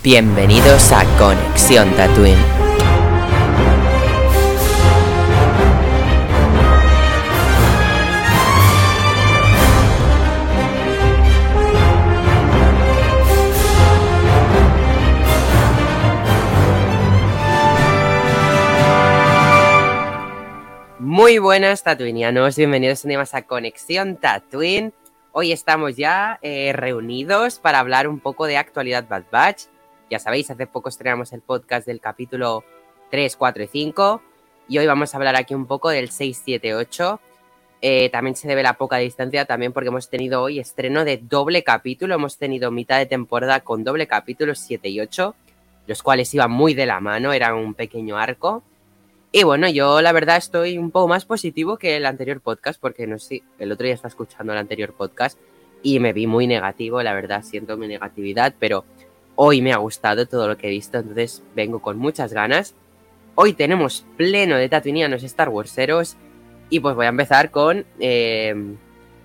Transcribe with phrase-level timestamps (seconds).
[0.00, 2.38] Bienvenidos a Conexión Tatooine.
[21.00, 24.92] Muy buenas tatuinianos, bienvenidos un día a Conexión Tatooine.
[25.32, 29.64] Hoy estamos ya eh, reunidos para hablar un poco de actualidad Bad Batch.
[30.10, 32.64] Ya sabéis, hace poco estrenamos el podcast del capítulo
[33.10, 34.22] 3, 4 y 5
[34.66, 37.20] y hoy vamos a hablar aquí un poco del 6, 7, 8.
[38.10, 42.14] también se debe la poca distancia también porque hemos tenido hoy estreno de doble capítulo,
[42.14, 45.34] hemos tenido mitad de temporada con doble capítulo 7 y 8,
[45.86, 48.62] los cuales iban muy de la mano, eran un pequeño arco.
[49.30, 53.06] Y bueno, yo la verdad estoy un poco más positivo que el anterior podcast, porque
[53.06, 55.38] no sé, el otro día estaba escuchando el anterior podcast
[55.82, 58.86] y me vi muy negativo, la verdad siento mi negatividad, pero
[59.40, 62.74] Hoy me ha gustado todo lo que he visto, entonces vengo con muchas ganas.
[63.36, 66.16] Hoy tenemos pleno de tatuinianos Star Warseros
[66.70, 68.52] y pues voy a empezar con eh,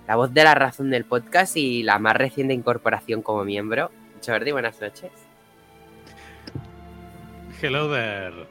[0.07, 3.89] la voz de la razón del podcast y la más reciente incorporación como miembro.
[4.23, 5.09] Jordi, buenas noches.
[7.59, 8.45] Hello there.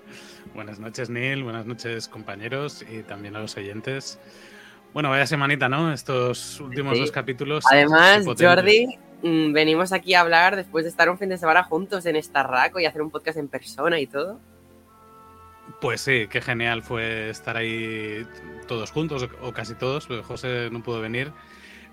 [0.57, 1.45] Buenas noches, Neil.
[1.45, 4.19] Buenas noches, compañeros y también a los oyentes.
[4.93, 5.93] Bueno, vaya semanita, ¿no?
[5.93, 7.65] Estos últimos dos capítulos.
[7.71, 12.17] Además, Jordi, venimos aquí a hablar después de estar un fin de semana juntos en
[12.17, 14.41] esta raco y hacer un podcast en persona y todo.
[15.81, 18.27] Pues sí, qué genial fue estar ahí
[18.67, 21.33] todos juntos, o casi todos, José no pudo venir.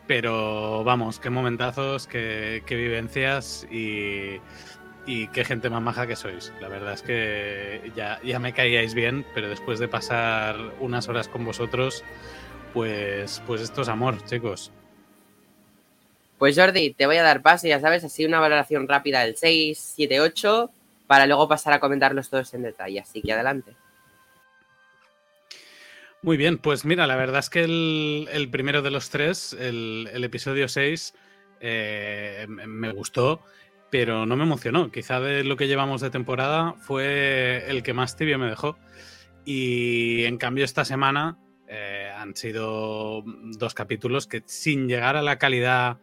[0.07, 4.39] Pero vamos, qué momentazos, qué, vivencias y,
[5.05, 6.52] qué gente más maja que sois.
[6.61, 11.27] La verdad es que ya, ya me caíais bien, pero después de pasar unas horas
[11.27, 12.03] con vosotros,
[12.73, 14.72] pues, pues esto es amor, chicos.
[16.39, 19.77] Pues Jordi, te voy a dar paso, ya sabes, así una valoración rápida del 6,
[19.95, 20.71] 7, 8,
[21.05, 23.01] para luego pasar a comentarlos todos en detalle.
[23.01, 23.75] Así que adelante.
[26.21, 30.69] Muy bien, pues mira, la verdad es que el, primero de los tres, el, episodio
[30.69, 31.13] 6,
[31.59, 33.44] eh, me gustó,
[33.89, 34.91] pero no me emocionó.
[34.91, 38.78] Quizá de lo que llevamos de temporada fue el que más tibio me dejó.
[39.44, 45.38] Y en cambio esta semana eh, han sido dos capítulos que sin llegar a la
[45.38, 45.97] calidad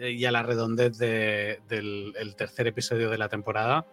[0.00, 3.86] y a la redondez del tercer episodio de la temporada.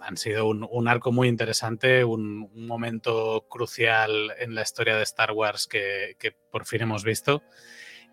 [0.00, 5.66] Han sido un, arco muy interesante, un, momento crucial en la historia de Star Wars
[5.66, 6.16] que,
[6.50, 7.42] por fin hemos visto.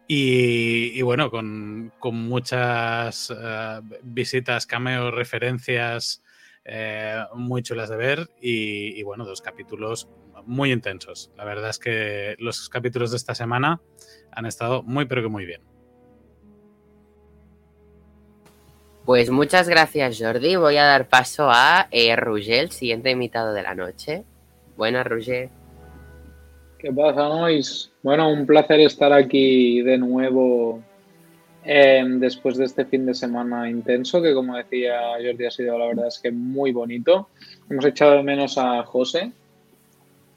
[0.07, 6.21] Y, bueno, con, muchas eh, visitas, cameos, referencias
[6.65, 10.09] eh, muy chulas de ver y, bueno, dos capítulos
[10.45, 11.31] muy intensos.
[11.37, 13.81] La verdad es que los capítulos de esta semana
[14.31, 15.72] han estado muy pero que muy bien.
[19.05, 20.55] Pues muchas gracias, Jordi.
[20.55, 24.23] Voy a dar paso a eh, el siguiente invitado de la noche.
[24.77, 25.49] Buenas, Roger.
[26.79, 27.91] ¿Qué pasa, Nois?
[28.01, 30.81] Bueno, un placer estar aquí de nuevo
[31.63, 35.87] em, después de este fin de semana intenso, que como decía Jordi ha sido la
[35.87, 37.29] verdad es que muy bonito.
[37.69, 39.31] Hemos echado de menos a José,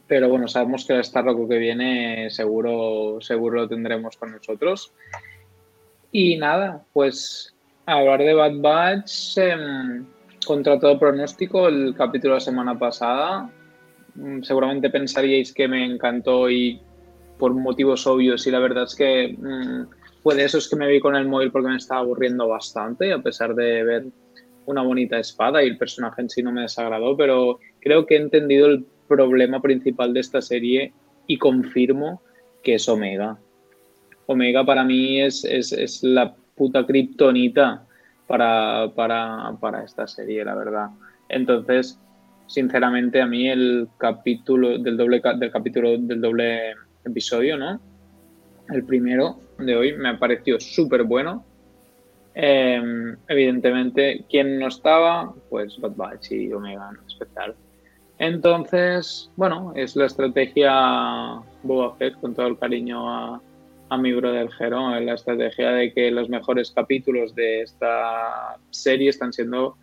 [0.06, 4.92] pero bueno, sabemos que el Star que viene seguro, seguro lo tendremos con nosotros.
[6.12, 7.55] Y nada, pues
[7.86, 10.04] hablar de Bad Batch em,
[10.44, 13.50] contra todo pronóstico, el capítulo de la semana pasada.
[14.14, 16.80] Mm, seguramente pensaríais que me encantó y
[17.38, 21.00] por motivos obvios y la verdad es que mm, fue de esos que me vi
[21.00, 24.06] con el móvil porque me estaba aburriendo bastante a pesar de ver
[24.64, 28.20] una bonita espada y el personaje en sí no me desagradó, pero creo que he
[28.20, 30.92] entendido el problema principal de esta serie
[31.26, 32.20] y confirmo
[32.64, 33.38] que es Omega.
[34.26, 37.84] Omega para mí es, es, es la puta kriptonita
[38.26, 40.88] para, para, esta serie, la verdad.
[41.28, 42.00] Entonces,
[42.46, 46.74] sinceramente, a mí el capítulo del doble del capítulo del doble
[47.04, 47.80] episodio, ¿no?
[48.68, 51.44] El primero de hoy me ha parecido súper bueno.
[52.34, 55.32] Em, evidentemente, ¿quién no estaba?
[55.48, 57.54] Pues Bad Batch y Omega, especial.
[58.18, 63.40] Entonces, bueno, es la estrategia Boba Fett, con todo el cariño a,
[63.88, 69.10] a mi brother Jero en la estrategia de que los mejores capítulos de esta serie
[69.10, 69.76] están siendo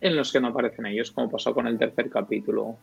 [0.00, 2.76] en los que no aparecen ellos, como pasó con el tercer capítulo,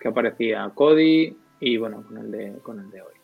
[0.00, 3.14] que aparecía Cody y bueno, con el de, con el de hoy.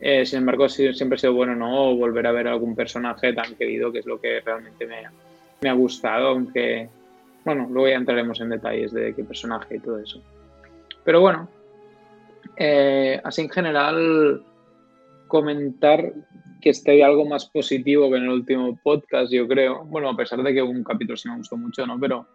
[0.00, 3.92] Eh, sin embargo, siempre ha sido bueno no volver a ver algún personaje tan querido,
[3.92, 5.04] que es lo que realmente me,
[5.60, 6.88] me ha gustado, aunque,
[7.44, 10.20] bueno, luego ya entraremos en detalles de qué personaje y todo eso.
[11.04, 11.48] Pero bueno,
[12.56, 14.42] eh, así en general
[15.32, 16.12] comentar
[16.60, 19.82] que esté algo más positivo que en el último podcast, yo creo.
[19.86, 21.98] Bueno, a pesar de que un capítulo sí me gustó mucho, ¿no?
[21.98, 22.26] Pero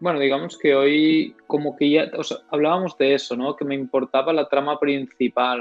[0.00, 2.10] bueno, digamos que hoy como que ya
[2.50, 3.54] hablábamos de eso, ¿no?
[3.56, 5.60] Que me importaba la trama principal,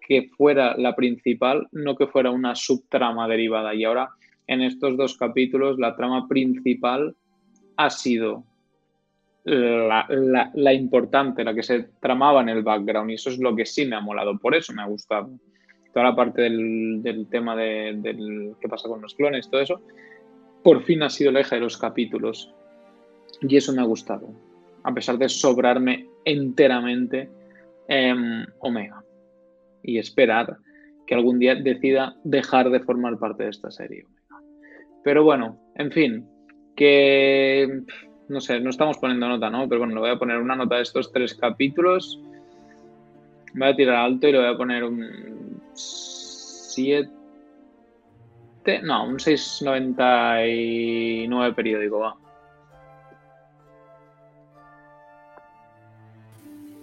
[0.00, 3.74] que fuera la principal, no que fuera una subtrama derivada.
[3.74, 4.10] Y ahora
[4.46, 7.16] en estos dos capítulos la trama principal
[7.76, 8.44] ha sido
[9.44, 13.84] la, importante, la que se tramaba en el background y eso es lo que sí
[13.86, 15.30] me ha molado, por eso me ha gustado.
[15.94, 19.80] Toda la parte del, tema de, qué pasa con los clones, todo eso,
[20.64, 22.52] por fin ha sido el eje de los capítulos
[23.40, 24.28] y eso me ha gustado,
[24.82, 27.30] a pesar de sobrarme enteramente
[28.58, 29.04] Omega
[29.84, 30.56] y esperar
[31.06, 34.04] que algún día decida dejar de formar parte de esta serie.
[35.04, 36.28] Pero bueno, en fin,
[36.74, 37.82] que
[38.28, 39.68] no sé, no estamos poniendo nota, ¿no?
[39.68, 42.20] Pero bueno, le voy a poner una nota de estos tres capítulos.
[43.54, 45.43] Voy a tirar alto y le voy a poner un
[45.74, 47.10] 7.
[48.82, 52.16] No, un 6,99 periódico, va.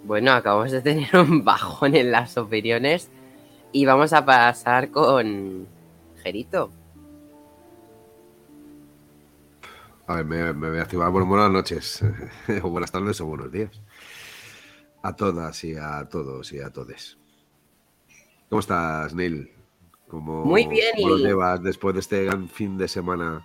[0.03, 3.09] Bueno, acabamos de tener un bajón en las opiniones
[3.71, 5.67] y vamos a pasar con
[6.21, 6.71] Gerito.
[10.07, 11.11] A ver, me, voy a activar.
[11.11, 12.03] Bueno, buenas noches,
[12.63, 13.79] o buenas tardes o buenos días.
[15.03, 17.20] A todas y a todos y a todes.
[18.51, 19.49] ¿Cómo estás, Neil?
[20.09, 20.93] ¿Cómo, Muy bien.
[20.97, 23.41] ¿Cómo lo llevas después de este gran fin de semana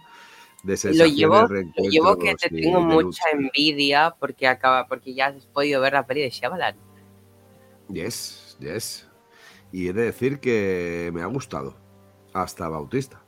[0.64, 5.47] de lo llevo, lo llevo que te tengo mucha envidia porque acaba, porque ya has
[5.47, 6.75] podido ver la peli de Shyamalan.
[7.88, 9.08] Yes, yes.
[9.70, 11.76] Y he de decir que me ha gustado.
[12.32, 13.23] Hasta Bautista.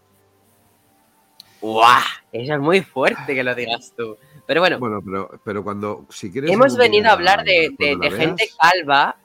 [1.61, 2.03] ¡Guau!
[2.33, 4.17] Eso es muy fuerte que lo digas tú.
[4.49, 4.81] Pero bueno.
[4.81, 6.51] Bueno, pero, pero cuando, si quieres.
[6.51, 9.17] Hemos venido a hablar de, gente calva.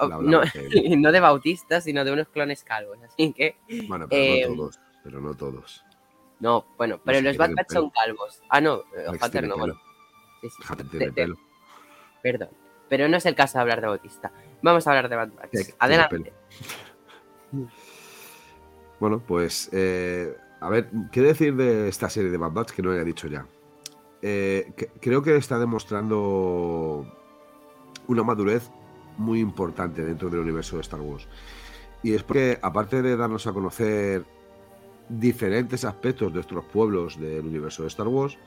[0.00, 0.42] No,
[0.98, 2.98] no, de bautistas, sino de unos clones calvos.
[3.02, 3.56] Así que.
[3.88, 4.80] Bueno, pero no eh, todos.
[5.02, 5.84] Pero no todos.
[6.40, 8.42] No, bueno, pero los, Bad Batch son calvos.
[8.48, 9.80] Ah, no, eh, Hunter no, bueno.
[10.42, 11.10] Sí, sí.
[11.14, 11.36] pelo.
[12.22, 12.50] Perdón.
[12.88, 14.30] Pero no es el caso de hablar de Bautista.
[14.62, 15.74] Vamos a hablar de Bad Batch.
[15.78, 16.32] Adelante.
[19.00, 22.92] Bueno, pues eh, a ver, ¿qué decir de esta serie de Bad Batch que no
[22.92, 23.46] haya dicho ya?
[24.22, 27.06] Eh, creo que está demostrando
[28.06, 28.70] una madurez
[29.16, 31.26] muy importante dentro del universo de Star Wars.
[32.02, 34.24] Y es porque, aparte de darnos a conocer
[35.08, 38.38] diferentes aspectos de nuestros pueblos del universo de Star Wars,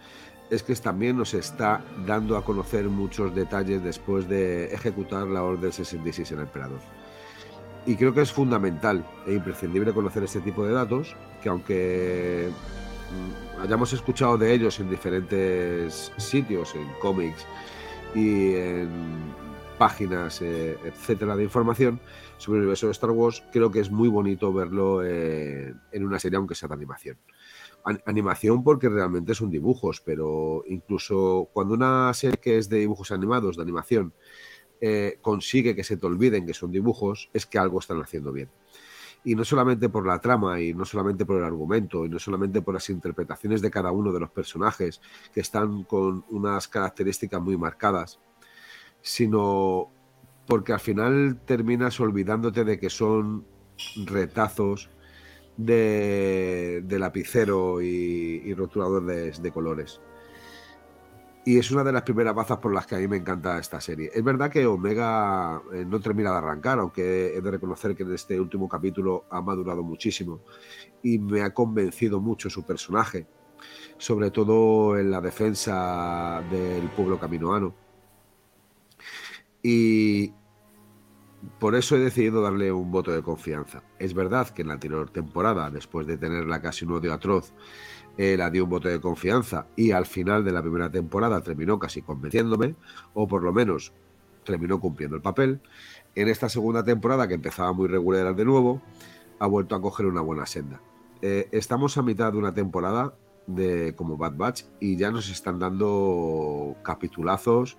[0.49, 5.71] es que también nos está dando a conocer muchos detalles después de ejecutar la Orden
[5.71, 6.79] 66 en el Emperador.
[7.85, 12.49] Y creo que es fundamental e imprescindible conocer este tipo de datos, que aunque
[13.11, 17.45] mm, hayamos escuchado de ellos en diferentes sitios, en cómics
[18.13, 19.33] y en
[19.77, 21.99] páginas, eh, etcétera, de información
[22.37, 26.37] sobre el universo de Star Wars, creo que es muy bonito verlo en una serie,
[26.37, 27.17] aunque sea de animación.
[28.05, 33.55] animación porque realmente son dibujos, pero incluso cuando una serie que es de dibujos animados,
[33.55, 34.13] de animación,
[34.79, 38.49] eh, consigue que se te olviden que son dibujos, es que algo están haciendo bien.
[39.23, 42.61] Y no solamente por la trama, y no solamente por el argumento, y no solamente
[42.61, 45.01] por las interpretaciones de cada uno de los personajes,
[45.33, 48.19] que están con unas características muy marcadas,
[49.07, 49.89] sino
[50.45, 53.45] porque al final terminas olvidándote de que son
[54.05, 54.89] retazos
[55.55, 60.01] de, lapicero y, rotulador de colores.
[61.47, 63.79] Y es una de las primeras bazas por las que a mí me encanta esta
[63.79, 64.11] serie.
[64.13, 68.13] Es verdad que Omega eh, no termina de arrancar, aunque he de reconocer que en
[68.13, 70.41] este último capítulo ha madurado muchísimo
[71.01, 73.27] y me ha convencido mucho su personaje,
[73.97, 77.86] sobre todo en la defensa del pueblo caminoano.
[79.63, 80.33] Y
[81.59, 83.83] por eso he decidido darle un voto de confianza.
[83.99, 87.53] Es verdad que en la anterior temporada, después de tenerla casi un odio atroz,
[88.17, 91.77] eh, la dio un voto de confianza y al final de la primera temporada terminó
[91.77, 92.75] casi convenciéndome,
[93.13, 93.93] o por lo menos
[94.43, 95.61] terminó cumpliendo el papel.
[96.15, 98.81] En esta segunda temporada, que empezaba muy regular de nuevo,
[99.39, 100.81] ha vuelto a coger una buena senda.
[101.21, 103.13] Eh, estamos a mitad de una temporada
[103.45, 107.77] de como Bad Batch y ya nos están dando capitulazos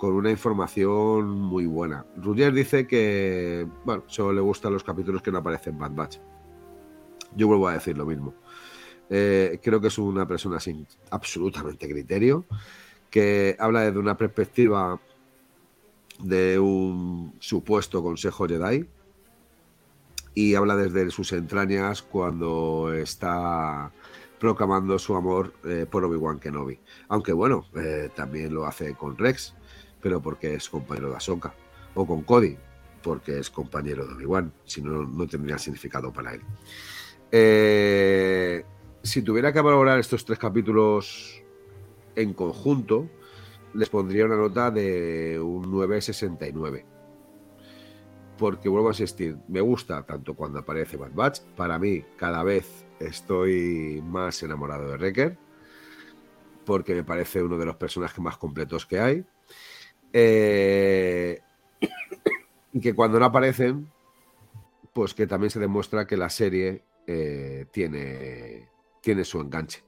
[0.00, 2.06] con una información muy buena.
[2.16, 6.16] Ruger dice que, bueno, solo le gustan los capítulos que no aparecen en Bad Batch.
[7.36, 8.32] Yo vuelvo a decir lo mismo.
[9.10, 12.46] Eh, creo que es una persona sin absolutamente criterio,
[13.10, 14.98] que habla desde una perspectiva
[16.18, 18.88] de un supuesto consejo Jedi
[20.32, 23.92] y habla desde sus entrañas cuando está
[24.38, 26.80] proclamando su amor eh, por Obi-Wan Kenobi.
[27.08, 29.54] Aunque bueno, eh, también lo hace con Rex,
[30.00, 31.54] pero porque es compañero de Ahsoka.
[31.94, 32.56] O con Cody,
[33.02, 36.42] porque es compañero de Obi-Wan, si no, no tendría significado para él.
[37.32, 38.64] Eh,
[39.02, 41.42] si tuviera que valorar estos tres capítulos
[42.16, 43.08] en conjunto,
[43.74, 46.84] les pondría una nota de un 9,69.
[48.36, 51.40] Porque vuelvo a insistir, me gusta tanto cuando aparece Bad Batch.
[51.56, 55.38] Para mí, cada vez estoy más enamorado de Wrecker.
[56.64, 59.24] Porque me parece uno de los personajes más completos que hay.
[60.12, 61.40] Eh,
[62.72, 63.90] y que cuando no aparecen,
[64.92, 68.68] pues que también se demuestra que la serie eh, tiene,
[69.00, 69.82] tiene su enganche.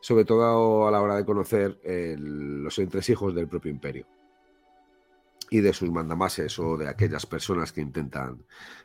[0.00, 4.06] Sobre todo a la hora de conocer el, los entresijos del propio imperio
[5.50, 8.44] y de sus mandamases o de aquellas personas que intentan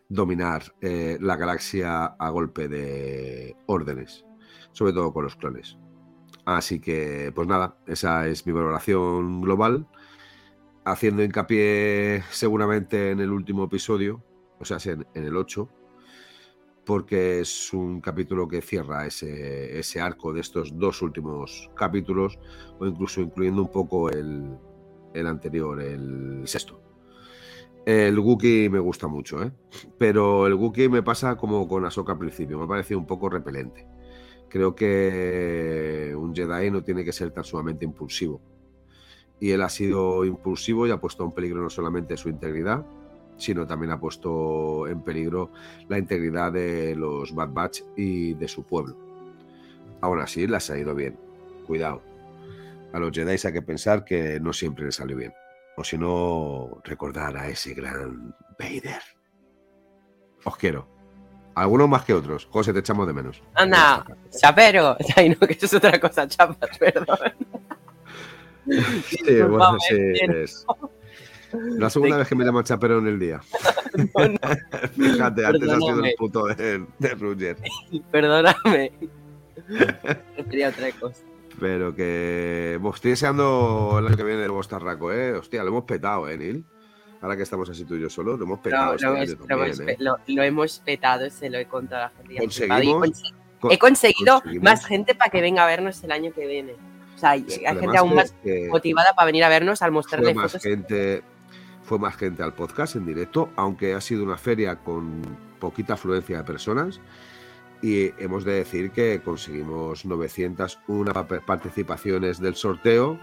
[0.09, 4.25] dominar eh, la galaxia a golpe de órdenes,
[4.71, 5.77] sobre todo con los clones.
[6.43, 9.87] Así que, pues nada, esa es mi valoración global,
[10.85, 14.23] haciendo hincapié seguramente en el último episodio,
[14.59, 15.67] o sea, en, en el 8,
[16.85, 22.39] porque es un capítulo que cierra ese, arco de estos dos últimos capítulos,
[22.79, 24.55] o incluso incluyendo un poco el,
[25.13, 26.79] el anterior, el sexto.
[27.85, 29.51] El Wookiee me gusta mucho, ¿eh?
[29.97, 33.29] pero el Wookiee me pasa como con Ahsoka al principio, me ha parecido un poco
[33.29, 33.87] repelente.
[34.49, 38.41] Creo que un Jedi no tiene que ser tan sumamente impulsivo.
[39.39, 42.85] Y él ha sido impulsivo y ha puesto en peligro no solamente su integridad,
[43.37, 45.51] sino también ha puesto en peligro
[45.89, 48.95] la integridad de los Bad Batch y de su pueblo.
[50.01, 51.17] Aún así, les ha ido bien.
[51.65, 52.01] Cuidado.
[52.93, 55.33] A los Jedi hay que pensar que no siempre les salió bien.
[55.77, 59.01] O si no, recordar a ese gran Vader.
[60.45, 60.87] Os quiero.
[61.55, 62.47] Algunos más que otros.
[62.51, 63.41] José, te echamos de menos.
[63.53, 64.95] Anda, chapero.
[65.15, 67.17] Ay, no, que eso es otra cosa, chapas, perdón.
[69.07, 69.95] Sí, bueno, sí,
[70.33, 70.65] es...
[71.53, 73.41] La segunda vez que me llaman chapero en el día.
[73.95, 74.37] No, no.
[74.93, 77.55] Fíjate, antes ha sido el puto de, de Ruger.
[78.11, 78.91] Perdóname.
[80.49, 81.23] Sería otra cosa.
[81.61, 82.77] Pero que.
[82.93, 85.31] Estoy deseando el año que viene el Bostarraco, ¿eh?
[85.33, 86.65] Hostia, lo hemos petado, ¿eh, Neil?
[87.21, 88.87] Ahora que estamos así tú y yo solo, lo hemos petado.
[88.87, 89.95] Lo, este lo hemos, lo también, hemos ¿eh?
[89.99, 92.37] lo- lo hemos petado, se lo he contado a la gente.
[92.37, 93.23] Conseguimos.
[93.71, 94.63] he conseguido conseguimos.
[94.63, 96.73] más gente para que venga a vernos el año que viene.
[97.15, 100.33] O sea, hay, gente aún más que motivada para venir a vernos al fue mostrarle
[100.33, 100.63] más fotos.
[100.63, 101.23] gente.
[101.83, 105.21] Fue más gente al podcast en directo, aunque ha sido una feria con
[105.59, 106.99] poquita afluencia de personas.
[107.81, 113.19] Y hemos de decir que conseguimos 901 pa- participaciones del sorteo.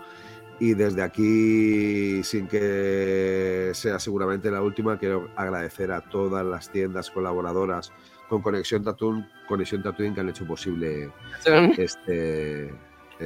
[0.60, 7.10] Y desde aquí, sin que sea seguramente la última, quiero agradecer a todas las tiendas
[7.10, 7.92] colaboradoras
[8.28, 11.10] con Conexión Tatooine, Conexión Tatooine que han hecho posible
[11.78, 12.72] este,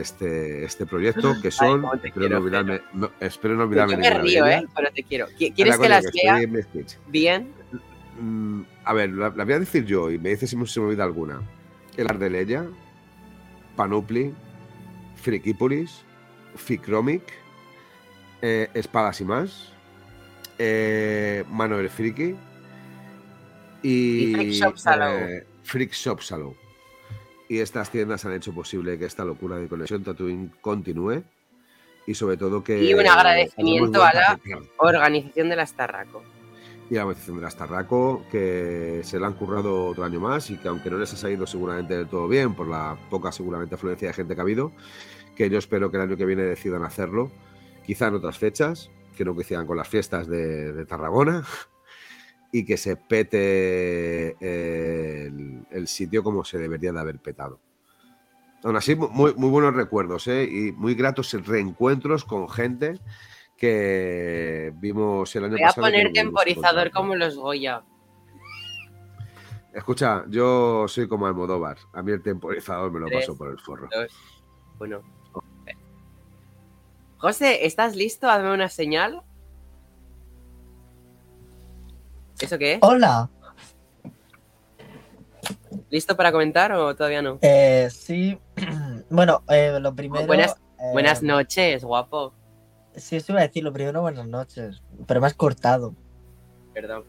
[0.01, 4.11] este, este proyecto, que son, espero, quiero, no olvidarme, no- espero no Yo olvidarme me
[4.11, 4.47] río.
[4.47, 4.65] ¿eh?
[4.75, 5.27] Pero te quiero.
[5.29, 6.05] ¿Qui- ¿Quieres que las
[6.63, 6.97] speech.
[7.09, 7.53] bien?
[8.21, 10.81] Mm, a ver, la, la voy a decir yo y me dice si me- se
[10.81, 11.41] me olvida alguna.
[11.97, 12.67] El Ardeleya,
[13.77, 14.33] Panupli,
[15.17, 16.03] Frikipolis,
[16.57, 17.23] Ficromic,
[18.43, 19.73] eh, Espadas y más,
[20.59, 22.35] eh, Mano del Friki
[23.83, 25.15] y, Y Freak Shop Salou.
[25.19, 26.57] eh, Freak Shop Salou.
[27.49, 31.23] Y estas tiendas han hecho posible que esta locura de conexión Tatooine continúe
[32.07, 32.83] y sobre todo que...
[32.83, 34.41] Y un agradecimiento a la-.
[34.79, 36.23] Organización de las Tarraco.
[36.91, 40.51] y a la organización de las Tarraco, que se la han currado otro año más
[40.51, 43.75] y que aunque no les ha salido seguramente del todo bien por la poca seguramente
[43.75, 44.73] afluencia de gente que ha habido,
[45.37, 47.31] que yo espero que el año que viene decidan hacerlo,
[47.85, 51.45] quizá en otras fechas, que no coincidan con las fiestas de, de Tarragona,
[52.59, 57.61] y que se pete eh, el, el sitio como se debería de haber petado.
[58.65, 60.45] Aún así, muy, muy buenos recuerdos ¿eh?
[60.51, 62.99] y muy gratos reencuentros con gente
[63.59, 65.87] que vimos el año Voy a pasado.
[65.87, 67.83] poner temporizador como los Goya.
[69.75, 71.77] Escucha, yo soy como Almodóvar.
[71.93, 73.27] A mí el temporizador me lo Tres.
[73.27, 73.87] paso por el forro.
[73.93, 74.13] Dos.
[74.79, 75.03] Bueno.
[77.19, 78.31] José, ¿estás listo?
[78.31, 79.23] Hazme una señal.
[82.41, 82.79] ¿Eso qué es?
[82.83, 83.31] Hola.
[85.91, 87.39] ¿Listo para comentar o todavía no?
[87.43, 88.39] Eh, sí.
[89.09, 90.27] Bueno, eh, lo primero.
[90.27, 92.35] Buenas- eh, Buenas noches, guapo.
[92.97, 94.83] Sí, eso iba a decir lo primero, buenas noches.
[95.07, 95.95] Pero me has cortado.
[96.75, 97.05] Perdón.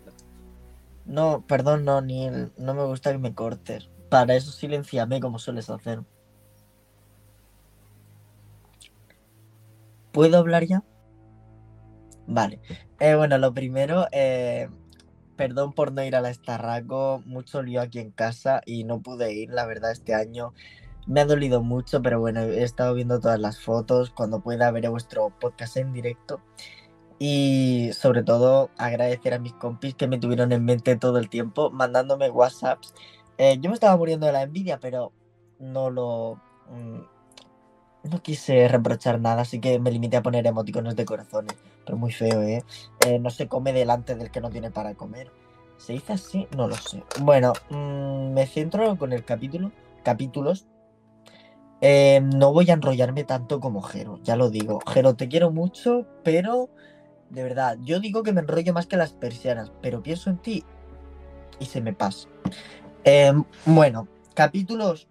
[1.05, 3.89] No, perdón, no, ni no me gusta que me cortes.
[4.09, 6.01] Para eso silenciame como sueles hacer.
[10.11, 10.83] ¿Puedo hablar ya?
[12.27, 12.59] Vale.
[12.99, 14.69] Eh, bueno, lo primero, eh,
[15.37, 19.31] perdón por no ir a la Estarraco, mucho lío aquí en casa y no pude
[19.33, 20.53] ir, la verdad, este año.
[21.05, 24.09] Me ha dolido mucho, pero bueno, he estado viendo todas las fotos.
[24.09, 26.41] Cuando pueda veré vuestro podcast en directo.
[27.19, 31.71] Y sobre todo agradecer a mis compis que me tuvieron en mente todo el tiempo,
[31.71, 32.93] mandándome WhatsApps.
[33.37, 35.13] Eh, yo me estaba muriendo de la envidia, pero
[35.59, 36.41] no lo...
[38.09, 41.55] no quise reprochar nada, así que me limité a poner emoticones de corazones.
[41.85, 42.63] Pero muy feo, ¿eh?
[43.05, 45.31] Eh, no se come delante del que no tiene para comer.
[45.77, 46.47] ¿Se dice así?
[46.55, 47.03] No lo sé.
[47.21, 49.71] Bueno, mm, me centro con el capítulo.
[50.03, 50.67] Capítulos.
[51.81, 54.79] Eh, no voy a enrollarme tanto como Jero, ya lo digo.
[54.87, 56.69] Jero, te quiero mucho, pero
[57.29, 60.63] de verdad, yo digo que me enrollo más que las persianas, pero pienso en ti
[61.59, 62.27] y se me pasa.
[63.03, 63.33] Eh,
[63.65, 65.07] bueno, capítulos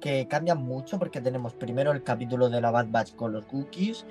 [0.00, 4.04] que cambian mucho porque tenemos primero el capítulo de la Bad Batch con los cookies,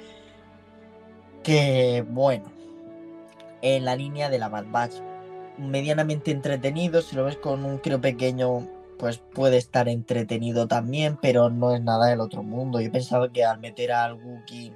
[1.44, 2.52] que bueno,
[3.62, 4.96] en la línea de la Bad Batch,
[5.58, 8.68] medianamente entretenido, si lo ves con un crío pequeño,
[8.98, 12.82] pues puede estar entretenido también, pero no es nada del otro mundo.
[12.82, 14.74] Yo pensaba que al meter al Wookiee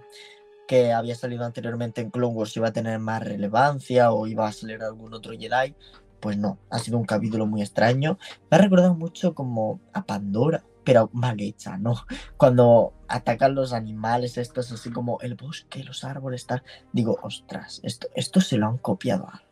[0.68, 4.52] que había salido anteriormente en Clone Wars iba a tener más relevancia o iba a
[4.52, 5.76] salir algún otro Jedi.
[6.20, 8.18] Pues no, ha sido un capítulo muy extraño.
[8.50, 11.96] Me ha recordado mucho como a Pandora, pero mal hecha, ¿no?
[12.38, 16.64] Cuando atacan los animales, estos así como el bosque, los árboles, tal.
[16.92, 19.44] Digo, ostras, esto, esto se lo han copiado a.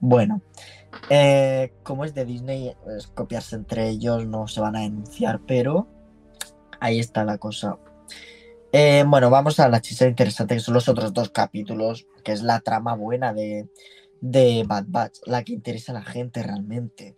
[0.00, 0.42] Bueno,
[1.08, 5.86] eh, como es de Disney, es copiarse entre ellos no se van a denunciar, pero
[6.80, 7.78] ahí está la cosa.
[8.72, 12.42] Eh, bueno, vamos a la chisa interesante, que son los otros dos capítulos, que es
[12.42, 13.68] la trama buena de,
[14.20, 17.16] de Bad Batch, la que interesa a la gente realmente,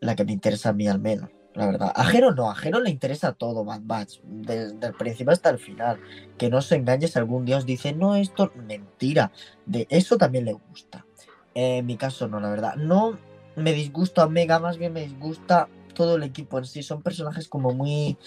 [0.00, 1.92] la que me interesa a mí al menos, la verdad.
[1.94, 5.58] A Jero no, a Jero le interesa todo Bad Batch, desde el principio hasta el
[5.58, 5.98] final.
[6.38, 9.32] Que no se engañe si algún día os dice, no, esto, mentira,
[9.64, 11.04] de eso también le gusta.
[11.54, 12.76] En mi caso no, la verdad.
[12.76, 13.18] No
[13.56, 16.82] me disgusta Omega, más bien me disgusta todo el equipo en sí.
[16.82, 18.18] Son personajes como muy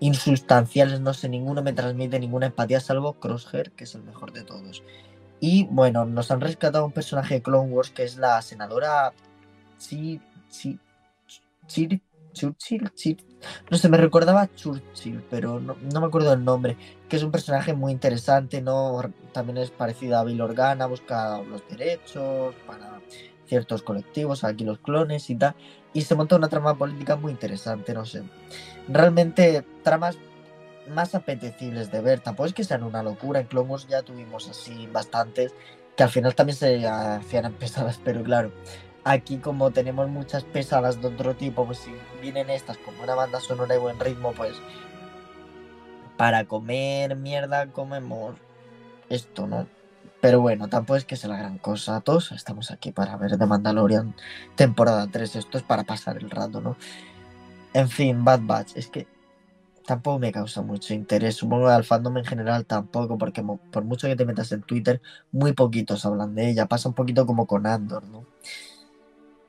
[0.00, 4.42] insustanciales, no sé, ninguno me transmite ninguna empatía, salvo Crosshair, que es el mejor de
[4.42, 4.82] todos.
[5.40, 9.12] Y bueno, nos han rescatado un personaje de Clone Wars que es la senadora
[9.78, 10.78] Chi, Chi,
[11.66, 12.00] Chir-
[12.32, 12.90] Churchill,
[13.70, 16.76] no sé, me recordaba a Churchill, pero no, me acuerdo el nombre,
[17.08, 19.00] que es un personaje muy interesante, ¿no?
[19.32, 23.00] También es parecido a Bill Organa, busca los derechos para
[23.46, 25.54] ciertos colectivos, aquí los clones y tal,
[25.92, 28.22] y se monta una trama política muy interesante, no sé.
[28.88, 30.16] Realmente tramas
[30.88, 34.88] más apetecibles de ver, tampoco es que sean una locura, en Clone ya tuvimos así
[34.92, 35.54] bastantes,
[35.96, 38.52] que al final también se hacían pesadas, pero claro,
[39.04, 43.40] aquí como tenemos muchas pesadas de otro tipo, pues si vienen estas como una banda
[43.40, 44.54] sonora y buen ritmo, pues
[46.16, 48.36] para comer mierda comemos
[49.08, 49.66] esto, ¿no?
[50.20, 52.00] Pero bueno, tampoco es que sea la gran cosa.
[52.00, 54.14] Todos estamos aquí para ver The Mandalorian
[54.54, 55.34] temporada 3.
[55.34, 56.76] Esto es para pasar el rato, ¿no?
[57.74, 58.76] En fin, Bad Batch.
[58.76, 59.08] Es que
[59.84, 61.34] tampoco me causa mucho interés.
[61.34, 65.02] Supongo que al fandom en general tampoco, porque por mucho que te metas en Twitter,
[65.32, 66.66] muy poquitos hablan de ella.
[66.66, 68.24] Pasa un poquito como con Andor, ¿no?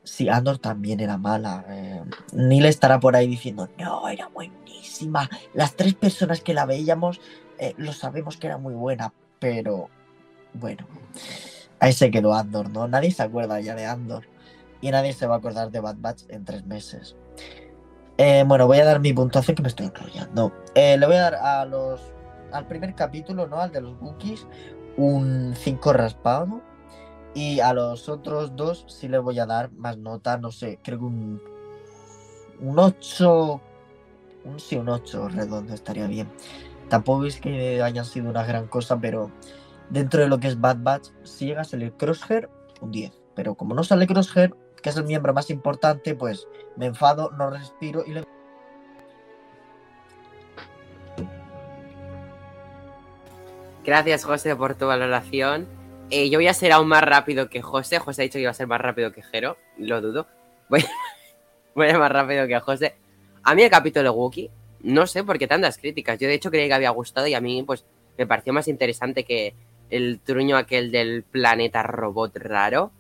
[0.04, 1.66] Sí, Andor también era mala.
[1.70, 5.30] Eh, Neil estará por ahí diciendo, no, era buenísima.
[5.54, 7.22] Las tres personas que la veíamos
[7.60, 9.90] eh, lo sabemos que era muy buena, pero
[10.54, 10.86] bueno,
[11.80, 12.88] ahí se quedó Andor, ¿no?
[12.88, 14.26] Nadie se acuerda ya de Andor
[14.82, 17.16] y nadie se va a acordar de Bad Batch en tres meses.
[18.18, 20.52] Eh, bueno, voy a dar mi puntuación que me estoy enrollando.
[20.76, 22.02] Eh, le voy a dar a los
[22.52, 23.60] al primer capítulo, ¿no?
[23.60, 24.46] Al de los Wookiees,
[24.98, 26.62] un 5 raspado.
[27.36, 31.00] Y a los otros dos sí les voy a dar más nota, no sé, creo
[31.00, 31.42] que un,
[32.60, 33.62] un 8.
[34.46, 36.30] Un, sí, un 8 redondo estaría bien.
[36.90, 39.32] Tampoco es que hayan sido una gran cosa, pero
[39.90, 42.50] dentro de lo que es Bad Batch, si llega a salir Crosshair,
[42.82, 43.12] un 10.
[43.36, 47.50] Pero como no sale Crosshair, que es el miembro más importante, pues me enfado, no
[47.50, 48.24] respiro y le...
[53.84, 55.68] Gracias, José, por tu valoración.
[56.16, 57.98] Eh, yo voy a ser aún más rápido que José.
[57.98, 59.58] José ha dicho que iba a ser más rápido que Jero.
[59.80, 60.28] Lo dudo.
[60.70, 60.84] Voy,
[61.88, 62.94] a ir más rápido que José.
[63.42, 66.20] A mí el capítulo de Wookiee, no sé por qué tantas críticas.
[66.20, 67.84] Yo de hecho creí que había gustado y a mí pues
[68.16, 69.56] me pareció más interesante que
[69.90, 72.92] el truño aquel del planeta robot raro.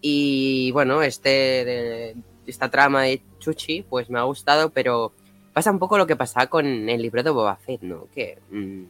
[0.00, 5.12] Y bueno, este esta trama de Chuchi pues me ha gustado, pero
[5.52, 8.08] pasa un poco lo que pasaba con el libro de Boba Fett, ¿no?
[8.14, 8.84] Que mm,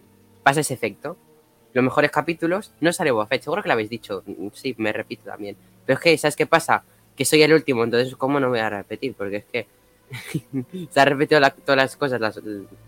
[0.44, 1.16] pasa ese efecto
[1.74, 4.92] los mejores capítulos, no sale Boba Fett, seguro que lo habéis dicho, mm, sí, me
[4.92, 5.56] repito también.
[5.84, 6.84] Pero es que, ¿sabes qué pasa?
[7.16, 9.14] Que soy el último, entonces, ¿cómo no voy a repetir?
[9.14, 9.66] Porque es que
[10.90, 12.40] se ha repetido todas las cosas las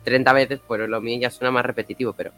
[0.05, 2.31] 30 veces, pues lo mío ya suena más repetitivo, pero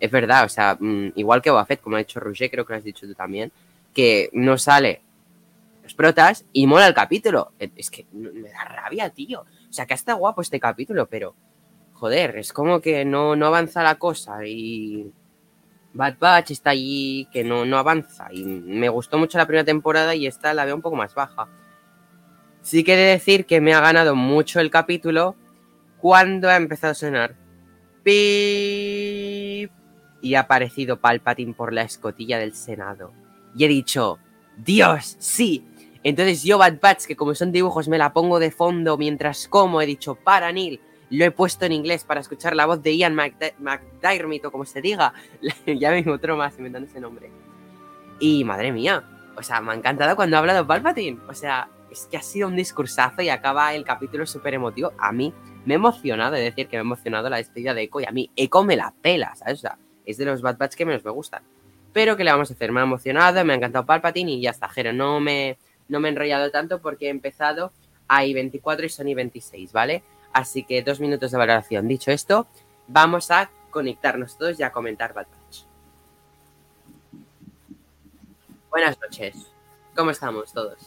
[0.00, 2.78] es verdad, o sea, mm, igual que Boba como ha dicho Roger, creo que lo
[2.78, 3.52] has dicho tú también,
[3.94, 5.00] que no sale
[5.82, 7.52] los protas y mola el capítulo.
[7.58, 9.42] Eh, Es que me da rabia, tío.
[9.42, 11.34] O sea, que está guapo este capítulo, pero
[11.94, 15.12] joder, es como que no, no avanza la cosa y
[15.94, 18.28] Bad Batch está allí que no, no avanza.
[18.32, 21.48] Y me gustó mucho la primera temporada y esta la veo un poco más baja.
[22.62, 25.36] Sí quiere decir que me ha ganado mucho el capítulo
[25.98, 27.36] cuando ha empezado a sonar.
[28.02, 29.70] Pip,
[30.22, 33.12] y ha aparecido Palpatine por la escotilla del Senado.
[33.54, 34.18] Y he dicho,
[34.56, 35.66] Dios, sí.
[36.04, 39.80] Entonces yo Bad Batch, que como son dibujos me la pongo de fondo mientras como,
[39.82, 40.80] he dicho, para Neil,
[41.18, 44.64] lo he puesto en inglés para escuchar la voz de Ian McD- McDiarmid o como
[44.64, 45.12] se diga.
[45.66, 47.30] ya me otro más inventando ese nombre.
[48.18, 49.04] Y madre mía,
[49.36, 51.18] o sea, me ha encantado cuando ha hablado Palpatine.
[51.28, 54.92] O sea, es que ha sido un discursazo y acaba el capítulo súper emotivo.
[54.98, 58.00] A mí me ha emocionado, de decir que me ha emocionado la despedida de Echo
[58.00, 59.58] y a mí Echo me la pela, ¿sabes?
[59.58, 61.42] O sea, es de los Bad Batch que menos me gustan.
[61.92, 62.72] Pero ¿qué le vamos a hacer?
[62.72, 64.92] Me ha emocionado, me ha encantado Palpatine y ya está, Jero.
[64.92, 67.70] No me, no me he enrollado tanto porque he empezado
[68.08, 70.02] a I-24 y Sony 26, ¿vale?
[70.32, 71.88] Así que dos minutos de valoración.
[71.88, 72.46] Dicho esto,
[72.86, 75.64] vamos a conectarnos todos y a comentar Bad Batch.
[78.70, 79.52] Buenas noches.
[79.94, 80.78] ¿Cómo estamos todos?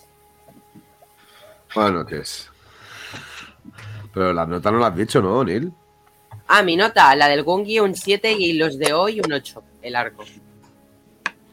[1.73, 2.49] Buenas noches.
[4.13, 5.71] Pero la nota no la has dicho, ¿no, Neil?
[6.47, 9.95] Ah, mi nota, la del Gungi un 7 y los de hoy un 8, el
[9.95, 10.23] arco.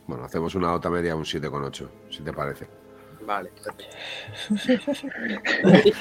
[0.06, 2.68] Bueno, hacemos una nota media un 7,8, si te parece.
[3.26, 3.52] Vale.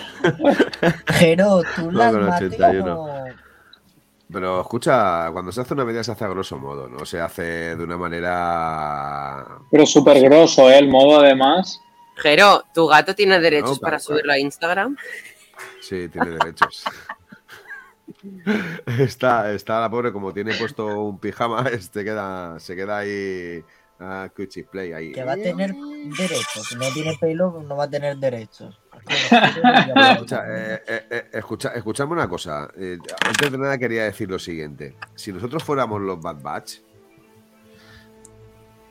[1.07, 2.95] Jero, tú No, las con mate 81.
[2.95, 3.25] como...
[4.31, 7.75] Pero escucha, cuando se hace una media se hace a grosso modo, no se hace
[7.75, 9.45] de una manera...
[9.69, 10.79] Pero súper grosso, ¿eh?
[10.79, 11.81] El modo además.
[12.15, 14.95] Jero, ¿tu gato tiene derechos No, para claro, subirlo a Instagram?
[15.81, 16.85] Sí, tiene derechos.
[18.99, 23.63] está, está la pobre, como tiene puesto un pijama, este queda, se queda ahí
[24.01, 25.11] a Cuchi Play ahí.
[25.11, 26.67] Que va a tener derechos.
[26.67, 28.79] Si no tiene pelo, no va a tener derechos.
[29.09, 32.69] Escucha, eh, eh, eh, escucha, escuchadme una cosa.
[32.77, 34.95] Eh, antes de nada quería decir lo siguiente.
[35.15, 36.73] Si nosotros fuéramos los Bad Batch,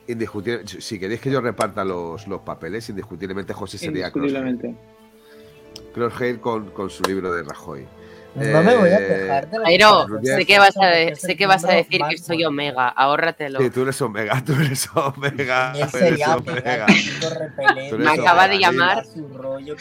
[0.07, 4.35] indiscutible- si queréis que yo reparta los, los papeles, indiscutiblemente José sería Crosshair.
[4.45, 5.91] Indiscutiblemente.
[5.93, 7.87] Crosshair con, con su libro de Rajoy.
[8.33, 10.37] No me voy a Eh, quejar de la Rubias.
[10.37, 12.45] sé que vas a, de- sé que vas a decir que soy.
[12.45, 13.59] Omega, ahórratelo.
[13.59, 15.73] Sí, tú eres Omega, tú eres Omega.
[15.75, 16.85] Él tú eres sería Omega.
[17.97, 19.05] Me acaba de llamar-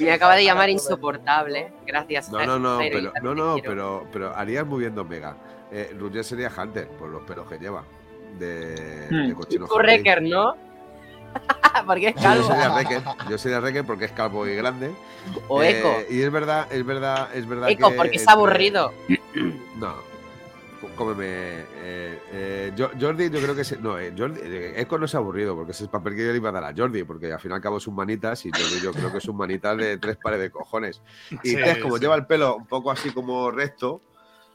[0.01, 1.73] Me acaba de llamar insoportable.
[1.87, 2.31] Gracias.
[2.31, 5.37] No, no, no, pero, no, no, pero, pero harías muy bien de Omega.
[5.73, 7.85] Eh, Ruger sería Hunter, por los pelos que lleva.
[8.39, 9.29] De, Hmm.
[9.29, 9.67] de cochino
[10.23, 10.55] ¿no?
[11.87, 12.49] Porque es Yo calvo.
[13.29, 14.93] yo sería Wrecker porque es calvo y grande.
[15.49, 15.97] O Eh, Eco.
[16.11, 18.93] y es verdad, es verdad, es verdad Eco, que porque es entre- aburrido.
[19.77, 19.95] No.
[20.81, 21.25] Có- Cómeme.
[21.27, 23.65] Eh, eh, Jo- Jordi, yo creo que.
[23.65, 24.41] Se, no, eh, Jordi,
[24.77, 26.65] Eco no es aburrido, porque ese es el papel que yo le iba a dar
[26.65, 29.11] a Jordi, porque al fin y al cabo es un manitas y Jordi yo creo
[29.13, 31.01] que es un manitas de tres pares de cojones.
[31.43, 32.03] Y Sí, Tess, como sí.
[32.03, 34.01] lleva el pelo un poco así como recto,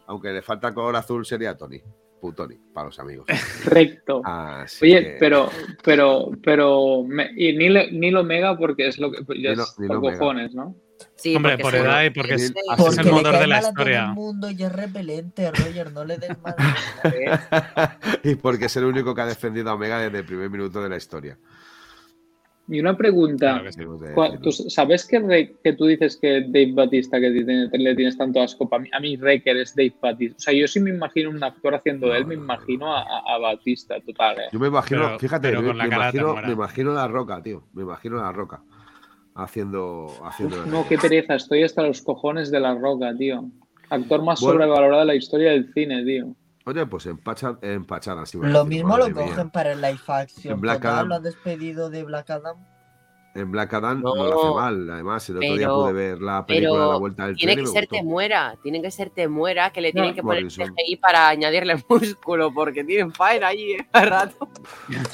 [0.08, 1.82] aunque le falta color azul, sería Tony.
[2.26, 3.26] Putoni, para los amigos.
[3.66, 4.22] Recto.
[4.26, 5.50] Así Oye, que- pero,
[5.84, 9.56] pero, pero, me- y ni, le- ni lo mega porque es lo que ya Ni
[9.58, 10.76] lo- es ni por cojones, ¿no?
[11.18, 13.56] Sí, Hombre, porque por edad y porque es, Sí, es Porque el motor de la
[13.56, 14.06] mal todo historia.
[14.06, 16.56] el mundo y es repelente, Roger, no le des más.
[18.24, 20.90] y porque es el único que ha defendido a Omega desde el primer minuto de
[20.90, 21.38] la historia.
[22.68, 23.62] Y una pregunta.
[23.62, 24.40] Claro que sí.
[24.42, 28.42] ¿tú ¿Sabes que, Re- que tú dices que Dave Batista, que tiene- le tienes tanto
[28.42, 28.68] asco?
[28.72, 30.36] A mí, a mí Wrecker es Dave Batista.
[30.38, 32.46] O sea, yo sí me imagino un actor haciendo de él, me no, no.
[32.46, 34.40] imagino a, Batista, total.
[34.40, 34.44] ¿eh?
[34.52, 37.64] Yo me imagino, Pero- fíjate, pero me, imagino, me imagino la roca, tío.
[37.74, 38.62] Me imagino la roca
[39.36, 43.46] haciendo, haciendo Uf, no, qué pereza, estoy hasta los cojones de la roca, tío.
[43.90, 44.54] Actor más Bueno.
[44.54, 46.34] sobrevalorado de la historia del cine, tío.
[46.66, 48.26] Oye, pues empacha, empachada.
[48.26, 49.14] sí, Lo mismo lo mía.
[49.14, 50.54] cogen para el live action.
[50.56, 51.08] En Black Adam.
[51.08, 52.58] lo has despedido de Black Adam.
[53.36, 54.90] En Black Adam no, No, lo hace mal.
[54.90, 57.84] Además, el otro día pude ver la película pero La Vuelta del Tiene que ser
[57.84, 57.98] gustó.
[57.98, 60.48] te muera, tiene que ser te muera, que le tienen No, que poner.
[60.48, 64.48] CGI para añadirle músculo, porque tienen fire ahí eh, a rato.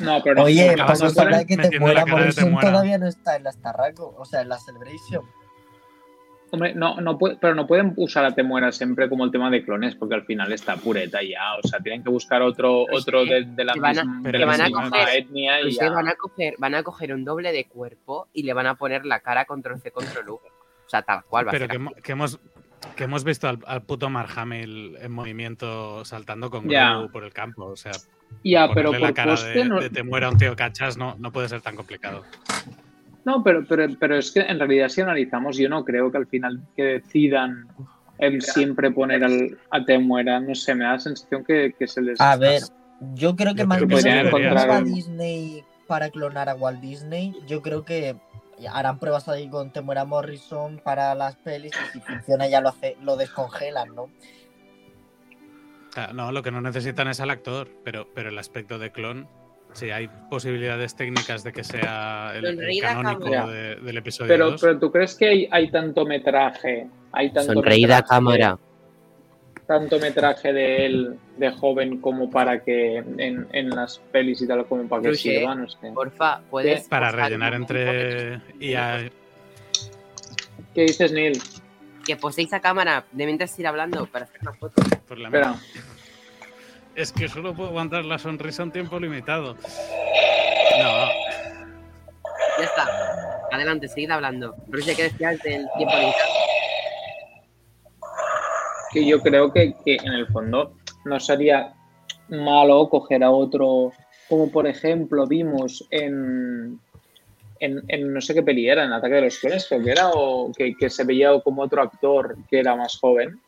[0.01, 0.43] No, pero.
[0.43, 3.51] Oye, no de ponen- hablar que te muera de Morrison todavía no está en la
[3.51, 5.25] Starraco, o sea, en la Celebration.
[6.53, 9.63] Hombre, no, no puede- pero no pueden usar a Temuera siempre como el tema de
[9.63, 11.55] clones, porque al final está pureta ya.
[11.63, 14.31] O sea, tienen que buscar otro, otro sí, de, de la que van a- misma,
[14.31, 15.87] que van a misma coger- etnia y ya.
[15.87, 18.75] sí, van a coger, van a coger un doble de cuerpo y le van a
[18.75, 20.39] poner la cara control C, control V.
[20.85, 21.81] O sea, tal cual va Pero a que, ser.
[21.81, 22.39] hemo- que hemos
[22.95, 26.89] que hemos visto al, al puto Mark Hamill en movimiento saltando con Ya.
[26.95, 27.65] Grogu por el campo.
[27.65, 27.91] O sea,
[28.43, 30.97] Ya, pero ponerle la por cara coste de, no, de te muera un tío cachas
[30.97, 32.23] no, no puede ser tan complicado.
[33.25, 36.27] No pero, pero, pero es que en realidad si analizamos, yo no creo que al
[36.27, 37.67] final que decidan
[38.19, 40.39] em, siempre poner al, a Temuera.
[40.39, 42.19] No sé, me da la sensación que, que se les...
[42.21, 42.61] A ver,
[43.13, 46.79] yo creo que Yo más creo que que encontrar un- Disney para clonar a Walt
[46.81, 48.15] Disney, yo creo que
[48.71, 52.95] harán pruebas ahí con Temuera Morrison para las pelis y si funciona ya lo hace,
[53.01, 54.09] lo descongelan, ¿no?
[55.95, 59.27] Ah, no, lo que no necesitan es al actor, pero, pero el aspecto de clon,
[59.73, 64.61] sí, hay posibilidades técnicas de que sea el, el canónico de- del episodio Pero, 2.
[64.61, 66.87] pero ¿tú crees que hay, hay tanto metraje?
[67.11, 68.57] Hay tanto Sonreída metraje- cámara.
[69.67, 74.65] Tanto metraje de él de joven como para que en, en las pelis y tal
[74.65, 75.77] como para que Roger, sirva, no sé.
[75.93, 76.89] Porfa, puedes.
[76.89, 78.41] Para rellenar entre.
[78.59, 79.09] ¿Qué
[80.83, 81.41] dices, Neil?
[82.05, 84.81] Que poséis a cámara de mientras ir hablando para hacer una foto.
[85.07, 85.55] por la Espera.
[86.95, 89.53] Es que solo puedo aguantar la sonrisa un tiempo limitado.
[89.53, 91.07] No,
[92.57, 92.87] Ya está.
[93.51, 94.55] Adelante, seguid hablando.
[94.67, 96.41] Roger, ¿qué decías del tiempo limitado?
[98.91, 100.75] que yo creo que, que en el fondo
[101.05, 101.73] no sería
[102.29, 103.91] malo coger a otro,
[104.29, 106.79] como por ejemplo vimos en,
[107.59, 110.09] en, en no sé qué peli era, en Ataque de los Clones, creo que era,
[110.09, 113.39] o que, que se veía como otro actor que era más joven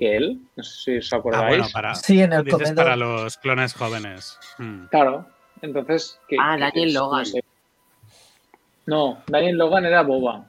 [0.00, 1.46] que él, no sé si os ah, acordáis.
[1.48, 4.38] bueno, para, Sí, en el dices para los clones jóvenes.
[4.58, 4.86] Hmm.
[4.86, 5.26] Claro,
[5.62, 6.18] entonces...
[6.26, 7.18] que- Ah, Daniel Logan.
[7.20, 7.44] No, sé.
[8.86, 10.46] No, Daniel Logan era Boba.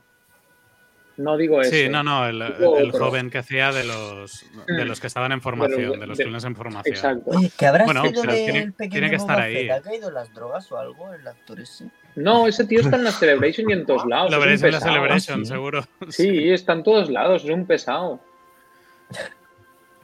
[1.18, 1.70] No digo eso.
[1.70, 4.88] Sí, no, no, el, joven que hacía de los, de Mm.
[4.88, 6.96] los que estaban en formación, de- de los de- clones en formación.
[6.96, 7.30] Exacto.
[7.32, 9.54] Oye, ¿qué habrá Bueno, sido tiene- pequeño tiene que estar Boba ahí.
[9.68, 9.72] Fett?
[9.72, 11.92] ¿Ha caído las drogas o algo el actor ese?
[12.16, 14.32] No, ese tío está en la Celebration y en todos lados.
[14.32, 14.80] Lo veréis en la.
[14.80, 15.52] Celebration, sí.
[15.52, 15.84] seguro.
[16.10, 18.20] Sí, está en todos lados, es un pesado.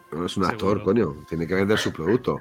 [0.10, 0.84] No es un actor, Seguro.
[0.86, 1.26] coño.
[1.28, 2.40] Tiene que vender su producto.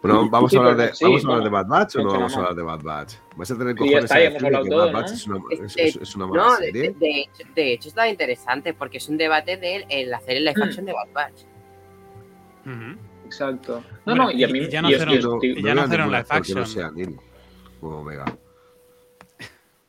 [0.00, 2.12] Bueno, ¿vamos Sí, a hablar de, sí, ¿vamos a hablar de Bad Batch o no
[2.12, 3.14] vamos a hablar de Bad Batch?
[3.36, 4.98] ¿Vais a tener Sí, cojones está, a decirme hablado que todo, Bad ¿no?
[5.00, 6.82] Batch es una, es, Este, es- es una mala No, de, serie?
[6.82, 10.44] de- de hecho, de hecho está interesante porque es un debate de el, hacer el
[10.44, 10.62] live Mm.
[10.62, 11.40] action de Bad Batch.
[13.26, 13.82] Exacto.
[14.06, 16.66] No, Bueno, no, y a mí y ya no hicieron- no, no live no action.
[16.66, 17.16] sea Neil
[17.80, 18.24] como Omega.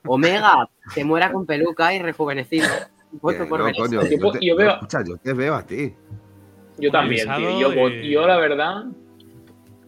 [0.08, 2.68] Omega se muera con peluca y rejuvenecido.
[3.12, 4.02] Voto Que por no, coño.
[4.04, 5.94] Yo te, veo- no, escucha, yo te veo a ti.
[6.78, 7.60] Yo también, tío.
[7.60, 8.84] Yo, y- vot- yo, la verdad,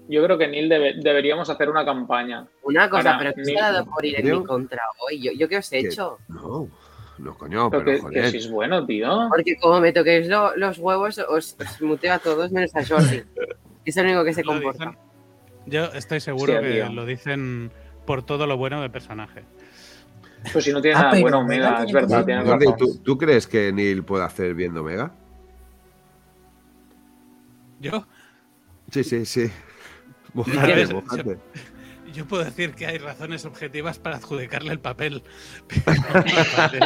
[0.08, 2.47] yo creo que Neil debe- deberíamos hacer una campaña.
[2.63, 5.21] Una cosa, Ahora, pero que ni- se ha dado por ir en mi contra hoy.
[5.21, 6.17] ¿Yo, yo qué os he hecho?
[6.30, 6.69] No,
[7.17, 8.21] no, coño, Pero pero, que, joder.
[8.23, 9.28] que si es bueno, tío.
[9.30, 13.23] Porque como me toquéis lo- los huevos, os, os muteo a todos menos a Jordi.
[13.86, 14.86] es el único que se Lo comporta.
[14.86, 14.97] dicen-
[15.65, 16.89] Yo estoy seguro Sí, que tío.
[16.93, 17.71] lo dicen
[18.06, 19.43] por todo lo bueno del personaje.
[20.54, 22.76] Pues si no tiene Ah, nada bueno, Omega es tiene verdad, razón.
[22.78, 25.12] ¿tú, tú crees que Neil puede hacer viendo Omega?
[27.79, 28.07] Yo,
[28.91, 29.51] Sí, sí, sí.
[30.33, 31.37] Ver, mojate.
[32.13, 35.23] yo puedo decir que hay razones objetivas para adjudicarle el papel.
[36.71, 36.85] Pero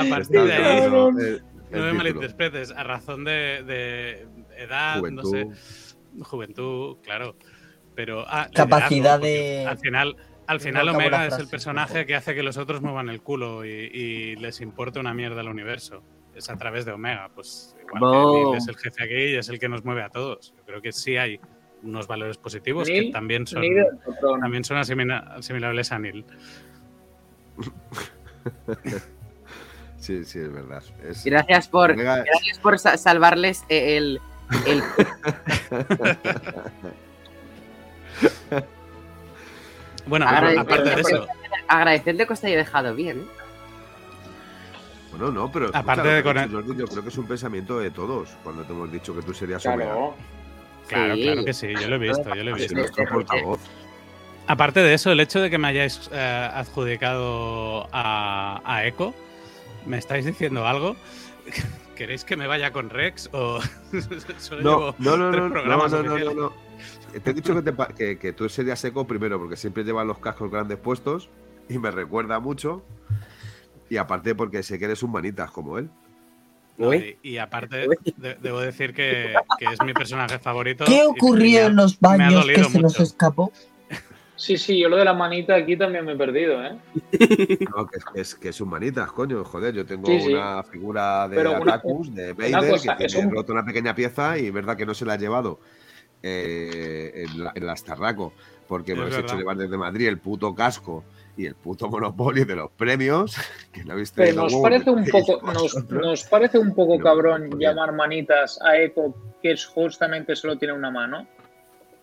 [0.00, 5.22] a partir de ahí, el- el no me malinterpretes, a razón de, de edad, no
[5.24, 6.22] sé, Juventud.
[6.22, 7.36] juventud, claro.
[7.94, 12.34] Pero ah, Capacidad de- Al final, al no final Omega es el personaje que hace
[12.34, 16.02] que los otros muevan el culo y, y les importe una mierda el universo.
[16.36, 17.30] Es a través de Omega.
[17.34, 18.44] Pues igual que Boom.
[18.50, 20.52] Neil es el jefe aquí y es el que nos mueve a todos.
[20.56, 21.40] Yo creo que sí hay
[21.82, 23.84] unos valores positivos que también son, Neil,
[24.40, 26.24] también son asimila- asimilables a Neil.
[29.98, 30.82] Sí, sí, es verdad.
[31.02, 34.20] Es- Gracias por, Omega- gracias por sa- salvarles eh, el,
[34.66, 34.82] el
[40.06, 41.26] Bueno, Agradece- aparte de eso,
[41.68, 43.26] agradecerle que os haya dejado bien.
[45.18, 47.90] Bueno, no, pero Aparte de con dicho Jordi, yo creo que es un pensamiento de
[47.90, 49.62] todos cuando te hemos dicho que tú serías.
[49.62, 50.14] Claro.
[50.88, 51.22] claro, Sí.
[51.22, 52.74] claro que sí, yo lo he visto, yo lo he visto.
[52.74, 53.60] nuestro portavoz.
[54.48, 59.12] Aparte de eso, el hecho de que me hayáis eh, adjudicado a, a Echo,
[59.86, 60.94] ¿me estáis diciendo algo?
[61.96, 63.58] ¿Queréis que me vaya con Rex o
[64.62, 66.34] No, no, no, no, no, no, no, no, oficiales?
[66.36, 66.52] no.
[67.22, 70.06] Te he dicho que, te pa- que, que tú serías Eco primero, porque siempre llevas
[70.06, 71.30] los cascos grandes puestos
[71.68, 72.82] y me recuerda mucho.
[73.88, 75.88] Y aparte porque sé que eres un manitas como él.
[76.78, 80.84] No, y, y aparte, de- debo decir que, que es mi personaje favorito.
[80.84, 83.50] ¿Qué ocurrió me en los baños que se nos escapó?
[84.38, 86.76] Sí, sí, yo lo de la manita aquí también me he perdido, ¿eh?
[87.74, 89.42] No, que, es- que es, que es un manitas, coño.
[89.44, 90.34] Joder, yo tengo Sí, sí.
[90.34, 93.94] una figura de Pero una- Atacus, de Vader, cosa, que tiene un- roto una pequeña
[93.94, 95.58] pieza y es verdad que no se la ha llevado
[96.22, 97.66] eh, en, la, en
[98.68, 99.38] porque Es me habéis hecho verdad.
[99.38, 101.04] llevar desde Madrid el puto casco
[101.36, 103.36] y el puto monopolio de los premios,
[103.72, 107.50] que lo habéis Pero nos parece un poco, nos, nos parece un poco No, cabrón
[107.58, 111.26] llamar manitas a Echo, que es justamente solo tiene una mano.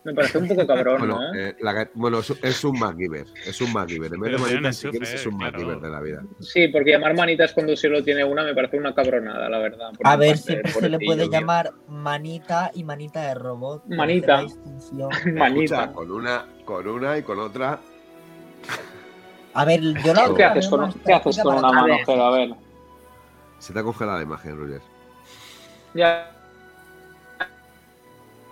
[0.05, 1.33] Me parece un poco cabrón, Bueno, ¿no?
[1.33, 4.13] eh, la- bueno, es, un MacGyver, es un MacGyver.
[4.13, 5.53] En vez de manitas, si quieres, es un claro.
[5.57, 6.21] MacGyver de la vida.
[6.41, 9.91] Sí, porque llamar manitas cuando solo tiene una me parece una cabronada, la verdad.
[10.03, 13.85] A ver, siempre se le puede llamar manita y manita de robot.
[13.87, 14.43] Manita.
[15.33, 15.83] Manita.
[15.85, 17.79] Escucha, con una, con una y con otra.
[19.53, 21.95] A ver, yo la ¿Qué haces con, más ¿qué haces con una mano.
[22.05, 22.25] Jero?
[22.25, 22.53] A ver.
[23.59, 24.81] Se te ha congelado la imagen, Roger.
[25.93, 26.31] Ya.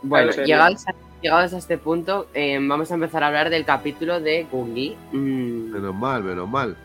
[0.03, 4.19] Bueno, llegados a, llegados a este punto, eh, vamos a empezar a hablar del capítulo
[4.19, 4.95] de Gungi.
[5.11, 6.75] Mm, Menos mal, menos mal.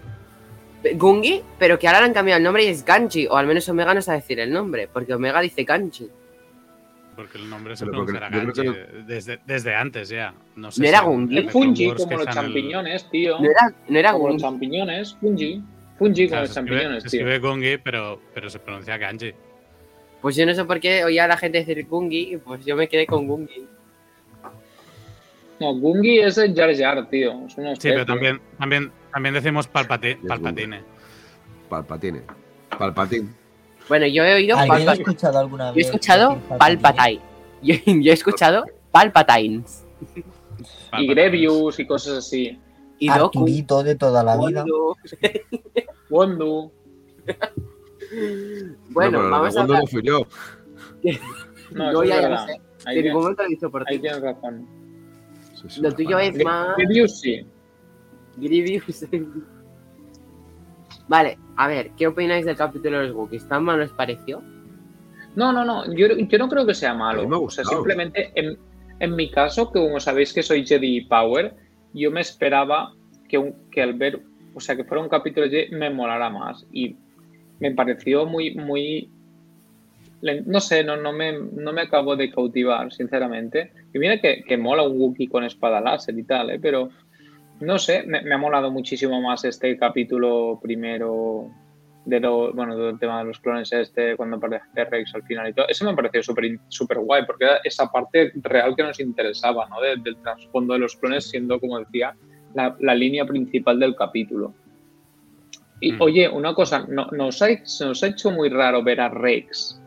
[0.94, 3.68] Gungi, pero que ahora le han cambiado el nombre y es Ganji, o al menos
[3.68, 6.10] Omega no sabe decir el nombre, porque Omega dice Ganji.
[7.16, 8.62] Porque el nombre se pronunciará Ganji
[9.06, 10.34] desde, desde antes ya.
[10.54, 11.38] No, sé ¿No era si Gungi?
[11.38, 13.38] Es fungi, como los el- champiñones, tío.
[13.40, 14.42] No era, no era Como los Gungi.
[14.42, 15.62] champiñones, fungi.
[15.98, 17.20] Fungi como los se escribe, champiñones, se tío.
[17.20, 19.32] escribe Gungi, pero, pero se pronuncia Ganji.
[20.20, 22.76] Pues yo no sé por qué oía a la gente decir Gungi, y pues yo
[22.76, 23.66] me quedé con Gungi.
[25.58, 27.46] No, Gungi es el Jar Jar, tío.
[27.46, 30.28] Es una Sí, pero también, también, también decimos palpati- Gungi.
[31.70, 32.22] palpatine.
[32.78, 33.28] Palpatine.
[33.88, 35.02] Bueno, yo he oído ¿Alguien ha Palpatine.
[35.02, 35.86] escuchado alguna Yo he vez?
[35.86, 37.20] escuchado Palpatine?
[37.62, 39.84] Yo, yo he escuchado Palpatines.
[40.98, 41.06] Y.
[41.08, 42.58] Grevius y cosas así.
[42.98, 43.38] Y Doku.
[43.40, 44.64] Arturito de toda la vida.
[44.64, 44.96] Wondu.
[46.10, 46.72] Wondu.
[48.90, 49.80] Bueno, No, vamos a hablar.
[49.80, 50.26] no fui yo.
[51.72, 52.60] No, ya, ya lo sé.
[52.84, 54.02] Ahí, En momento lo hizo por ahí ti.
[54.02, 54.66] tienes razón.
[55.80, 56.76] Lo tuyo es más.
[56.76, 57.44] Grevius sí.
[58.36, 59.04] Grievous.
[61.08, 63.48] Vale, a ver, ¿qué opináis del capítulo de los Wookiees?
[63.48, 64.42] ¿Tan mal os pareció?
[65.36, 65.84] No, no, no.
[65.94, 67.28] Yo, yo no creo que sea malo.
[67.28, 68.56] Me o sea, simplemente en,
[69.00, 71.54] en mi caso, que como sabéis que soy Jedi Power,
[71.92, 72.92] yo me esperaba
[73.28, 74.20] que, un- que al ver,
[74.54, 76.66] o sea, que fuera un capítulo Jedi me molara más.
[76.72, 76.96] Y
[77.60, 79.10] me pareció muy, muy.
[80.46, 83.70] No sé, no, no, me, no me acabo de cautivar, sinceramente.
[83.92, 86.58] Y mira que, que mola un Wookiee con espada láser y tal, ¿eh?
[86.60, 86.88] pero
[87.60, 91.50] no sé, me, me ha molado muchísimo más este capítulo primero
[92.04, 95.52] de lo, bueno, del tema de los clones este, cuando aparece Rex al final y
[95.52, 95.66] todo.
[95.68, 99.80] Eso me pareció súper súper guay, porque era esa parte real que nos interesaba, ¿no?
[99.80, 102.14] De- del trasfondo de los clones siendo, como decía,
[102.54, 104.54] la, la línea principal del capítulo.
[105.80, 106.02] Y Mm.
[106.02, 107.48] oye, una cosa, no, nos, ha,
[107.80, 109.80] nos ha hecho muy raro ver a Rex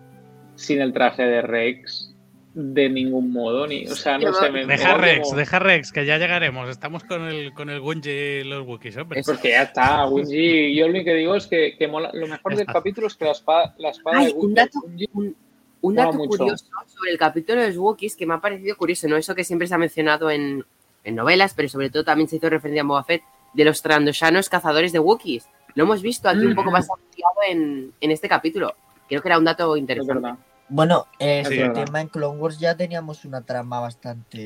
[0.56, 2.09] sin el traje de Rex
[2.54, 5.92] de ningún modo, ni, o sea, no sé, me Deja me- Rex, como- deja Rex,
[5.92, 6.68] que ya llegaremos.
[6.70, 9.20] Estamos con el, con el Gunji y los Wookiees, hombre.
[9.20, 9.34] Eso.
[9.34, 10.06] Porque ya está.
[10.08, 13.26] Yo lo único que digo es que, que mola- lo mejor del capítulo es que
[13.26, 14.80] la espada, la espada Ay, de un Gun- dato-
[15.14, 15.36] Un,
[15.82, 19.16] un dato curioso sobre el capítulo de los Wookiees que me ha parecido curioso, ¿no?
[19.16, 20.66] Eso que siempre se ha mencionado en,
[21.04, 23.22] en novelas, pero sobre todo también se hizo referencia a Boba Fett,
[23.54, 25.48] de los trandoshanos cazadores de Wookiees.
[25.76, 28.74] Lo hemos visto aquí un poco más ampliado en, en este capítulo.
[29.08, 30.30] Creo que era un dato Es interesante.
[30.70, 31.86] Bueno, eh, este verdad.
[31.86, 34.46] tema en Clone Wars ya teníamos una trama bastante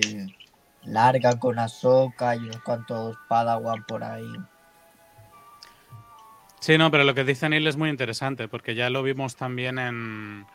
[0.84, 4.32] larga con Ahsoka y unos cuantos Padawan por ahí.
[6.62, 9.78] Sí, no, pero lo que dice Neil es muy interesante, porque ya lo vimos también
[9.80, 10.46] en,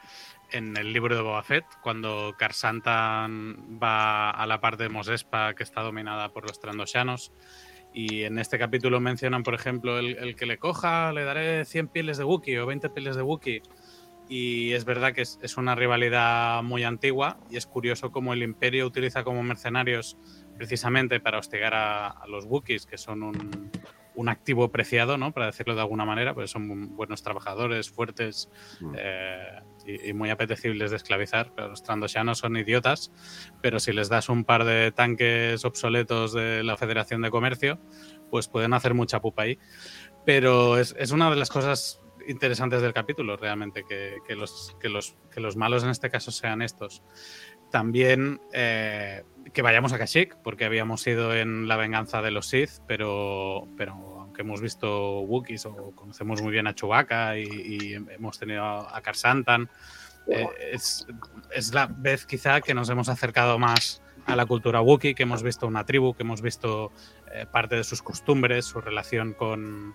[0.53, 5.53] en el libro de Boba Fett, cuando Karsantan va a la parte de Mos Espa
[5.53, 7.31] que está dominada por los Trandoshanos.
[7.93, 11.89] Y en este capítulo mencionan, por ejemplo, el, el que le coja, le daré 100
[11.89, 13.63] pieles de Wookiee o 20 pieles de Wookiee.
[14.29, 18.43] Y es verdad que es, es una rivalidad muy antigua y es curioso cómo el
[18.43, 20.19] Imperio utiliza como mercenarios
[20.57, 23.71] precisamente para hostigar a, a los Wookiees, que son un,
[24.15, 25.33] un activo preciado, ¿no?
[25.33, 28.95] Para decirlo de alguna manera, pues son buenos trabajadores, fuertes Mm.
[28.99, 31.53] eh, y, y muy apetecibles de esclavizar.
[31.55, 33.11] Pero los trandoshanos son idiotas,
[33.63, 37.79] pero si les das un par de tanques obsoletos de la Federación de Comercio,
[38.31, 39.59] pues pueden hacer mucha pupa ahí.
[40.27, 44.89] Pero es, es una de las cosas interesantes del capítulo, realmente, que, que los, que,
[44.89, 47.03] los, que los malos en este caso sean estos.
[47.71, 52.81] También eh, que vayamos a Kashyyyk, porque habíamos ido en la venganza de los Sith,
[52.87, 58.39] pero, pero aunque hemos visto Wookiees o conocemos muy bien a Chewbacca y, y hemos
[58.39, 59.69] tenido a, a Karsantan,
[60.29, 61.07] eh, es,
[61.55, 65.43] es la vez quizá que nos hemos acercado más a la cultura Wookiee, que hemos
[65.43, 66.93] visto una tribu, que hemos visto
[67.33, 69.95] eh, parte de sus costumbres, su relación con,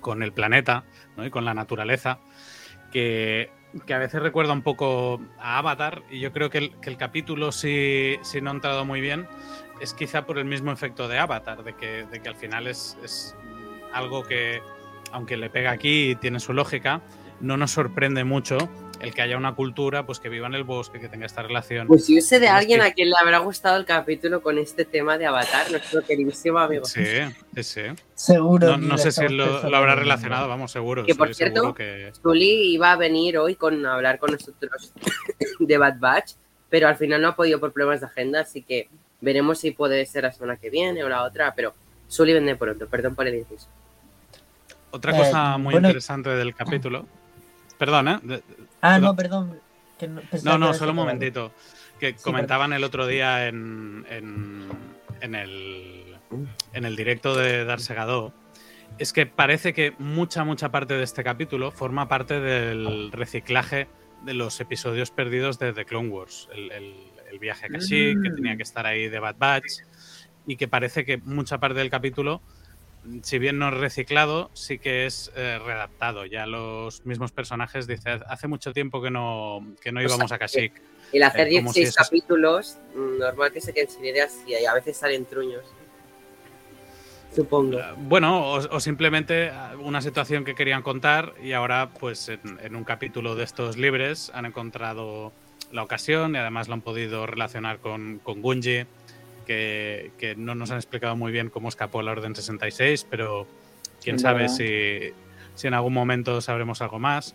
[0.00, 0.84] con el planeta
[1.16, 2.18] y con la naturaleza,
[2.92, 3.50] que,
[3.86, 6.96] que a veces recuerda un poco a Avatar y yo creo que el, que el
[6.96, 9.26] capítulo, si, si no ha entrado muy bien,
[9.80, 12.98] es quizá por el mismo efecto de Avatar, de que, de que al final es,
[13.02, 13.36] es
[13.92, 14.60] algo que,
[15.12, 17.00] aunque le pega aquí y tiene su lógica,
[17.40, 18.58] no nos sorprende mucho
[19.00, 21.86] el que haya una cultura pues que viva en el bosque, que tenga esta relación.
[21.86, 24.84] Pues yo sé de alguien que- a quien le habrá gustado el capítulo con este
[24.84, 26.84] tema de Avatar, nuestro queridísimo amigo.
[26.84, 27.04] Sí,
[27.54, 27.82] sí, sí.
[28.14, 28.76] Seguro.
[28.76, 31.04] No, no sé si lo, lo habrá relacionado, vamos, seguro.
[31.04, 32.12] Que, por cierto, que...
[32.22, 34.92] Zully iba a venir hoy con a hablar con nosotros
[35.58, 36.32] de Bad Batch,
[36.68, 38.88] pero al final no ha podido por problemas de agenda, así que
[39.20, 41.74] veremos si puede ser la semana que viene o la otra, pero
[42.10, 43.66] Zully vende pronto, perdón por el inciso.
[44.92, 47.06] Otra Eh, cosa muy bueno, interesante del capítulo.
[47.78, 48.40] Perdón, ¿eh?
[48.80, 49.60] Ah, no, perdón.
[49.98, 50.22] que no,
[50.58, 51.52] No, solo un momentito.
[51.98, 54.68] Que comentaban el otro día en, en,
[55.20, 56.16] en el,
[56.72, 58.32] en el directo de Dar Segador.
[58.98, 63.88] Es que parece que mucha, mucha parte de este capítulo forma parte del reciclaje
[64.24, 66.48] de los episodios perdidos de The Clone Wars.
[66.54, 66.72] El,
[67.30, 69.82] el viaje a Kashyyyk, que tenía que estar ahí de Bad Batch,
[70.46, 72.42] y que parece que mucha parte del capítulo
[73.22, 76.26] si bien no es reciclado, sí que es eh, redactado.
[76.26, 80.72] Ya los mismos personajes dicen, hace mucho tiempo que no, que no íbamos a Kashyyyk.
[81.12, 85.24] El hacer 16 capítulos, mm, normal que se queden sin ideas y a veces salen
[85.24, 85.64] truños.
[87.34, 87.78] Supongo.
[87.78, 92.84] Eh, bueno, o, simplemente eh, una situación que querían contar y ahora, pues en, un
[92.84, 95.32] capítulo de estos libres han encontrado
[95.72, 98.84] la ocasión y además lo han podido relacionar con, con Gunji
[99.46, 103.46] que, no nos han explicado muy bien cómo escapó la Orden 66, pero
[104.02, 107.34] quién sabe si, en algún momento sabremos algo más.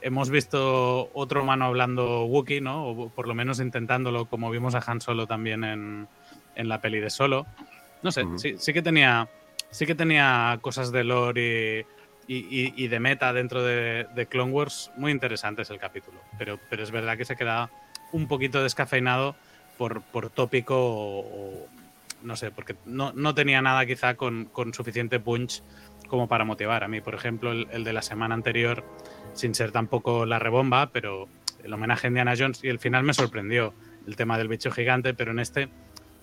[0.00, 2.86] Hemos visto otro humano hablando Wookiee, ¿no?
[2.86, 6.08] O por lo menos intentándolo, como vimos a Han Solo también en,
[6.56, 7.46] la peli de Solo.
[8.02, 9.28] No sé, sí, que tenía,
[9.70, 11.86] sí que tenía cosas de lore
[12.26, 16.20] y, de meta dentro de, Clone Wars muy interesantes el capítulo.
[16.38, 17.70] Pero, pero es verdad que se queda
[18.12, 19.34] un poquito descafeinado
[19.76, 21.66] por, por tópico o,
[22.22, 25.62] no sé, porque no, no, tenía nada quizá con, con, suficiente punch
[26.08, 26.84] como para motivar.
[26.84, 28.84] A mí, por ejemplo, el, de la semana anterior,
[29.34, 31.28] sin ser tampoco la rebomba, pero
[31.62, 33.74] el homenaje a Indiana Jones y el final me sorprendió
[34.06, 35.68] el tema del bicho gigante, pero en este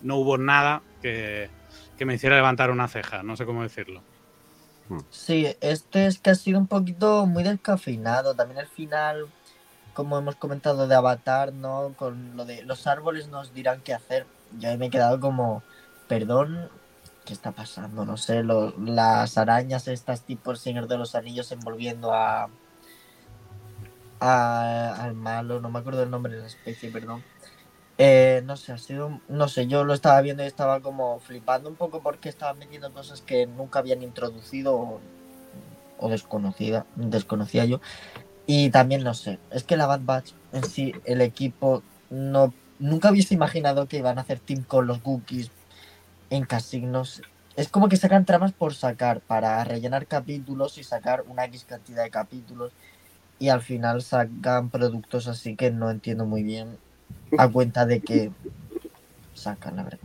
[0.01, 1.49] no hubo nada que,
[1.97, 4.01] que me hiciera levantar una ceja, no sé cómo decirlo.
[5.09, 8.35] Sí, este es que ha sido un poquito muy descafeinado.
[8.35, 9.27] También el final
[9.93, 11.93] como hemos comentado de Avatar, ¿no?
[11.97, 14.25] Con lo de los árboles nos dirán qué hacer.
[14.59, 15.63] Yo me he quedado como,
[16.07, 16.69] perdón,
[17.25, 18.05] ¿qué está pasando?
[18.05, 22.49] No sé, las arañas estas tipo el Señor de los Anillos envolviendo a,
[24.19, 27.23] al malo, no me acuerdo el nombre de la especie, perdón.
[27.97, 31.69] Eh, no sé, ha sido, no sé, yo lo estaba viendo y estaba como flipando
[31.69, 34.99] un poco porque estaban metiendo cosas que nunca habían introducido
[35.99, 37.79] o desconocida, desconocía yo.
[38.47, 43.11] Y también no sé, es que la Bad Batch en sí, el equipo, no nunca
[43.11, 45.51] hubiese imaginado que iban a hacer team con los Gookies
[46.29, 47.21] en casignos.
[47.55, 52.03] Es como que sacan tramas por sacar, para rellenar capítulos y sacar una X cantidad
[52.03, 52.71] de capítulos.
[53.39, 56.77] Y al final sacan productos así que no entiendo muy bien
[57.37, 58.31] a cuenta de que
[59.33, 59.99] sacan, la verdad.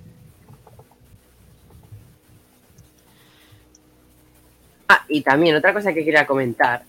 [4.88, 6.84] Ah, y también otra cosa que quería comentar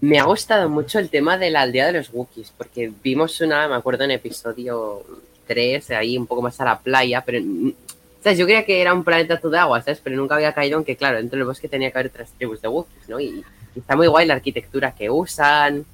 [0.00, 3.66] me ha gustado mucho el tema de la aldea de los Wookiees, porque vimos una,
[3.68, 5.02] me acuerdo en episodio
[5.46, 7.44] 3, ahí un poco más a la playa, pero
[8.22, 8.38] ¿sabes?
[8.38, 10.00] yo creía que era un planeta todo de agua, ¿sabes?
[10.02, 12.62] Pero nunca había caído en que, claro, dentro del bosque tenía que haber tres tribus
[12.62, 13.18] de Wookiees, ¿no?
[13.18, 13.44] Y,
[13.74, 15.84] está muy guay la arquitectura que usan,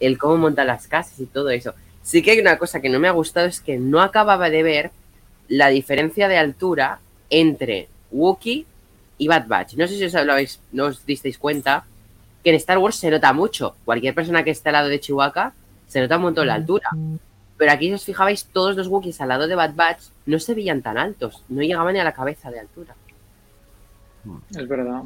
[0.00, 1.74] el cómo montan las casas y todo eso.
[2.02, 4.62] Sí que hay una cosa que no me ha gustado, es que no acababa de
[4.62, 4.90] ver
[5.48, 6.98] la diferencia de altura
[7.30, 8.66] entre Wookiee
[9.18, 9.74] y Bad Batch.
[9.74, 11.84] No sé si os, habéis, no os disteis cuenta,
[12.42, 13.76] que en Star Wars se nota mucho.
[13.84, 15.52] Cualquier persona que esté al lado de Chihuahua
[15.86, 16.88] se nota un montón la altura.
[17.56, 20.54] Pero aquí, si os fijabais, todos los Wookiees al lado de Bad Batch no se
[20.54, 22.96] veían tan altos, no llegaban ni a la cabeza de altura.
[24.50, 25.02] Es verdad.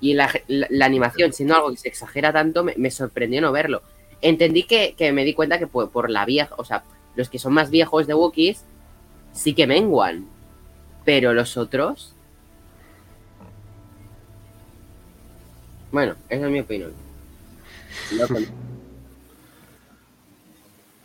[0.00, 0.30] Y la,
[0.82, 3.82] animación, siendo algo que se exagera tanto, me, sorprendió no verlo.
[4.20, 6.82] Entendí que, me di cuenta que por, la vieja, o sea,
[7.14, 8.64] los que son más viejos de Wookiees
[9.32, 10.26] sí que menguan.
[11.04, 12.14] Pero los otros
[15.94, 16.92] Bueno, esa es mi opinión.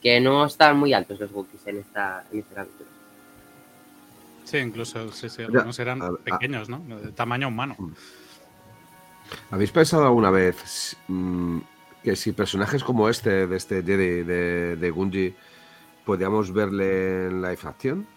[0.02, 2.90] que no están muy altos los Wookiees en, esta, en este capítulo.
[4.46, 6.80] Sí, incluso sí, sí, algunos eran pequeños, ¿no?
[6.80, 7.76] De tamaño humano.
[7.78, 7.92] Mm.
[9.52, 11.60] ¿Habéis pensado alguna vez mm,
[12.04, 15.36] que si personajes como este, de este Jedi, de, de Gunji,
[16.04, 18.08] podíamos verle en live action?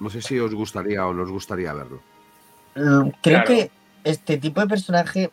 [0.00, 2.00] No sé si os gustaría o no os gustaría verlo.
[2.76, 3.70] Mm, creo que
[4.04, 5.30] este tipo de personaje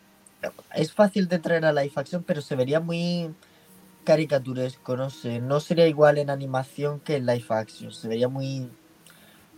[0.74, 3.34] es fácil de traer a live action, pero se vería muy
[4.04, 5.40] caricaturesco, no sé.
[5.40, 7.92] No sería igual en animación que en live action.
[7.92, 8.70] Se vería muy.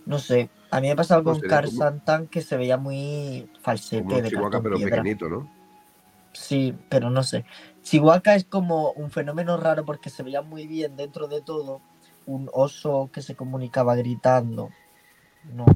[0.07, 0.49] No sé.
[0.71, 4.63] A mí me ha pasado con Car Santan que se veía muy falsete de Chihuahua,
[4.63, 5.51] pero pequeñito, ¿no?
[6.33, 7.45] Sí, pero no sé.
[7.83, 11.81] Chihuahua es como un fenómeno raro porque se veía muy bien dentro de todo.
[12.27, 14.71] Un oso que se comunicaba gritando.
[15.53, 15.67] No.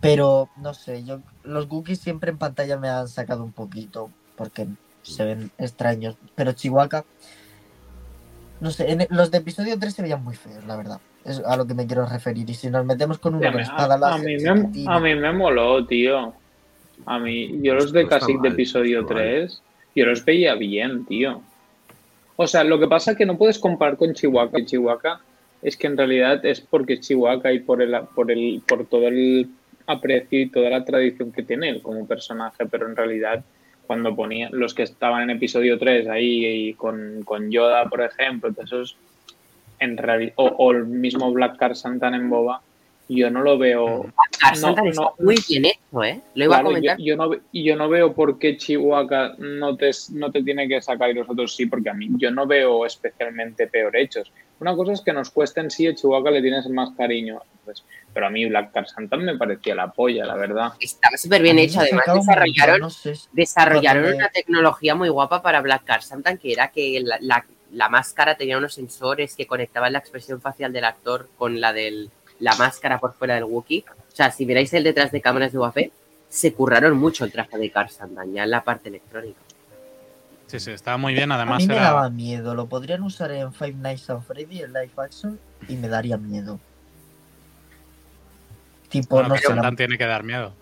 [0.00, 4.66] Pero no sé, yo los cookies siempre en pantalla me han sacado un poquito porque
[5.02, 6.16] se ven extraños.
[6.36, 7.04] Pero Chihuahua,
[8.60, 11.00] no sé, en los de episodio 3 se veían muy feos, la verdad.
[11.24, 12.48] Es a lo que me quiero referir.
[12.48, 14.50] Y si nos metemos con una espada a, a, mí me,
[14.86, 16.32] a mí me moló, tío.
[17.04, 19.62] A mí, yo los de casi de episodio 3,
[19.94, 21.42] yo los veía bien, tío.
[22.36, 24.64] O sea, lo que pasa es que no puedes comparar con Chihuahua.
[24.64, 25.20] Chihuahua
[25.60, 29.48] es que en realidad es porque Chihuahua y por el, por el, por todo el
[29.86, 33.44] aprecio y toda la tradición que tiene él como personaje, pero en realidad
[33.88, 38.50] cuando ponía los que estaban en episodio 3 ahí y con, con Yoda, por ejemplo,
[38.62, 38.96] esos
[39.80, 42.60] en realidad, o, el mismo Black Car Santan en Boba,
[43.08, 44.04] yo no lo veo.
[44.60, 46.20] no, está muy bien hecho, ¿eh?
[46.34, 46.98] Lo iba a comentar.
[46.98, 51.08] Yo, no, yo no veo por qué Chihuahua no te, no te tiene que sacar
[51.08, 54.30] y los otros sí, porque a mí yo no veo especialmente peor hechos.
[54.60, 57.40] Una cosa es que nos cuesten sí, a Chihuahua le tienes más cariño.
[57.64, 57.82] Pues,
[58.18, 60.72] pero a mí Black Car Santan me parecía la polla, la verdad.
[60.80, 61.78] Estaba súper bien hecho.
[61.78, 62.90] Además, desarrollaron,
[63.30, 68.34] desarrollaron una tecnología muy guapa para Black Car Santan, que era que la, la máscara
[68.34, 72.08] tenía unos sensores que conectaban la expresión facial del actor con la de
[72.40, 73.84] la máscara por fuera del Wookiee.
[73.88, 75.76] O sea, si miráis el detrás de cámaras de UAF,
[76.28, 79.38] se curraron mucho el traje de Car Sandan, ya en la parte electrónica.
[80.48, 81.30] Sí, sí, estaba muy bien.
[81.30, 82.56] Además, a mí me daba miedo.
[82.56, 85.38] Lo podrían usar en Five Nights at Freddy, en live action,
[85.68, 86.58] y me daría miedo.
[88.88, 89.46] Tipo, no sé.
[89.76, 90.52] tiene que dar miedo.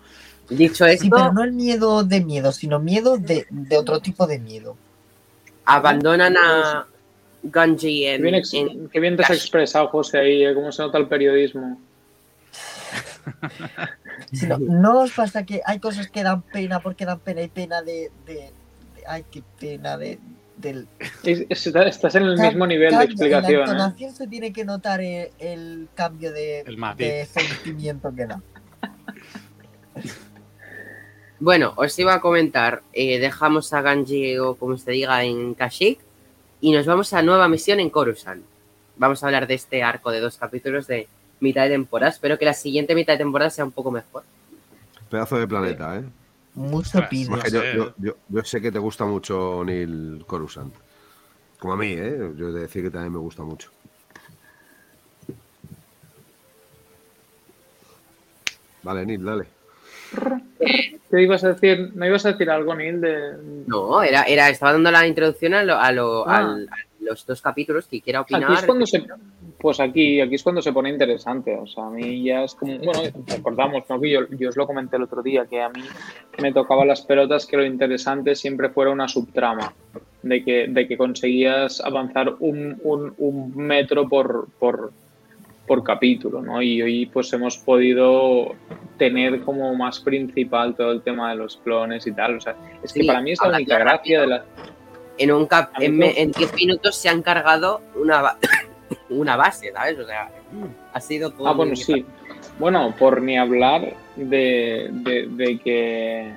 [0.49, 1.03] Dicho esto.
[1.03, 4.77] Sí, pero no el miedo de miedo, sino miedo de, de otro tipo de miedo.
[5.65, 6.87] Abandonan a,
[7.43, 8.89] Gunji en.
[8.89, 11.79] Qué bien, te has expresado, José, ahí, eh, cómo se nota el periodismo.
[14.59, 18.11] no, os pasa que hay cosas que dan pena porque dan pena y pena de.
[19.07, 20.19] ay, qué pena de.
[20.57, 20.87] Del...
[21.23, 23.69] Estás en el mismo nivel de explicación.
[23.69, 24.11] En la ¿eh?
[24.11, 26.63] se tiene que notar el, cambio de,
[26.97, 28.41] de sentimiento que da.
[31.39, 35.99] Bueno, os iba a comentar, eh, dejamos a Ganji o como se diga en Kashyyyk
[36.61, 38.43] y nos vamos a nueva misión en Coruscant.
[38.95, 41.07] Vamos a hablar de este arco de dos capítulos de
[41.39, 42.11] mitad de temporada.
[42.11, 44.23] Espero que la siguiente mitad de temporada sea un poco mejor.
[45.11, 46.03] Pedazo de planeta, ¿eh?
[46.57, 47.37] Mucho pido.
[47.99, 50.73] Yo, sé que te gusta mucho Neil Coruscant.
[51.59, 52.31] Como a mí, ¿eh?
[52.35, 53.69] Yo he de decir que también me gusta mucho.
[58.81, 59.45] Vale, Neil, dale.
[61.11, 61.91] ¿Qué ibas a decir?
[61.93, 63.01] ¿No ibas a decir algo, Neil?
[63.01, 63.37] De...
[63.67, 66.57] No, era, era, estaba dando la introducción a, a, ah.
[66.99, 68.43] Los dos capítulos que quiera opinar.
[68.43, 69.05] Aquí es cuando se,
[69.59, 71.55] pues aquí, aquí es cuando se pone interesante.
[71.55, 72.77] O sea, a mí ya es como.
[72.79, 74.03] Bueno, recordamos, ¿no?
[74.03, 75.81] yo, yo os lo comenté el otro día, que a mí
[76.41, 79.73] me tocaba las pelotas que lo interesante siempre fuera una subtrama.
[80.23, 84.91] De que, de que conseguías avanzar un, un, un metro por, por
[85.67, 86.61] por capítulo, ¿no?
[86.61, 88.55] Y hoy pues hemos podido
[88.97, 92.37] tener como más principal todo el tema de los clones y tal.
[92.37, 94.45] O sea, es que para mí es la única gracia de la...
[95.17, 98.37] En un cap en 10 minutos se han cargado una,
[99.09, 99.99] una base, ¿sabes?
[99.99, 100.29] O sea,
[100.93, 101.47] ha sido todo...
[101.47, 102.05] Ah, bueno, sí.
[102.59, 106.33] Bueno, por ni hablar de, de, que...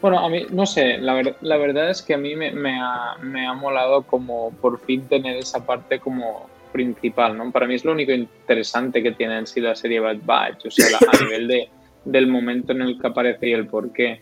[0.00, 3.16] Bueno, a mí, no sé, la, la verdad es que a mí me, me, ha,
[3.22, 7.50] me ha molado como por fin tener esa parte como principal, ¿no?
[7.50, 10.70] Para mí es lo único interesante que tiene en sí la serie Bad Batch, o
[10.70, 11.70] sea, a nivel de,
[12.04, 14.20] del momento en el que aparece y el por qué.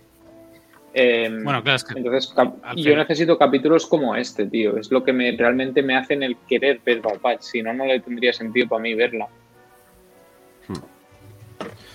[0.97, 2.33] Em, bueno, claro, es que entonces
[2.77, 4.77] yo necesito capítulos como este, tío.
[4.77, 7.43] Es lo que me, realmente me hacen el querer ver Bad Batch.
[7.43, 9.29] Si no, no le tendría sentido para mí verla.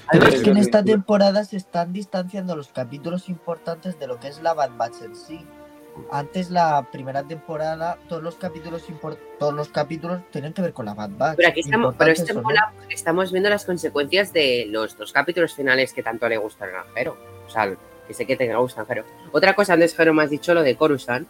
[0.08, 4.42] Además que en esta temporada se están distanciando los capítulos importantes de lo que es
[4.42, 5.46] la Bad Batch en sí.
[6.12, 8.86] Antes la primera temporada, todos los capítulos
[9.38, 11.38] todos los capítulos tenían que ver con la Bad Batch.
[11.38, 12.34] Pero aquí estamos, pero este
[12.90, 17.18] estamos viendo las consecuencias de los dos capítulos finales que tanto le gustan a Jero.
[17.48, 17.74] O sea,
[18.10, 19.06] que sé que te gustan Jero.
[19.32, 21.28] Otra cosa, antes Jero me has dicho lo de Coruscant.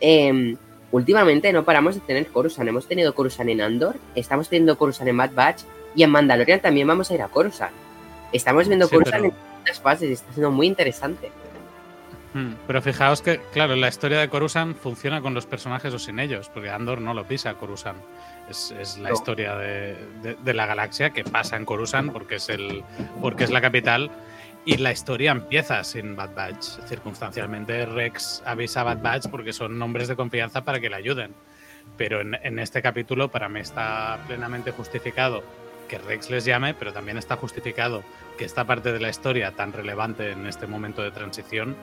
[0.00, 0.54] Em,
[0.92, 2.68] últimamente no paramos de tener Coruscant.
[2.68, 5.62] Hemos tenido Coruscant en Andor, estamos teniendo Coruscant en Bad Batch
[5.96, 7.72] y en Mandalorian también vamos a ir a Coruscant.
[8.32, 9.32] Estamos viendo Coruscant en
[9.64, 11.32] todas fases y está siendo muy interesante.
[12.34, 16.20] Hmm, pero fijaos que, claro, la historia de Coruscant funciona con los personajes o sin
[16.20, 17.98] ellos, porque Andor no lo pisa Coruscant.
[18.50, 22.84] Es, la historia de, la galaxia que pasa en Coruscant porque es, el,
[23.22, 24.10] porque es la capital
[24.64, 26.64] y la historia empieza sin Bad Batch.
[26.86, 31.34] Circunstancialmente Rex avisa a Bad Batch porque son nombres de confianza para que le ayuden.
[31.96, 35.42] Pero en, en este capítulo para mí está plenamente justificado
[35.88, 38.04] que Rex les llame, pero también está justificado
[38.38, 41.74] que esta parte de la historia tan relevante en este momento de transición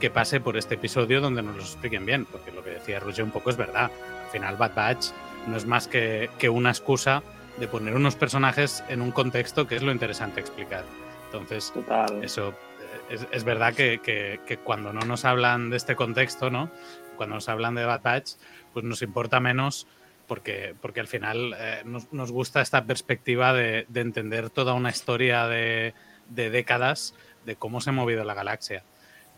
[0.00, 3.24] que pase por este episodio donde nos lo expliquen bien, porque lo que decía Roger
[3.24, 3.90] un poco es verdad.
[4.24, 5.06] Al final Bad Batch
[5.46, 7.22] no es más que, que una excusa
[7.58, 10.84] de poner unos personajes en un contexto que es lo interesante explicar.
[11.32, 11.72] Entonces,
[12.22, 12.54] eso eh,
[13.10, 16.70] es, es verdad que, que, que, cuando no nos hablan de este contexto, ¿no?
[17.16, 18.32] Cuando nos hablan de Bad Batch,
[18.72, 19.86] pues nos importa menos
[20.26, 24.90] porque, porque al final eh, nos, nos, gusta esta perspectiva de, de entender toda una
[24.90, 25.94] historia de,
[26.28, 27.14] de, décadas
[27.44, 28.82] de cómo se ha movido la galaxia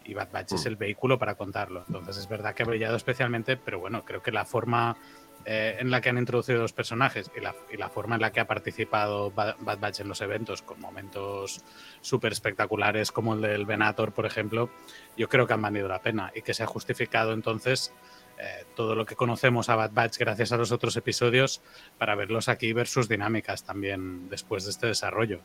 [0.05, 0.69] y Bad Batch es mm.
[0.69, 1.85] el vehículo para contarlo.
[1.87, 4.97] Entonces es verdad que ha brillado especialmente, pero bueno, creo que la forma
[5.45, 8.47] eh, en la que han introducido los personajes y la, forma en la que ha
[8.47, 11.65] participado Bad, Batch en los eventos, con momentos
[12.01, 14.71] súper espectaculares como el del Venator, por ejemplo,
[15.17, 17.93] yo creo que han valido la pena y que se ha justificado entonces
[18.39, 21.61] eh, todo lo que conocemos a Bad Batch gracias a los otros episodios
[21.99, 25.41] para verlos aquí y ver sus dinámicas también después de este desarrollo.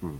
[0.00, 0.18] Hmm.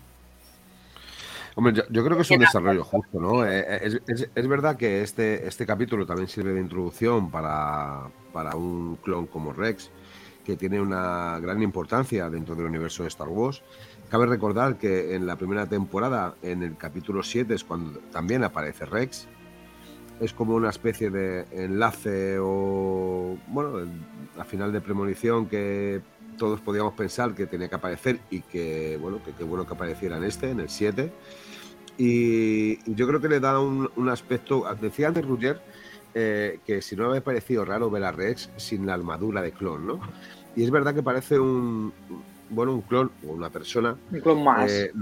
[1.59, 3.45] Hombre, yo, creo que es un desarrollo justo, ¿no?
[3.45, 4.01] Eh, eh,
[4.33, 8.13] es, verdad que este, este capítulo también sirve de introducción para,
[8.55, 9.91] un clon como Rex,
[10.45, 13.65] que tiene una gran importancia dentro del universo de Star Wars.
[14.09, 18.87] Cabe recordar que en la primera temporada, en el capítulo 7, es cuando también aparece
[18.87, 19.27] Rex.
[20.21, 23.81] Es como una especie de enlace o, bueno,
[24.37, 26.03] la final de premonición que
[26.39, 30.17] todos podíamos pensar que tenía que aparecer y que, bueno, que qué bueno que apareciera
[30.17, 31.13] en este, en el 7.
[31.99, 34.65] Y yo creo que le da un, aspecto.
[34.81, 35.61] Decía antes Roger
[36.15, 39.53] eh, que si no me había parecido raro ver a Rex sin la armadura de
[39.53, 40.01] clon, ¿no?
[40.57, 41.93] Y es verdad que parece un.
[42.51, 44.71] Bueno, un clon o una persona un clon más.
[44.71, 44.93] Eh,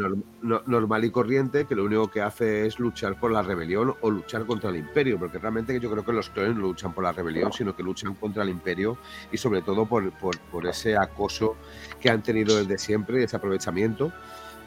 [0.42, 4.46] normal y corriente que lo único que hace es luchar por la rebelión o luchar
[4.46, 7.52] contra el imperio, porque realmente yo creo que los clones no luchan por la rebelión,
[7.52, 8.98] sino que luchan contra el imperio
[9.30, 11.56] y sobre todo por, por, por ese acoso
[12.00, 14.12] que han tenido desde siempre, ese aprovechamiento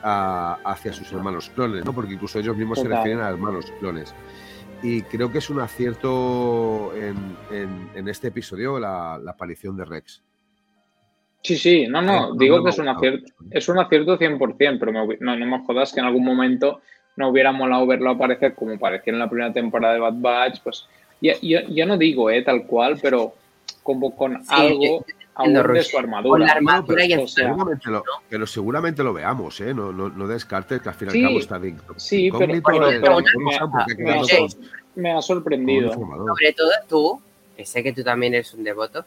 [0.02, 1.94] hacia sus hermanos clones, ¿no?
[1.94, 4.14] porque incluso ellos mismos se refieren a hermanos clones.
[4.82, 10.24] Y creo que es un acierto en, este episodio la, aparición de Rex.
[11.42, 15.36] Sí, sí, no, no, digo que es un acierto, es un acierto 100%, pero no,
[15.38, 16.82] no me jodas que en algún momento
[17.16, 20.86] no hubiera molado verlo aparecer como parecía en la primera temporada de Bad Batch, pues
[21.22, 23.34] yo, no digo, eh, tal cual, pero
[23.84, 25.06] como con algo
[25.46, 26.30] de su armadura.
[26.32, 29.74] Con la armadura y el seguramente lo, Pero seguramente lo veamos, ¿eh?
[29.74, 31.78] No, no, no descartes que al fin y al cabo está bien.
[31.98, 32.54] Sí, pero,
[34.96, 35.94] me, ha sorprendido.
[35.94, 37.22] Sobre todo tú,
[37.56, 39.06] que sé que tú también eres un devoto.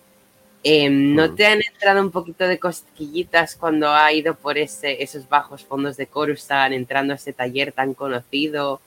[0.64, 5.28] Em, ¿No te han entrado un poquito de cosquillitas cuando ha ido por ese, esos
[5.28, 8.80] bajos fondos de Coruscant, entrando a ese taller tan conocido?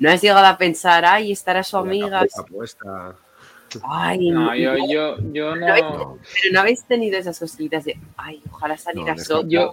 [0.00, 2.26] ¿No has llegado a pensar, ay, estará su amiga?
[3.84, 5.66] Ay, no, yo, yo, yo no.
[5.66, 6.18] Pero
[6.52, 9.72] no habéis tenido esas cositas de, ay, ojalá saliera no, Yo,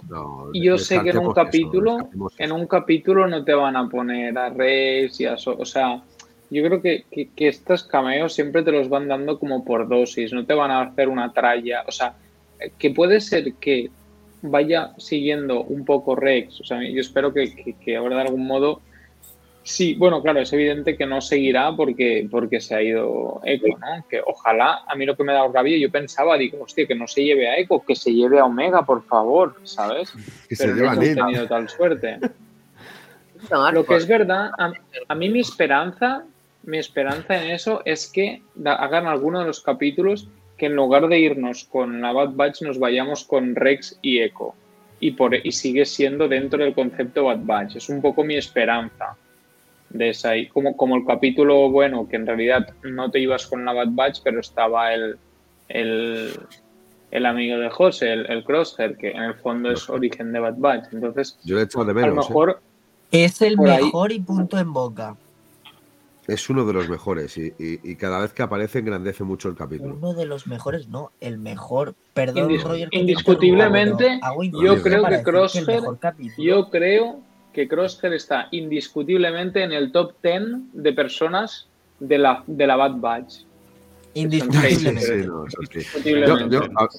[0.52, 4.50] yo sé que en un capítulo, en un capítulo no te van a poner a
[4.50, 6.02] Rex y a O sea,
[6.50, 10.44] yo creo que, que, estos cameos siempre te los van dando como por dosis, no
[10.44, 11.84] te van a hacer una tralla.
[11.86, 12.14] O sea,
[12.78, 13.90] que puede ser que
[14.42, 16.60] vaya siguiendo un poco Rex.
[16.60, 18.80] O sea, yo espero que, que, que ahora de algún modo
[19.62, 24.04] Sí, bueno, claro, es evidente que no seguirá porque, porque se ha ido Eco, ¿no?
[24.08, 27.06] Que ojalá, a mí lo que me da rabia, yo pensaba, digo, hostia, que no
[27.06, 30.12] se lleve a Eco, que se lleve a Omega, por favor, ¿sabes?
[30.48, 32.18] Que Pero se no hemos tenido tal suerte.
[33.72, 34.50] lo que es verdad,
[35.08, 36.24] a, mí mi esperanza,
[36.62, 41.18] mi esperanza en eso es que hagan alguno de los capítulos que en lugar de
[41.18, 44.54] irnos con la Bad Batch nos vayamos con Rex y Echo.
[45.02, 47.76] Y, por, y sigue siendo dentro del concepto Bad Batch.
[47.76, 49.16] Es un poco mi esperanza
[49.88, 53.72] de esa, como, como el capítulo bueno, que en realidad no te ibas con la
[53.72, 55.16] Bad Batch, pero estaba el,
[55.70, 60.58] el, amigo de José, el, el Crosshair, que en el fondo es origen de Bad
[60.58, 60.92] Batch.
[60.92, 62.60] Entonces, yo le de menos, a lo mejor...
[63.10, 65.16] Es el mejor y punto en boca.
[66.30, 69.94] Es uno de los mejores y, cada vez que aparece engrandece mucho el capítulo.
[69.94, 71.94] Uno de los mejores, no, el mejor.
[72.14, 72.50] Perdón,
[72.92, 74.20] Indiscutiblemente,
[74.62, 75.82] yo creo que Crosshair,
[76.38, 77.20] yo creo
[77.52, 81.68] que Crosshair está indiscutiblemente en el top 10 de personas
[81.98, 83.44] de la, de la Bad Batch.
[84.14, 85.28] Indiscutiblemente.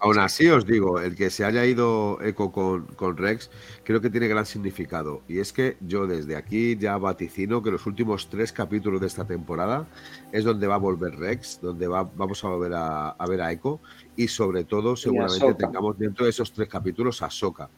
[0.02, 3.50] aún así os digo, el que se haya ido Echo con, con, Rex,
[3.84, 5.22] creo que tiene gran significado.
[5.28, 9.26] Y es que yo desde aquí ya vaticino que los últimos tres capítulos de esta
[9.26, 9.88] temporada
[10.32, 13.52] es donde va a volver Rex, donde va, vamos a volver a, a ver a
[13.52, 13.82] Echo.
[14.16, 17.70] Y sobre todo, seguramente tengamos dentro de esos tres capítulos a Soka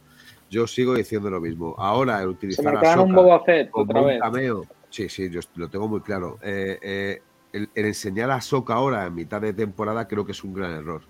[0.54, 1.74] yo sigo diciendo lo mismo.
[1.80, 4.22] Ahora, el utilizar a un Boba Fett, otra vez.
[4.22, 6.38] cameo, sí, sí, yo lo tengo muy claro.
[6.44, 7.22] Eh, eh,
[7.54, 11.04] el, enseñar a Soca ahora en mitad de temporada creo que es un gran error.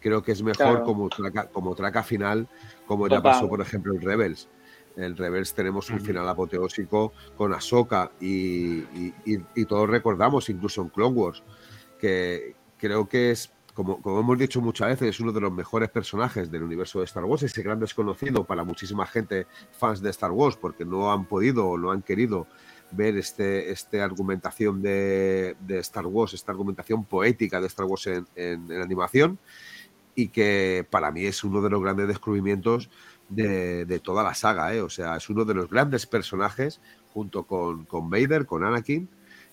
[0.00, 2.46] Creo que es mejor como, traca, como traca final,
[2.86, 4.48] como ya pasó, por ejemplo, en Rebels.
[4.96, 8.84] En Rebels tenemos un final apoteósico con Ahsoka y,
[9.24, 11.42] y, todos recordamos, incluso en Clone Wars,
[11.98, 16.50] que creo que es como, hemos dicho muchas veces, es uno de los mejores personajes
[16.50, 20.56] del universo de Star Wars, ese gran desconocido para muchísima gente fans de Star Wars,
[20.56, 22.48] porque no han podido o no han querido
[22.90, 29.38] ver este, esta argumentación de, Star Wars, esta argumentación poética de Star Wars en, animación,
[30.14, 32.90] y que para mí es uno de los grandes descubrimientos
[33.28, 34.82] de, toda la saga, ¿eh?
[34.82, 36.80] o sea, es uno de los grandes personajes
[37.12, 39.08] junto con, con Vader, con Anakin,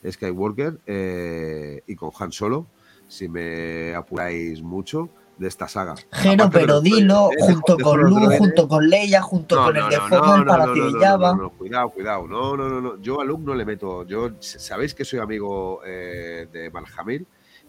[0.09, 2.67] Skywalker eh, y con Han Solo
[3.07, 5.95] si me apuráis mucho, de esta saga.
[6.11, 10.45] Geno, pero dilo, junto con Lu, junto con Leia, junto con el de fuego del
[10.45, 11.35] Palacio de Java.
[11.35, 12.27] no, no, cuidado, cuidado.
[12.27, 13.01] No, no, no, no.
[13.01, 14.05] Yo a Luke no le meto.
[14.05, 17.25] Yo sabéis que soy amigo eh, de Malhamir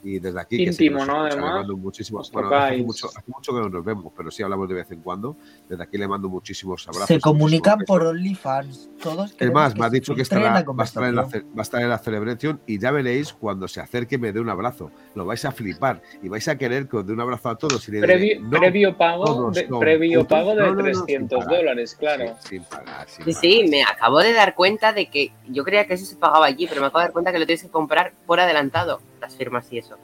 [0.08, 1.14] y desde aquí que sé que Íntimo, nos ¿no?
[1.26, 2.28] escucha, le Además, mando muchísimos.
[2.28, 4.90] os Bueno, hace mucho, hace mucho que no nos vemos, pero sí hablamos de vez
[4.92, 5.36] en cuando.
[5.68, 7.08] Desde aquí le mando muchísimos abrazos.
[7.08, 8.04] Se comunican por.
[8.06, 8.90] OnlyFans.
[9.02, 11.62] Todos Es más, me ha dicho que estará, va, a estar en la, va a
[11.62, 14.90] estar en la celebración y ya veréis cuando se acerque me dé un abrazo.
[15.14, 17.88] Lo vais a flipar y vais a querer que os dé un abrazo a todos
[17.88, 20.38] y le diré, Previo, "No, previo pago todos de, previo putos".
[20.38, 21.56] pago de No, no, no, sin 300 pagar.
[21.58, 22.36] dólares, claro.
[22.40, 23.40] Sí, sin pagar, sin Sí, pagar.
[23.40, 26.66] sí, me acabo de dar cuenta de que yo creía que eso se pagaba allí,
[26.68, 29.72] pero me acabo de dar cuenta que lo tienes que comprar por adelantado, las firmas
[29.72, 29.96] y eso.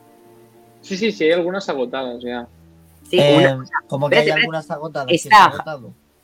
[0.81, 2.47] Sí, sí, sí, hay algunas agotadas ya.
[3.09, 5.09] Sí, Eh, una- como que hay espérate, algunas agotadas.
[5.13, 5.53] Está.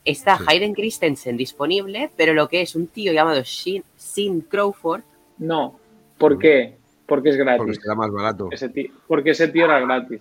[0.05, 0.45] está sí.
[0.47, 5.03] Hayden Christensen disponible, pero lo que es un tío llamado Shin, Sin Crawford,
[5.39, 5.79] No.
[6.19, 6.77] ¿Por qué?
[7.07, 7.79] Porque es Porque gratis.
[7.81, 8.49] será más barato.
[8.51, 10.21] Ese tío, porque ese tío era gratis.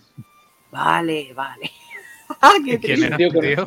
[0.72, 1.72] vale, vale.
[2.42, 3.18] Ah, qué ¿Quién era?
[3.18, 3.66] Tío que, tío?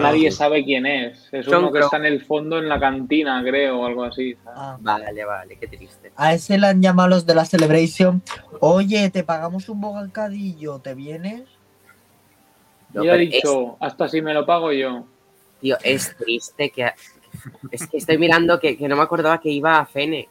[0.00, 1.28] nadie sabe quién es.
[1.32, 1.84] Es John uno que Crow.
[1.86, 4.36] está en el fondo en la cantina, creo, o algo así.
[4.46, 6.12] Ah, Vale, vale, qué triste.
[6.16, 8.22] a ese le han llamado los de la Celebration.
[8.60, 11.42] Oye, te pagamos un bocadillo, ¿te vienes?
[12.92, 15.06] No, pero dicho, hasta si me lo pago yo.
[15.60, 16.90] Tío, es triste que.
[17.70, 20.28] Es que estoy mirando que, que no me acordaba que iba a Fennec.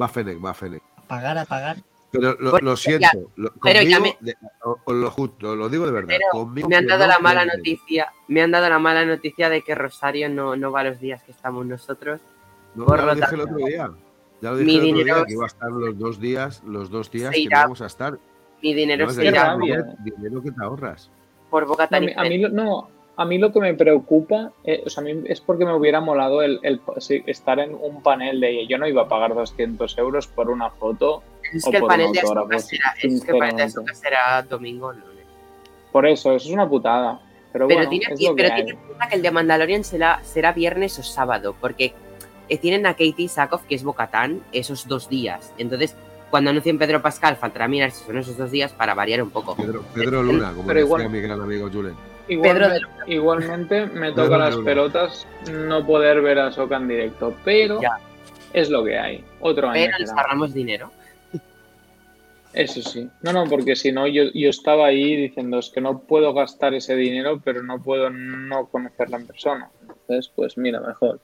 [0.00, 0.82] Va Fennec, va Fennec.
[0.96, 1.76] A pagar, a pagar.
[2.12, 2.76] Pero lo, Bueno, lo ya-
[3.10, 3.30] siento.
[3.36, 6.16] lo- pero ya conmigo, me- de- o- os lo, ju- lo, digo de verdad.
[6.30, 8.12] Conmigo Me han dado no la mala noticia.
[8.28, 11.30] Me han dado la mala noticia de que Rosario no, no va los días que
[11.32, 12.20] estamos nosotros.
[12.74, 13.90] No, Por ya lo lo dije tanto, el otro día.
[14.42, 16.62] Ya lo dije mi el otro dinero día que iba a estar los dos días,
[16.66, 18.18] los dos días que íbamos a estar.
[18.62, 21.10] Mi dinero se irá dinero, que te ahorras.
[21.50, 24.52] por boca tan a, mí, a mí lo- no, a mí lo que me preocupa,
[24.64, 26.60] eh, o sea, a mí es porque me hubiera molado el,
[27.26, 31.22] estar en un panel de yo no iba a pagar 200 euros por una foto.
[31.54, 33.62] Es o que el por panel de Azoka será, es que el panel de sinceramente.
[33.62, 35.24] Ahsoka será domingo o lunes.
[35.90, 37.20] Por eso, eso es una putada.
[37.52, 40.20] Pero, Pero, bueno, tiene, es lo que pero tiene pinta que el de Mandalorian será,
[40.24, 41.92] será viernes o sábado, porque
[42.48, 45.52] eh, tienen a Katie Sackhoff, que es Bocatán, esos dos días.
[45.58, 45.94] Entonces,
[46.30, 49.54] cuando anuncien Pedro Pascal, faltará mirar si son esos dos días para variar un poco.
[49.54, 51.94] Pedro, Pedro Luna, como Pero decía igual- mi gran amigo Julen.
[53.06, 54.64] Igualmente, me toca las Luna.
[54.64, 57.98] pelotas no poder ver a Soka en directo, pero Ya.
[58.52, 59.24] es lo que hay.
[59.40, 59.84] Otro año.
[59.84, 60.90] Pero les ahorramos dinero.
[62.52, 63.08] Eso sí.
[63.22, 66.74] No, no, porque si no, yo, yo estaba ahí diciendo es que no puedo gastar
[66.74, 69.70] ese dinero, pero no puedo no conocerla en persona.
[69.80, 71.20] Entonces, pues mira, mejor.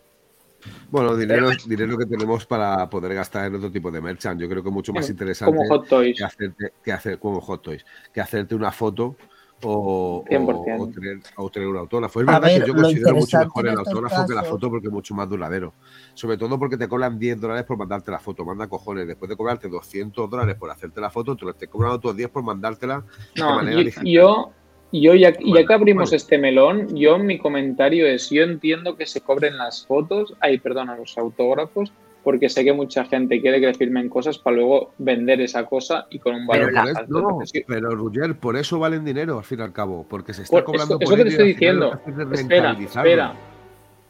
[0.91, 4.41] Bueno, dinero, dinero que tenemos para poder gastar en otro tipo de merchant.
[4.41, 6.18] Yo creo que mucho más interesante Como Hot Toys.
[6.18, 9.16] que hacerte, que hacer como Hot Toys, que hacerte una foto
[9.63, 10.81] o, o, 100%.
[10.81, 12.21] o tener, o tener un autógrafo.
[12.21, 14.93] Es verdad ver, que yo considero mucho mejor el autógrafo que la foto porque es
[14.93, 15.73] mucho más duradero.
[16.15, 18.45] Sobre todo porque te cobran 10 dólares por mandarte la foto.
[18.45, 19.07] Manda cojones.
[19.07, 22.29] Después de cobrarte 200 dólares por hacerte la foto, te lo estoy cobrando otros 10
[22.31, 23.05] por mandártela.
[23.35, 24.05] de manera yo, digital.
[24.05, 24.53] yo,
[24.93, 26.17] yo ya, que abrimos bueno.
[26.17, 30.97] este melón, yo mi comentario es, yo entiendo que se cobren las fotos, ay, perdona,
[30.97, 31.93] los autógrafos,
[32.29, 36.07] porque sé que mucha gente quiere que le firmen cosas para luego vender esa cosa
[36.11, 37.20] y con un Pero valor Pero, más eso, alto.
[37.22, 40.57] no, pero Ruger, por eso valen dinero al fin y al cabo, porque se está
[40.57, 41.99] Por- cobrando eso- por eso que te estoy diciendo.
[42.35, 43.35] Espera, espera,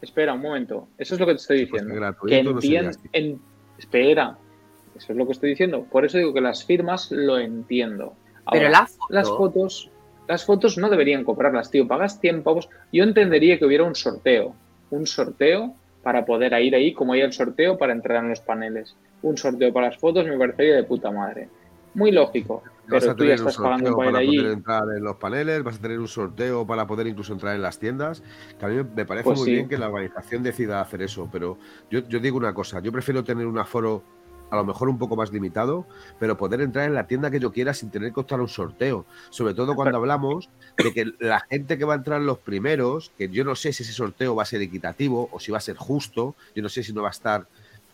[0.02, 0.88] espera un momento.
[0.98, 2.18] Eso es lo que te estoy fuese diciendo.
[2.26, 3.40] Que no en-
[3.78, 4.36] espera,
[4.96, 5.84] eso es lo que estoy diciendo.
[5.88, 8.14] Por eso digo que las firmas lo entiendo.
[8.50, 9.90] Pero Ahora, la foto, las fotos,
[10.26, 11.86] las fotos no deberían cobrarlas, tío.
[11.86, 12.68] Pagas 100 pavos.
[12.92, 14.56] Yo entendería que hubiera un sorteo,
[14.90, 15.76] un sorteo
[16.08, 18.96] para poder ir ahí, como hay el sorteo para entrar en los paneles.
[19.20, 21.50] Un sorteo para las fotos me parecería de puta madre.
[21.92, 22.62] Muy lógico.
[22.86, 24.38] Vas Pero a tú ya un estás pagando para para allí.
[24.38, 27.60] poder entrar en los paneles, vas a tener un sorteo para poder incluso entrar en
[27.60, 28.22] las tiendas.
[28.58, 29.52] Que a mí me parece Pues muy sí.
[29.52, 31.58] bien que la organización decida hacer eso, pero
[31.90, 34.02] yo, yo digo una cosa, yo prefiero tener un aforo
[34.50, 35.86] a lo mejor un poco más limitado,
[36.18, 38.48] pero poder entrar en la tienda que yo quiera sin tener que optar a un
[38.48, 39.04] sorteo.
[39.30, 43.28] Sobre todo cuando hablamos de que la gente que va a entrar los primeros, que
[43.28, 45.76] yo no sé si ese sorteo va a ser equitativo o si va a ser
[45.76, 47.46] justo, yo no sé si no va a estar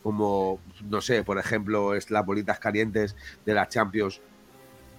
[0.02, 4.20] como, no sé, por ejemplo, es las bolitas calientes de la Champions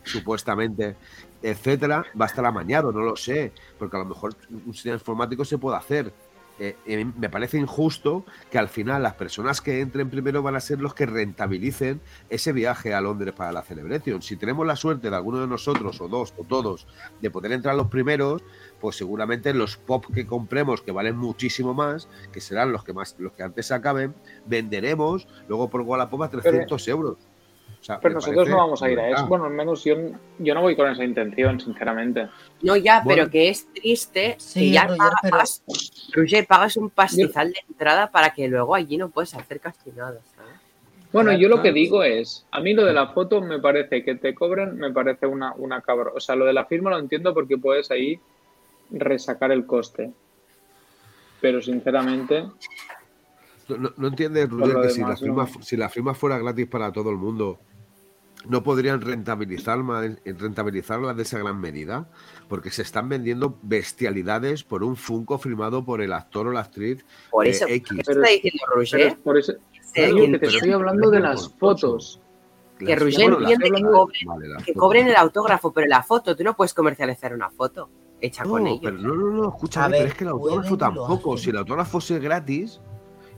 [0.04, 0.96] supuestamente,
[1.42, 5.46] etcétera, va a estar amañado, no lo sé, porque a lo mejor un sistema informático
[5.46, 6.12] se puede hacer.
[6.58, 10.62] Eh, eh, me parece injusto que al final las personas que entren primero van a
[10.62, 12.00] ser los que rentabilicen
[12.30, 14.22] ese viaje a Londres para la Celebration.
[14.22, 16.88] Si tenemos la suerte de alguno de nosotros, o dos, o todos,
[17.22, 18.42] de poder entrar los primeros,
[18.80, 23.16] pues seguramente los pop que compremos, que valen muchísimo más, que serán los que más,
[23.20, 27.18] los que antes se acaben, venderemos luego por Wallapop a 300 euros.
[27.82, 29.28] O sea, Pero nosotros no vamos a ir a eso.
[29.28, 29.96] Bueno, al menos yo,
[30.40, 32.28] yo no voy con esa intención, sinceramente.
[32.64, 33.22] no ya, Bueno.
[33.24, 35.64] pero que es triste Sí, que ya Roger, pero- pagas,
[36.14, 40.20] Roger, pagas un pastizal de entrada para que luego allí no puedes hacer casi nada,
[40.36, 40.52] ¿sabes?
[41.14, 44.16] Bueno, yo lo que digo es, a mí lo de la foto me parece que
[44.16, 46.10] te cobren, me parece una, una cabra.
[46.16, 48.20] O sea, lo de la firma lo entiendo porque puedes ahí
[48.92, 50.12] resacar el coste.
[51.40, 52.46] Pero sinceramente,
[53.68, 55.48] No, entiendes, lo que si, demás, la firma, no.
[55.48, 57.60] fu- si la firma fuera gratis para todo el mundo,
[58.48, 62.08] no podrían rentabilizarla, rentabilizarla de esa gran medida,
[62.48, 67.04] porque se están vendiendo bestialidades por un Funko firmado por el actor o la actriz
[67.32, 67.66] Por eh, X.
[67.68, 69.18] ¿qué Pero- está diciendo es Roger?
[69.24, 69.54] por eso
[69.94, 72.22] Que te estoy hablando de las fotos.
[72.78, 74.82] que Las- Roger bueno, las- entiende que cobren, vale, las que fotos.
[74.82, 77.90] cobren el autógrafo, pero la foto, tú no puedes comercializar una foto
[78.22, 78.82] hecha No, con ellos.
[78.84, 81.38] pero no, no, no, escúchame, ver, pero es que el autógrafo tampoco.
[81.38, 82.80] Si el autógrafo fuese gratis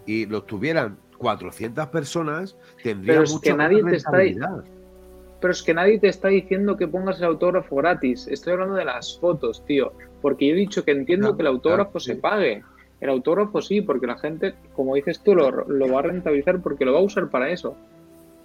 [0.08, 4.64] y lo tuvieran 400 personas, tendría Pero es mucha que más nadie te está-.
[5.40, 8.28] Pero es que nadie te está diciendo que pongas el autógrafo gratis.
[8.28, 9.94] Estoy hablando de las fotos, tío.
[10.22, 12.20] Porque yo he dicho que entiendo Claro, que el autógrafo claro, se sí.
[12.20, 12.64] pague.
[13.02, 16.86] El autógrafo sí, porque la gente, como dices tú, lo, lo va a rentabilizar porque
[16.86, 17.76] lo va a usar para eso.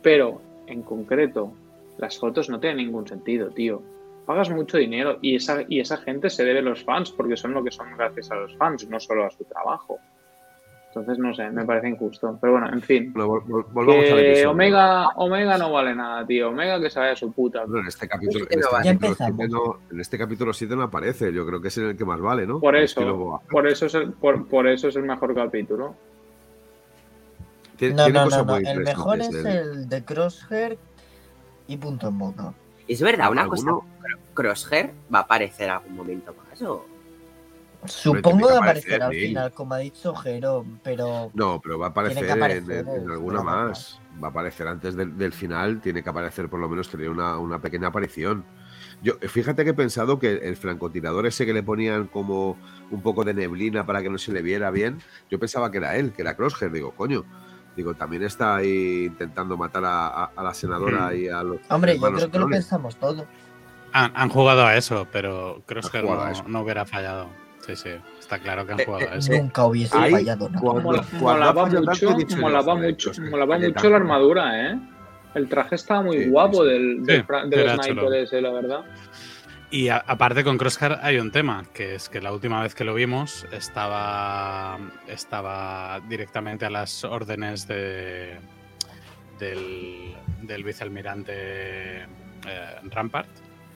[0.03, 1.55] Pero, en concreto,
[1.97, 3.81] las fotos no tienen ningún sentido, tío.
[4.27, 7.55] Pagas mucho dinero y esa, y esa gente se debe a los fans porque son
[7.55, 9.99] lo que son gracias a los fans, no solo a su trabajo.
[10.95, 12.37] Entonces, no sé, me parece injusto.
[12.39, 13.15] Pero bueno, en fin.
[13.15, 14.51] Vol- vol- volvamos al Que episodio.
[14.51, 16.51] Omega, Omega no vale nada, tío.
[16.51, 17.61] Omega que se vaya a su puta.
[17.65, 19.37] Bueno, en este capítulo, que en no este capítulo empezamos.
[19.39, 21.33] 7 no, en este capítulo 7 no aparece.
[21.33, 22.61] Yo creo que es en el que más vale, ¿no?
[22.61, 25.95] Por eso, por eso es el, por, por eso es el mejor capítulo.
[27.77, 28.61] Tiene, No, tiene no, cosas no, no.
[28.61, 30.79] muy El mejor es interesantes, el de Crosshair
[31.69, 32.53] y punto en boca.
[32.87, 33.81] Es verdad, una ¿Alguno?
[33.81, 36.85] cosa, Crosshair va a aparecer algún momento más o
[37.85, 41.91] Supongo que que aparecerá al final, como ha dicho Jero, pero No, pero va a
[41.91, 44.01] aparecer, que aparecer en, en en alguna más.
[44.23, 45.81] Va a aparecer antes del, del final.
[45.81, 48.45] Tiene que aparecer, por lo menos, tener una, una pequeña aparición.
[49.03, 52.57] Yo, fíjate que he pensado que el francotirador ese que le ponían como
[52.93, 55.97] un poco de neblina para que no se le viera bien, yo pensaba que era
[55.97, 56.71] él, que era Crosshair.
[56.71, 57.25] Digo, coño.
[57.75, 61.59] Digo, también está ahí intentando matar a, a- a la senadora y a los.
[61.71, 63.27] hombre, yo creo que lo pensamos todo.
[63.95, 67.29] Han, han jugado a eso, pero Crosshair jugado a no, no hubiera fallado.
[67.67, 69.33] Sí, sí, está claro que han Eh, jugado a eh, eso.
[69.33, 70.61] Nunca hubiese ahí, fallado nada.
[70.61, 72.11] cuando- molaba mucho,
[72.41, 74.79] molaba mucho, molaba mucho la armadura, ¿eh?
[75.35, 76.69] El traje estaba muy Sí, guapo sí.
[76.71, 78.81] del, del, Sí, del sniper ese, la verdad.
[79.71, 82.85] Y a- aparte con Crosshair hay un tema, que es que la última vez que
[82.85, 88.39] lo vimos estaba, estaba directamente a las órdenes de,
[89.39, 91.33] del, del vicealmirante
[92.03, 92.07] eh,
[92.91, 93.29] Rampart.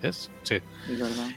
[0.02, 0.30] ¿Es?
[0.42, 0.56] Sí.
[0.90, 1.28] Es verdad.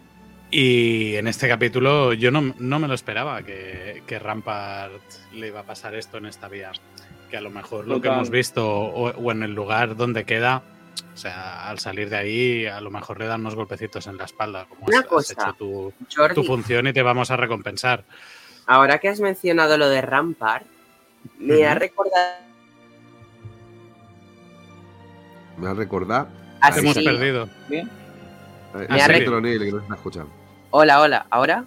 [0.51, 4.93] Y en este capítulo yo no, no me lo esperaba que, que Rampart
[5.33, 6.71] le iba a pasar esto en esta vía.
[7.29, 10.63] Que a lo mejor lo que hemos visto o, o en el lugar donde queda,
[11.13, 14.25] o sea, al salir de ahí, a lo mejor le dan unos golpecitos en la
[14.25, 18.03] espalda, como Una has, has cosa, hecho tu, función y te vamos a recompensar.
[18.65, 20.65] ahora que has mencionado lo de Rampart,
[21.37, 22.35] me ha recordado
[25.57, 26.29] Me ha recordado.
[26.61, 27.47] a Te hemos perdido.
[27.67, 27.87] Bien.
[28.89, 29.25] Me ha sí,
[30.71, 31.65] Hola, hola, ¿ahora?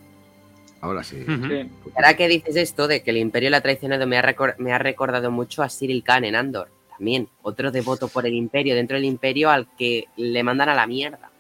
[0.80, 1.24] Ahora sí.
[1.24, 1.70] Sí.
[1.94, 4.78] Ahora que dices esto de que el Imperio la ha traicionado, me ha, me ha
[4.78, 6.70] recordado mucho a Cyril Khan en Andor.
[6.90, 10.86] También, otro devoto por el Imperio, dentro del Imperio al que le mandan a la
[10.86, 11.30] mierda.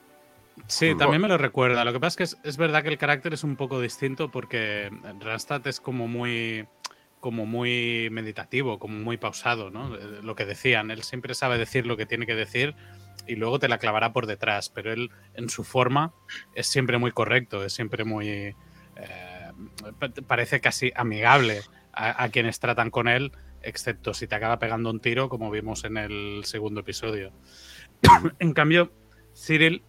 [0.66, 1.84] Sí, también me lo recuerda.
[1.84, 4.30] Lo que pasa es que es, es verdad que el carácter es un poco distinto
[4.30, 4.90] porque
[5.20, 6.66] Rastad es como muy
[7.20, 9.94] como muy meditativo, como muy pausado, ¿no?
[9.94, 12.74] Eh, Lo que decían, él siempre sabe decir lo que tiene que decir
[13.26, 16.12] y luego te la clavará por detrás, pero él en su forma
[16.54, 18.28] es siempre muy correcto, es siempre muy...
[18.28, 19.52] eh,
[19.98, 21.60] pa- parece casi amigable
[21.92, 25.98] a, quienes tratan con él, excepto si te acaba pegando un tiro, como vimos en
[25.98, 27.32] el segundo episodio.
[28.38, 28.92] en cambio,
[29.34, 29.82] Cyril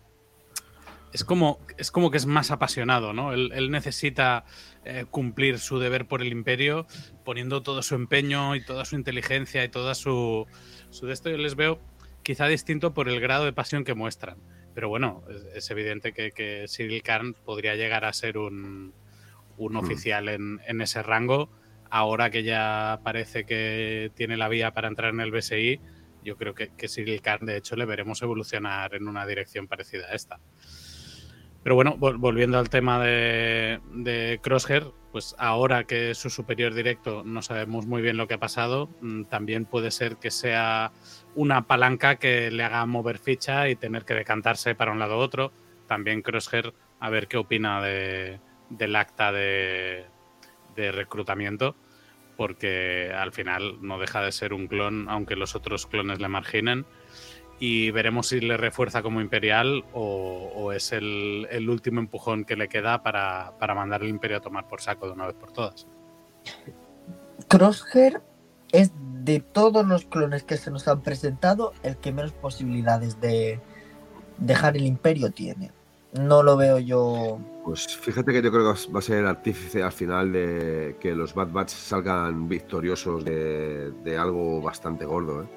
[1.13, 3.33] es como, es como que es más apasionado, ¿no?
[3.33, 4.45] Él, él necesita
[4.83, 6.87] eh, cumplir su deber por el imperio,
[7.23, 10.47] poniendo todo su empeño y toda su inteligencia y toda su,
[10.89, 11.29] su de esto.
[11.29, 11.79] Yo les veo
[12.23, 14.37] quizá distinto por el grado de pasión que muestran.
[14.73, 18.93] Pero bueno, es, es evidente que, que Cyril Karn podría llegar a ser un,
[19.57, 21.49] un oficial en, en ese rango.
[21.89, 25.79] Ahora que ya parece que tiene la vía para entrar en el BSI,
[26.23, 30.07] yo creo que, que Cyril Karn, de hecho, le veremos evolucionar en una dirección parecida
[30.09, 30.39] a esta.
[31.61, 36.73] Pero bueno, vol- volviendo al tema de, de Crosshair, pues ahora que es su superior
[36.73, 40.91] directo no sabemos muy bien lo que ha pasado, mm, también puede ser que sea
[41.35, 45.21] una palanca que le haga mover ficha y tener que decantarse para un lado u
[45.21, 45.51] otro.
[45.87, 50.05] También Crosshair, a ver qué opina de, del acta de,
[50.75, 51.75] de reclutamiento,
[52.37, 56.85] porque al final no deja de ser un clon, aunque los otros clones le marginen
[57.59, 63.03] y veremos si le refuerza como imperial o, es el, último empujón que le queda
[63.03, 65.87] para, para mandar el imperio a tomar por saco de una vez por todas.
[67.47, 68.21] Crosshair
[68.71, 68.91] es
[69.23, 73.59] de todos los clones que se nos han presentado, el que menos posibilidades de
[74.37, 75.71] dejar el imperio tiene.
[76.13, 77.39] No lo veo yo.
[77.63, 81.15] Pues fíjate que yo creo que va a ser el artífice al final de que
[81.15, 85.43] los Bad Batch salgan victoriosos de, de algo bastante gordo.
[85.43, 85.47] ¿eh?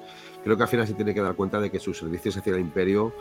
[0.43, 2.61] Creo que al final se tiene que dar cuenta de que sus servicios hacia el
[2.61, 3.13] imperio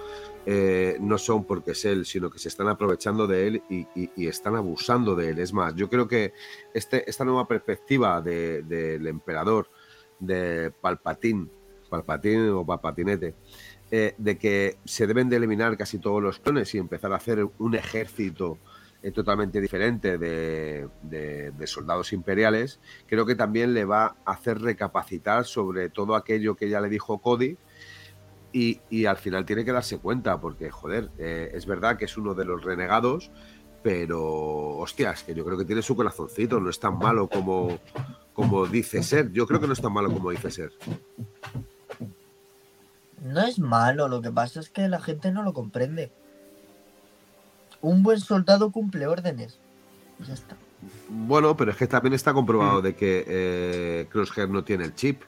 [0.47, 4.55] eh, no son porque es él, sino que se están aprovechando de él y, están
[4.55, 5.41] abusando de él.
[5.41, 6.33] Es más, yo creo que
[6.73, 9.69] este, esta nueva perspectiva de- del emperador,
[10.19, 11.51] de Palpatín,
[11.89, 13.35] Palpatín o Palpatinete,
[13.91, 17.47] eh, de que se deben de eliminar casi todos los clones y empezar a hacer
[17.59, 18.59] un ejército
[19.03, 25.91] eh, totalmente diferente de, soldados imperiales, creo que también le va a hacer recapacitar sobre
[25.91, 27.57] todo aquello que ya le dijo Cody.
[28.53, 32.17] Y, y al final tiene que darse cuenta, porque, joder, eh, es verdad que es
[32.17, 33.31] uno de los renegados,
[33.83, 37.79] pero, hostias, que yo creo que tiene su corazoncito, no es tan malo como,
[38.37, 39.33] como dice ser.
[39.33, 40.71] Yo creo que no es tan malo como dice ser.
[43.25, 46.13] No es malo, lo que pasa es que la gente no lo comprende.
[47.81, 49.59] Un buen soldado cumple órdenes.
[50.19, 50.55] Ya está.
[51.09, 55.23] Bueno, pero es que también está comprobado de que eh, Crosshair no tiene el chip.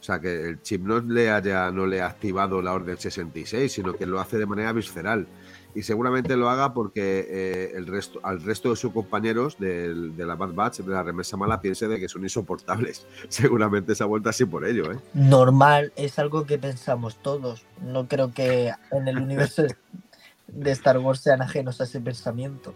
[0.00, 3.72] O sea, que el chip no le haya no le ha activado la orden 66,
[3.72, 5.26] sino que lo hace de manera visceral.
[5.74, 10.24] Y seguramente lo haga porque eh, el resto, al resto de sus compañeros del- de,
[10.26, 13.06] la Bad Batch, de la remesa mala, piense de que son insoportables.
[13.28, 14.98] Seguramente se ha vuelto así por ello, ¿eh?
[15.14, 17.66] Normal, es algo que pensamos todos.
[17.82, 19.74] No creo que en el universo de-
[20.46, 22.72] de Star Wars sean ajenos a ese pensamiento.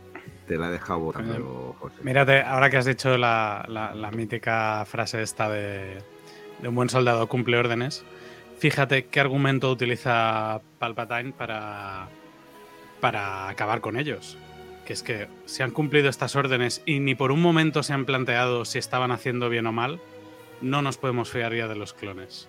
[0.49, 1.99] Te la he dejado votando, Jorge.
[2.03, 5.99] Mírate, ahora que has dicho la, la- la mítica frase esta de,
[6.61, 8.03] de un buen soldado cumple órdenes,
[8.59, 12.09] fíjate qué argumento utiliza Palpatine para,
[13.01, 14.37] para acabar con ellos.
[14.87, 18.05] Que es que si han cumplido estas órdenes y ni por un momento se han
[18.07, 20.01] planteado si estaban haciendo bien o mal,
[20.63, 22.49] no nos podemos fiar ya de los clones.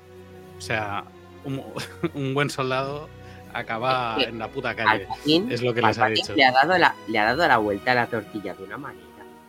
[0.58, 1.04] O sea,
[1.44, 1.62] un,
[2.14, 3.10] un buen soldado
[3.54, 5.08] acaba Es que en la puta calle.
[5.50, 6.34] Es lo que les ha dicho.
[6.36, 9.06] le ha dado la, le ha dado la vuelta a la tortilla de una manera.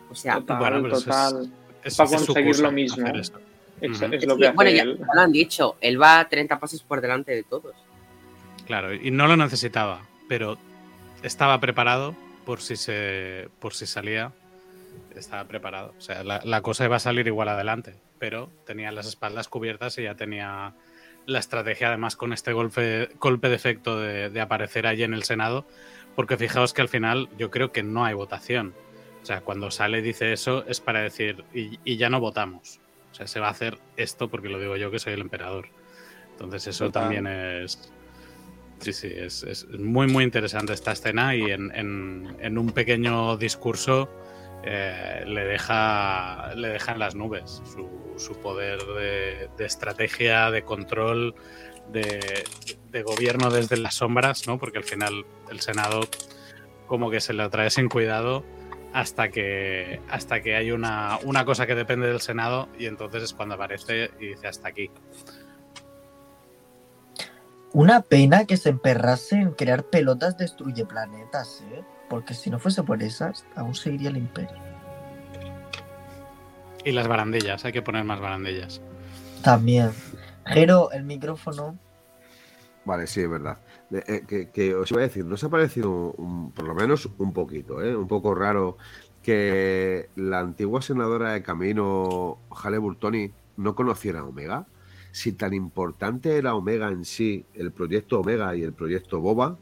[0.09, 1.51] O sea, Total, bueno, pero eso es- total.
[1.83, 3.07] Es- para conseguir lo mismo.
[3.07, 3.39] eso.
[3.79, 4.05] Es, Ujú.
[4.13, 4.97] es es lo que, que hace bueno, ya, él.
[4.99, 7.73] ya lo han dicho, él va 30 pasos por delante de todos.
[8.67, 10.57] Claro, y no lo necesitaba, pero
[11.23, 12.15] estaba preparado
[12.45, 14.31] por si se por si salía.
[15.15, 15.93] Estaba preparado.
[15.97, 19.97] O sea, la, la cosa iba a salir igual adelante, pero tenía las espaldas cubiertas
[19.97, 20.73] y ya tenía
[21.25, 25.23] la estrategia, además, con este golpe, golpe de efecto de, de aparecer allí en el
[25.23, 25.65] Senado.
[26.15, 28.73] Porque fijaos que al final yo creo que no hay votación.
[29.21, 32.79] O sea, cuando sale y dice eso es para decir, y, y ya no votamos.
[33.11, 35.67] O sea, se va a hacer esto porque lo digo yo que soy el emperador.
[36.31, 37.03] Entonces eso Total.
[37.03, 37.91] también es...
[38.81, 44.09] Sí, sí, es, muy, muy interesante esta escena y en, un pequeño discurso
[44.63, 47.61] eh, le, deja, le deja en las nubes
[48.17, 48.79] su, poder
[49.55, 51.35] de, estrategia, de control,
[51.91, 52.43] de,
[52.89, 54.57] de gobierno desde las sombras, ¿no?
[54.57, 56.01] Porque al final el Senado
[56.87, 58.43] como que se lo trae sin cuidado
[58.93, 63.33] hasta que, hasta que hay una, una cosa que depende del Senado y entonces es
[63.33, 64.89] cuando aparece y dice hasta aquí.
[67.73, 71.83] Una pena que se emperrase en crear pelotas destruye planetas, ¿eh?
[72.09, 74.57] Porque si no fuese por esas, aún seguiría el imperio.
[76.83, 78.81] Y las barandillas, hay que poner más barandillas.
[79.43, 79.91] También.
[80.45, 81.77] Jero, el micrófono.
[82.83, 83.59] Vale, sí, es verdad.
[83.91, 87.31] Eh, que, que os iba a decir, ¿nos ha parecido un- por lo menos un
[87.31, 87.95] poquito, ¿eh?
[87.95, 88.77] un poco raro
[89.21, 94.65] que la antigua senadora de Camino, Hale Burtoni, no conociera a Omega?
[95.11, 99.57] Si tan importante era Omega en sí, el proyecto Omega y el proyecto Boba,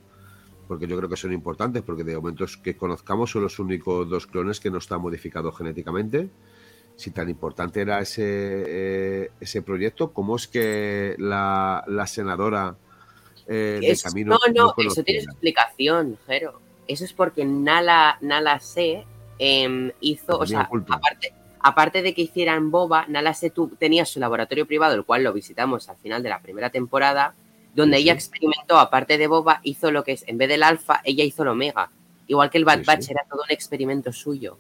[0.68, 4.28] porque yo creo que son importantes, porque de momentos que conozcamos son los únicos dos
[4.28, 6.30] clones que no están modificados genéticamente.
[6.96, 12.76] Si tan importante era ese, eh, ese proyecto, ¿cómo es que la, la senadora
[13.52, 16.62] eh, de camino no, no, eso tiene su explicación, Jero.
[16.88, 19.06] Eso es porque Nala, Nala Se
[19.40, 24.20] em, hizo, o sea, aparte, aparte de que hicieran boba, Nala Se tu- tenía su
[24.20, 27.34] laboratorio privado, el cual lo visitamos al final de la primera temporada,
[27.76, 28.18] donde Sí, ella sí.
[28.18, 31.50] experimentó, aparte de boba, hizo lo que es, en vez del alfa, ella hizo el
[31.50, 31.90] omega.
[32.28, 33.12] Igual que el Bad Sí, Batch sí.
[33.12, 34.58] era todo un experimento suyo.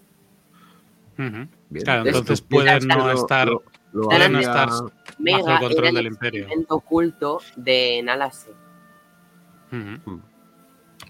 [1.18, 1.50] Bien.
[1.84, 4.70] Claro, Entonces, entonces no Lo- estar lo- lo Puede no hacía- estar-
[5.18, 6.39] Mega bajo el control era el del imperio.
[6.41, 8.32] experimento oculto de Nala.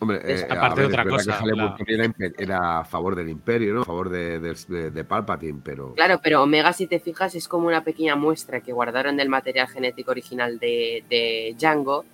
[0.02, 3.74] Hombre, eh, aparte de otra es cosa, que la- era, era a favor del imperio,
[3.74, 3.82] ¿no?
[3.82, 5.94] A favor de, de, de- de Palpatine, pero...
[5.96, 9.68] Claro, pero Omega, si te fijas, es como una pequeña muestra que guardaron del material
[9.68, 12.06] genético original de, de Django.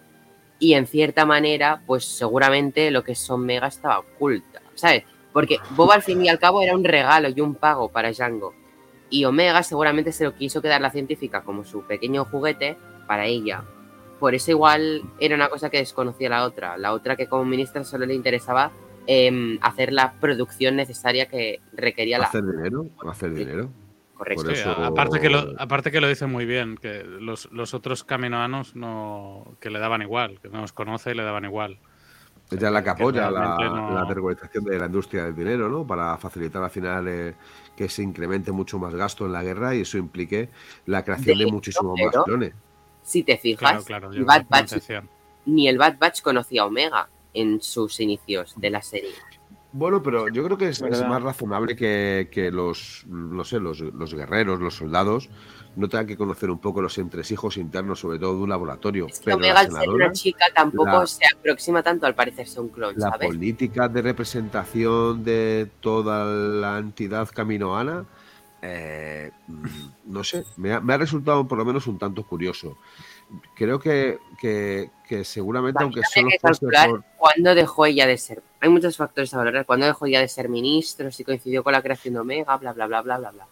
[0.58, 5.04] Y en cierta manera, pues seguramente lo que es Omega estaba oculta, ¿sabes?
[5.34, 8.54] Porque Boba al fin y al cabo era un regalo y un pago para Django.
[9.10, 13.66] Y Omega seguramente se lo quiso quedar la científica como su pequeño juguete para ella.
[14.20, 16.78] Por eso igual era una cosa que desconocía la otra.
[16.78, 18.72] La otra que como ministra solo le interesaba
[19.08, 22.26] em, hacer la producción necesaria que requería la...
[22.26, 23.70] Hacer dinero, hacer dinero.
[24.16, 24.44] Correcto.
[24.44, 27.74] Por Sí, eso- aparte, que lo, aparte que lo dice muy bien, que los, los
[27.74, 31.78] otros caminoanos no, que le daban igual, que no los conoce y le daban igual.
[32.52, 35.86] Ella es la que apoya la, no- la regularización de la industria del dinero, ¿no?
[35.86, 37.34] Para facilitar al final eh,
[37.76, 40.50] que se incremente mucho más gasto en la guerra y eso implique
[40.86, 42.54] la creación de, De muchísimos más clones.
[43.06, 43.42] Si te Claro,
[43.82, 44.90] fijas, claro, el lleva Bad Batch
[45.46, 49.12] ni el Bad Batch conocía a Omega en sus inicios de la serie.
[49.72, 53.80] Bueno, pero yo creo que es, es más razonable que, que los, no sé, los,
[53.82, 55.30] los guerreros, los soldados,
[55.76, 59.08] no tengan que conocer un poco los entresijos internos, sobre todo de un laboratorio.
[59.08, 62.16] Es que pero Omega, la al ser una chica, tampoco la- se aproxima tanto al
[62.16, 63.28] parecerse un clon, la ¿sabes?
[63.28, 68.06] política de representación de toda la entidad caminoana,
[68.62, 69.32] eh,
[70.06, 72.78] no sé, me ha, me ha resultado por lo menos un tanto curioso.
[73.56, 77.04] Creo que, que, que seguramente, aunque solo hay que fuese calcular por...
[77.18, 78.44] cuándo dejó ella de ser.
[78.60, 79.66] Hay muchos factores a valorar.
[79.66, 82.86] Cuándo dejó ella de ser ministro, si coincidió con la creación de Omega, bla, bla,
[82.86, 83.48] bla, bla, bla, bla.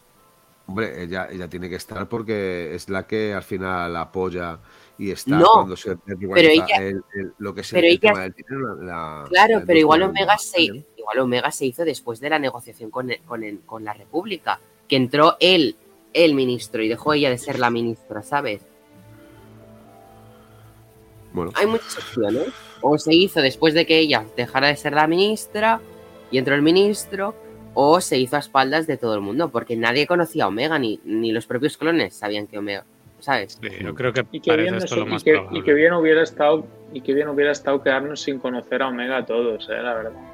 [0.68, 4.60] Hombre, ella, ella tiene que estar porque es la que al final apoya
[4.98, 8.00] y está No, cuando se regulariza ella- el- el- lo que es pero el ella-
[8.00, 8.76] tema del dinero.
[8.76, 12.40] la- la- Claro, la pero igual Omega, se, igual Omega se hizo después de la
[12.40, 15.76] negociación con, el- con, el- con la República, que entró él,
[16.14, 18.62] el ministro, y dejó ella de ser la ministra, ¿sabes?
[21.34, 22.48] Bueno, Hay muchas opciones.
[22.82, 25.80] O se hizo después de que ella dejara de ser la ministra
[26.30, 27.34] y entró el ministro,
[27.74, 31.00] o se hizo a espaldas de todo el mundo, porque nadie conocía a Omega, ni,
[31.06, 32.86] ni los propios clones sabían que Omega,
[33.20, 33.58] ¿sabes?
[33.60, 35.60] Sí, yo creo que Y que, bien, esto y, más que, probable.
[35.60, 39.18] y que bien hubiera estado y que bien hubiera estado quedarnos sin conocer a Omega
[39.18, 40.33] a todos, eh, la verdad.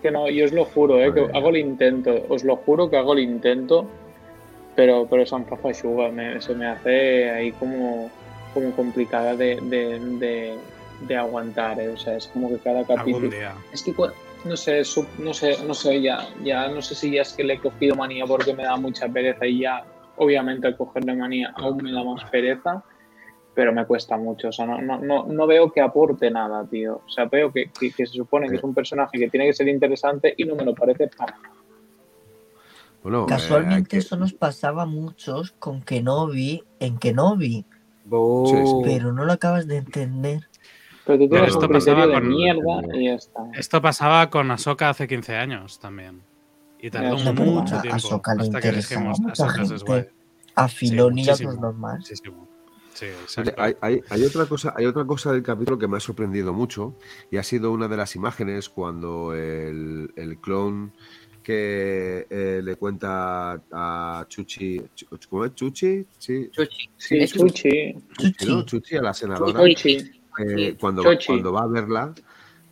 [0.00, 2.96] Que no, yo os lo juro, eh, que hago el intento, os lo juro que
[2.96, 3.86] hago el intento,
[4.74, 8.10] pero, pero San Fafashuga me, se me hace ahí como,
[8.54, 10.54] como complicada de, de, de,
[11.06, 13.30] de aguantar, eh, o sea, es como que cada capítulo...
[13.72, 13.94] Es que
[14.44, 14.82] no sé,
[15.18, 17.94] no sé, no sé, ya, ya no sé si ya es que le he cogido
[17.94, 19.84] manía porque me da mucha pereza y ya,
[20.16, 22.82] obviamente al cogerle manía aún me da más pereza,
[23.54, 27.02] pero me cuesta mucho, o sea, no, no, no, no veo que aporte nada, tío.
[27.06, 29.52] O sea, veo que, que- que se supone que es un personaje que tiene que
[29.52, 31.54] ser interesante y no me lo parece para nada.
[33.02, 37.64] bueno, eh, Casualmente que- eso nos pasaba a muchos con Kenobi en Kenobi,
[38.04, 38.74] Sí, sí.
[38.84, 40.40] pero no lo acabas de entender.
[41.06, 43.42] Pero tú tienes esto un pasaba de con- mierda y ya está.
[43.54, 46.22] Esto pasaba con Ahsoka hace 15 años también.
[46.78, 49.84] Y tardó mucho a tiempo Ahsoka le hasta que interesaba dijimos mucha Ahsoka es gente.
[49.84, 50.04] guay.
[50.54, 51.50] A Filoni y a muchísimo.
[51.50, 51.96] otros dos más.
[51.98, 52.48] Muchísimo.
[52.92, 53.54] Sí, Oye, exacto.
[53.58, 56.96] Hay, hay- hay otra cosa, hay otra cosa del capítulo que me ha sorprendido mucho
[57.30, 60.92] y ha sido una de las imágenes cuando el, el clon
[61.42, 65.54] que eh, le cuenta a Chuchi, Chu- ¿cómo es?
[65.54, 66.90] Chuchi, sí, Chuchi.
[66.96, 68.60] Sí, Es Chuchi, Chuchi, ¿no?
[68.60, 68.64] Chuchi.
[68.66, 69.96] Chuchi a la senadora, Chuchi.
[69.96, 71.26] eh, Sí, cuando, Chuchi.
[71.26, 72.14] cuando va a verla,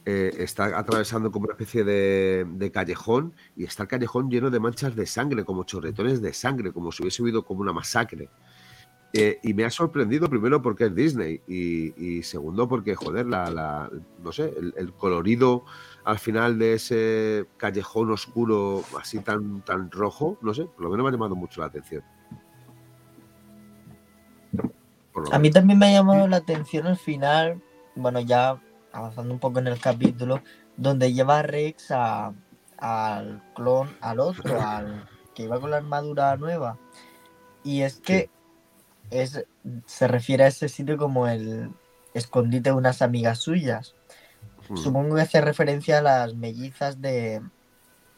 [0.05, 4.61] eh, está atravesando como una especie de, de callejón y está el callejón lleno de
[4.61, 8.29] manchas de sangre, como chorretones de sangre, como si hubiese habido como una masacre.
[9.15, 13.49] Eh, y me ha sorprendido primero porque es Disney y, y segundo porque, joder, la,
[13.51, 13.91] la-
[14.23, 15.65] no sé, el, el colorido
[16.05, 21.05] al final de ese callejón oscuro así tan, tan rojo, no sé, por lo menos
[21.05, 22.03] me ha llamado mucho la atención.
[25.33, 27.61] A mí también me ha llamado la atención al final,
[27.97, 28.61] bueno, ya
[28.93, 30.43] avanzando un poco en el capítulo,
[30.77, 32.33] donde lleva a Rex a-
[32.77, 36.79] al clon, al otro, al que iba con la armadura nueva.
[37.65, 38.31] Y es que
[39.11, 39.45] es,
[39.87, 41.71] se refiere a ese sitio como el
[42.15, 43.95] escondite de unas amigas suyas.
[44.69, 44.77] Mm.
[44.77, 47.43] Supongo que hace referencia a las mellizas de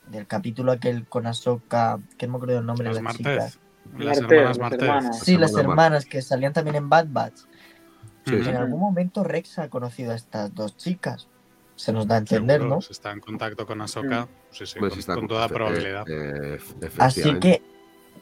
[0.09, 3.59] del capítulo aquel con Ahsoka, que no me acuerdo el nombre Las de las chicas.
[3.97, 4.83] Las Martez, hermanas Martez.
[4.83, 5.19] hermanas.
[5.21, 7.37] Sí, las Hermanas que salían también en Bad Batch.
[8.27, 8.35] Sí.
[8.35, 11.29] En algún momento Rex ha conocido a estas dos chicas.
[11.77, 12.81] Se nos da a entender, Seguro, ¿no?
[12.83, 15.49] Si está en contacto con Ahsoka, sí, sí, Pues con, está con con- toda eh,
[15.49, 16.05] probabilidad.
[16.11, 16.59] eh,
[16.99, 17.63] Así que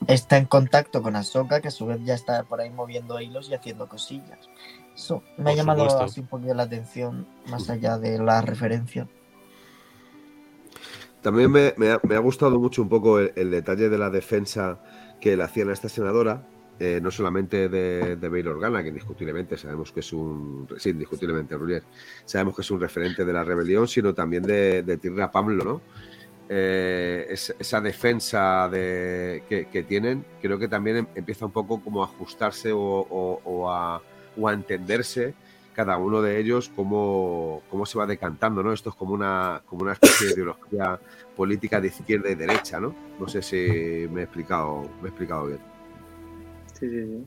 [0.06, 3.48] está en contacto con Ahsoka, que a su vez ya está por ahí moviendo hilos
[3.50, 4.48] y haciendo cosillas.
[4.94, 6.04] Eso me ha llamado supuesto.
[6.04, 9.08] así un poquito la atención, más allá de la referencia.
[11.22, 14.10] También me, me ha, me ha gustado mucho un poco el, el detalle de la
[14.10, 14.78] defensa
[15.20, 16.46] que le hacían a esta senadora,
[16.78, 20.68] eh, no solamente de, de Bail Organa, que indiscutiblemente sabemos que es un.
[20.78, 21.82] Sí, indiscutiblemente, Rulier,
[22.24, 25.80] sabemos que es un referente de la rebelión, sino también de, de Tirra Pablo, ¿no?
[26.48, 32.02] Eh, es- esa defensa de, que, tienen, creo que también em- empieza un poco como
[32.02, 34.00] a ajustarse o a,
[34.36, 35.34] o a entenderse
[35.74, 38.72] cada uno de ellos cómo, cómo se va decantando, ¿no?
[38.72, 40.98] Esto es como una, como una especie de ideología
[41.36, 42.94] política de izquierda y derecha, ¿no?
[43.20, 45.60] No sé si me he explicado, me he explicado bien.
[46.72, 47.26] Sí, sí, sí.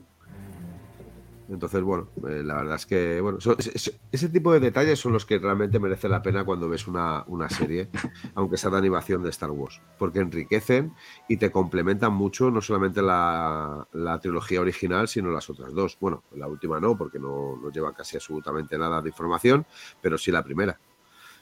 [1.52, 5.26] Entonces, bueno, eh, la verdad es que, bueno, so- ese, tipo de detalles son los
[5.26, 7.90] que realmente merece la pena cuando ves una, una serie,
[8.34, 10.94] aunque sea de animación de Star Wars, porque enriquecen
[11.28, 15.98] y te complementan mucho, no solamente la, la trilogía original, sino las otras dos.
[16.00, 19.66] Bueno, la última no, porque no, no lleva casi absolutamente nada de información,
[20.00, 20.78] pero sí la primera.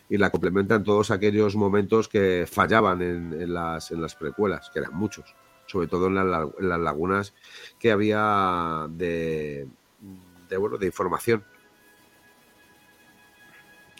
[0.08, 4.80] Y la complementan todos aquellos momentos que fallaban en, en las, en las precuelas, que
[4.80, 7.34] eran muchos, sobre todo en, la- en las lagunas
[7.78, 9.68] que había de,
[10.50, 11.44] de, bueno, de información.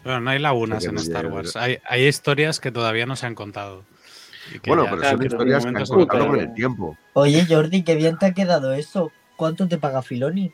[0.04, 1.56] Bueno, no hay lagunas en Star Wars.
[1.56, 3.84] Hay, hay historias que todavía no se han contado.
[4.66, 6.98] Bueno, ya- pero Claro, son historias que han contado con el tiempo.
[7.14, 9.12] Oye, Jordi, qué bien te ha quedado eso.
[9.36, 10.52] ¿Cuánto te paga Filoni?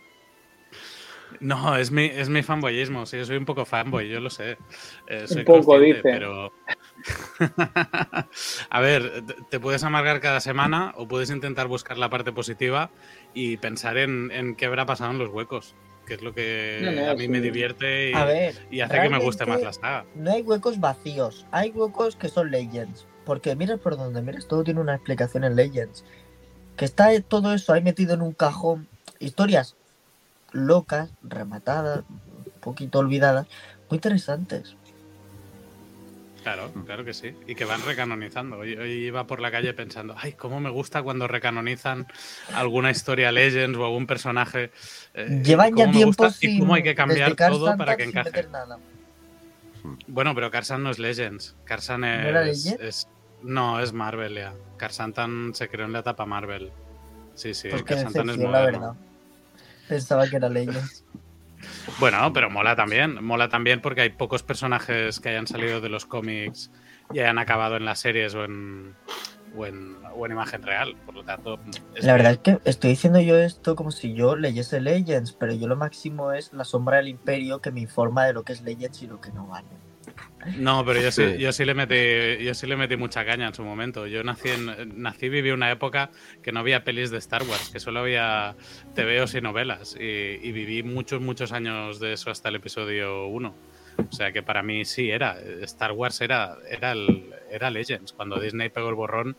[1.40, 3.04] No, es mi, es mi fanboyismo.
[3.06, 4.58] Sí, yo soy un poco fanboy, yo lo sé.
[5.06, 6.00] Eh, soy poco, dice.
[6.02, 6.52] Pero.
[8.70, 12.90] A ver, te- te puedes amargar cada semana o puedes intentar buscar la parte positiva
[13.34, 15.74] y pensar en, en qué habrá pasado en los huecos,
[16.06, 19.00] que es lo que No, no, a mí me divierte y, A ver, y hace
[19.00, 20.06] que me guste más la saga.
[20.14, 23.06] No hay huecos vacíos, hay huecos que son Legends.
[23.26, 26.04] Porque miras por donde miras, todo tiene una explicación en Legends.
[26.76, 28.88] Que está todo eso ahí metido en un cajón.
[29.18, 29.76] Historias
[30.52, 33.46] locas, rematadas, un poquito olvidadas,
[33.90, 34.76] muy interesantes.
[36.46, 37.34] Claro, claro que sí.
[37.48, 38.58] Y que van recanonizando.
[38.58, 42.06] Hoy, hoy iba por la calle pensando, ay, cómo me gusta cuando recanonizan
[42.54, 44.70] alguna historia Legends o algún personaje.
[45.14, 48.46] eh, Llevan ya tiempo sin y cómo hay que cambiar todo para que encaje.
[48.48, 48.78] nada.
[50.06, 51.56] Bueno, pero Carsan no es Legends.
[51.64, 52.26] Carsan es.
[52.26, 52.80] era Legends?
[52.80, 53.08] es-
[53.42, 54.54] no, es Marvel ya.
[54.76, 56.70] Carsantan se creó en la etapa Marvel.
[57.34, 58.78] Sí, sí, Pues qué Carsantan es moderno.
[58.80, 58.94] verdad.
[59.88, 61.02] Pensaba que era Legends.
[61.98, 63.24] Bueno, pero mola también.
[63.24, 66.70] Mola también porque hay pocos personajes que hayan salido de los cómics
[67.12, 68.94] y hayan acabado en las series o en,
[69.56, 70.96] o en, o en imagen real.
[71.04, 71.58] Por lo tanto,
[71.94, 75.52] es La verdad es que estoy diciendo yo esto como si yo leyese Legends, pero
[75.54, 78.62] yo lo máximo es la sombra del imperio que me informa de lo que es
[78.62, 79.68] Legends y lo que no vale.
[80.58, 81.38] No, pero yo sí, Sí.
[81.38, 84.06] yo sí le metí, yo sí le metí mucha caña en su momento.
[84.06, 86.10] Yo nací en, nací y viví una época
[86.42, 88.54] que no había pelis de Star Wars, que solo había
[88.94, 89.96] TVOs y novelas.
[89.98, 93.54] Y, y viví muchos, muchos años de eso hasta el episodio 1.
[93.98, 95.36] O sea que para mí sí era.
[95.62, 98.12] Star Wars era, era, el, era Legends.
[98.12, 99.36] Cuando Disney pegó el borrón.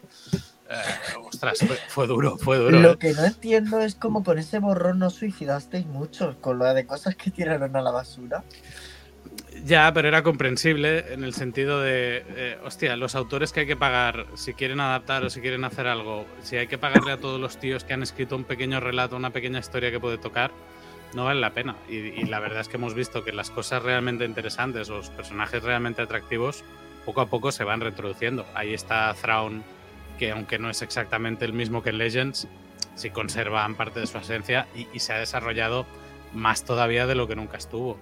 [0.69, 0.75] eh,
[1.23, 2.79] ostras, fue, fue duro, fue duro.
[2.79, 2.97] Lo ¿eh?
[2.99, 7.15] que no entiendo es como con ese borrón no suicidasteis muchos, con lo de cosas
[7.15, 8.43] que tiraron a la basura.
[9.65, 13.75] Ya, pero era comprensible en el sentido de, eh, hostia, los autores que hay que
[13.75, 17.39] pagar, si quieren adaptar o si quieren hacer algo, si hay que pagarle a todos
[17.39, 20.51] los tíos que han escrito un pequeño relato, una pequeña historia que puede tocar,
[21.13, 21.75] no vale la pena.
[21.89, 25.63] Y, y la verdad es que hemos visto que las cosas realmente interesantes, los personajes
[25.63, 26.63] realmente atractivos,
[27.05, 28.45] poco a poco se van reintroduciendo.
[28.53, 29.63] Ahí está Thrawn,
[30.19, 32.47] que aunque no es exactamente el mismo que en Legends,
[32.95, 35.85] sí conserva parte de su esencia y, y se ha desarrollado
[36.33, 37.97] más todavía de lo que nunca estuvo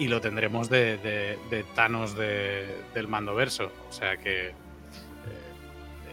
[0.00, 3.70] y lo tendremos de, de- de Thanos de- del Mandoverso.
[3.88, 4.54] O sea que eh,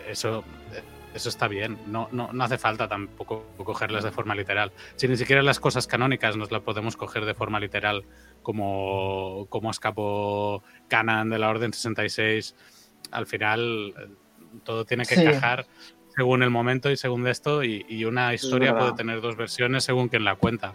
[0.10, 0.44] eso,
[0.74, 0.84] eh,
[1.16, 1.78] eso está bien.
[1.88, 4.72] No, no, no hace falta tampoco cogerlas de forma literal.
[4.98, 8.04] Si ni siquiera las cosas canónicas nos las podemos coger de forma literal,
[8.44, 12.56] como, como escapó Canan de la Orden 66,
[13.12, 14.08] al final eh,
[14.64, 15.22] todo tiene que Sí.
[15.22, 15.66] encajar
[16.16, 20.10] según el momento y según esto, y, y una historia puede tener dos versiones según
[20.10, 20.74] quien la cuenta.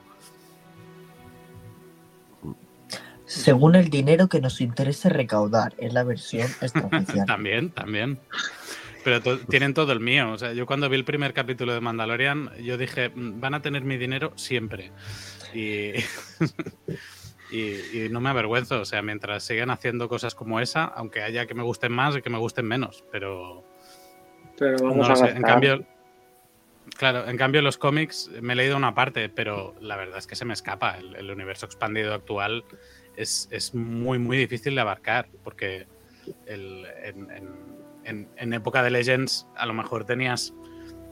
[3.32, 7.26] Según el dinero que nos interese recaudar, es la versión extraoficial.
[7.26, 8.18] También, también.
[9.04, 10.30] Pero to- tienen todo el mío.
[10.32, 13.62] O sea, yo cuando vi el primer capítulo de Mandalorian, yo dije, "Mm, van a
[13.62, 14.92] tener mi dinero siempre.
[15.54, 15.92] Y,
[17.50, 18.80] y, y no me avergüenzo.
[18.80, 22.22] O sea, mientras sigan haciendo cosas como esa, aunque haya que me gusten más y
[22.22, 23.04] que me gusten menos.
[23.10, 23.64] Pero
[24.59, 25.30] Pero vamos no a.
[25.30, 25.84] En cambio,
[26.96, 30.36] claro, en cambio los cómics me he leído una parte, pero la verdad es que
[30.36, 30.96] se me escapa.
[30.98, 32.64] El, el universo expandido actual
[33.22, 35.86] es, es muy, muy difícil de abarcar, porque
[36.46, 37.72] el- en, en-
[38.04, 40.52] en- en época de Legends a lo mejor tenías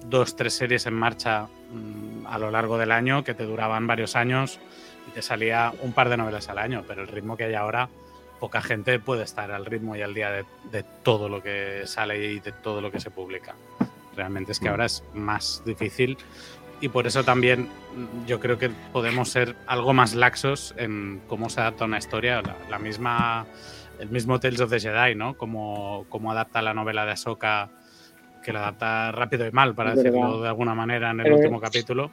[0.06, 4.16] dos, tres series en marcha mm, a lo largo del año que te duraban varios
[4.16, 4.58] años
[5.08, 7.88] y te salía un par de novelas al año, pero el ritmo que hay ahora,
[8.38, 12.32] poca gente puede estar al ritmo y al día de, de todo lo que sale
[12.32, 13.54] y de todo lo que se publica.
[14.16, 14.72] Realmente es que Mm.
[14.72, 16.16] ahora es más difícil
[16.80, 17.68] y por eso también
[18.26, 22.40] yo creo que podemos ser algo más laxos en cómo se adapta una historia.
[22.42, 23.46] La, la misma,
[23.98, 25.36] el mismo Tales of the Jedi, ¿no?
[25.36, 27.68] Como, como adapta la novela de Ahsoka,
[28.42, 30.12] que la adapta rápido y mal, para Es verdad.
[30.12, 32.10] decirlo de alguna manera, en el Pero- último capítulo.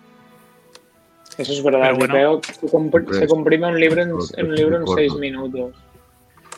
[1.37, 2.13] Eso es verdad, bueno.
[2.15, 5.75] Vipeo se, compr- se comprime un libro en, en un libro en seis minutos.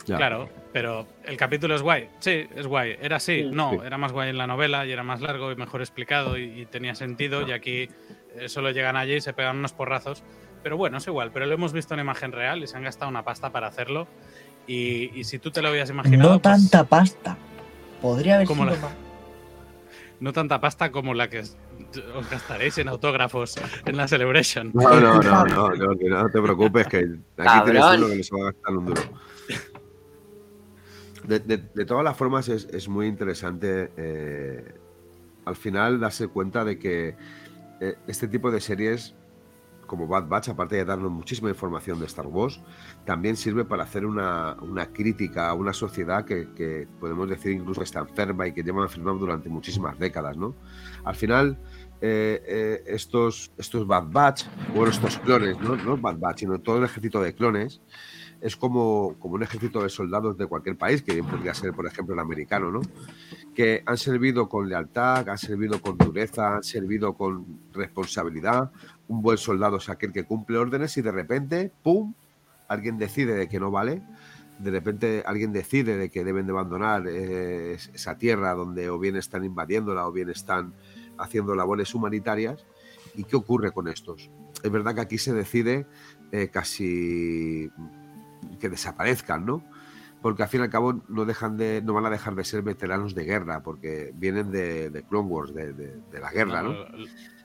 [0.06, 0.16] Ya.
[0.16, 2.08] Claro, pero el capítulo es guay.
[2.18, 2.96] Sí, es guay.
[3.00, 3.42] Era así.
[3.44, 3.50] Sí.
[3.52, 3.78] No, Sí.
[3.84, 6.66] era más guay en la novela y era más largo y mejor explicado y, y
[6.66, 7.46] tenía sentido.
[7.48, 7.88] Y aquí
[8.36, 10.22] eh, solo llegan allí y se pegan unos porrazos.
[10.62, 11.30] Pero bueno, es igual.
[11.32, 14.08] Pero lo hemos visto en imagen real y se han gastado una pasta para hacerlo.
[14.66, 16.32] Y, y si tú te lo habías imaginado.
[16.34, 17.36] No pues, tanta pasta.
[18.02, 18.92] Podría haber ¿Cómo sido la- más.
[20.20, 21.56] no tanta pasta como la que os
[22.30, 23.54] gastaréis en autógrafos
[23.86, 24.70] en la Celebration.
[24.74, 27.98] No, no, no, no, no, que no te preocupes, que aquí tienes Cabrón.
[27.98, 29.02] uno que no se va a gastar un duro.
[31.26, 34.74] De, todas las formas, es, es muy interesante eh,
[35.44, 37.16] al final darse cuenta de que
[37.80, 39.14] eh, este tipo de series,
[39.86, 42.60] como Bad Batch, aparte de darnos muchísima información de Star Wars,
[43.04, 47.80] también sirve para hacer una, una crítica a una sociedad que, que podemos decir incluso
[47.80, 50.54] que está enferma y que lleva enferma durante muchísimas décadas, ¿no?
[51.04, 51.58] Al final,
[52.02, 54.44] eh, eh, estos, estos Bad Batch,
[54.74, 55.76] bueno, estos clones, ¿no?
[55.76, 57.82] no Bad Batch, sino todo el ejército de clones,
[58.40, 61.86] es como, como un ejército de soldados de cualquier país, que bien podría ser, por
[61.86, 62.80] ejemplo, el americano, ¿no?
[63.54, 68.70] Que han servido con lealtad, han servido con dureza, han servido con responsabilidad.
[69.08, 72.14] Un buen soldado es aquel que cumple órdenes y de repente, ¡pum!,
[72.68, 74.02] alguien decide de que no vale.
[74.58, 79.16] De repente alguien decide de que deben de abandonar eh, esa tierra donde o bien
[79.16, 80.72] están invadiéndola o bien están
[81.18, 82.64] haciendo labores humanitarias.
[83.14, 84.30] ¿Y qué ocurre con estos?
[84.62, 85.86] Es verdad que aquí se decide
[86.32, 87.70] eh, casi
[88.58, 89.62] que desaparezcan, ¿no?
[90.22, 92.62] Porque al fin y al cabo no dejan de, no van a dejar de ser
[92.62, 96.74] veteranos de guerra, porque vienen de, de Clone Wars, de, de- de la guerra, ¿no?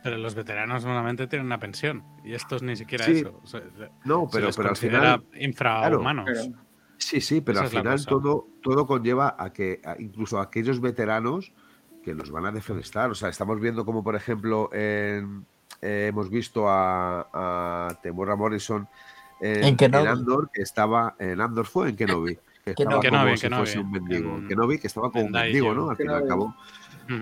[0.03, 3.19] Pero los veteranos normalmente tienen una pensión y estos ni siquiera Sí.
[3.19, 3.39] eso.
[3.43, 3.61] O sea,
[4.03, 6.25] No, se pero, les pero al final, infrahumanos.
[6.25, 6.43] Pero-
[6.97, 11.53] sí, sí, pero Esa al final todo, todo conlleva a que a- incluso aquellos veteranos
[12.03, 13.09] que los van a defenestar.
[13.09, 15.45] O sea, estamos viendo como, por ejemplo, en-
[15.81, 18.87] eh, hemos visto a, a Temora Morrison
[19.41, 20.07] en, En Kenobi.
[20.07, 22.37] Andor, que estaba en Andor fue en Kenobi.
[22.63, 23.09] Que estaba Kenobi.
[23.09, 24.35] como Kenobi, si fuese un mendigo.
[24.37, 25.73] En- Kenobi, que estaba como en un mendigo.
[25.73, 25.89] ¿no?
[25.89, 26.55] Al fin y al cabo,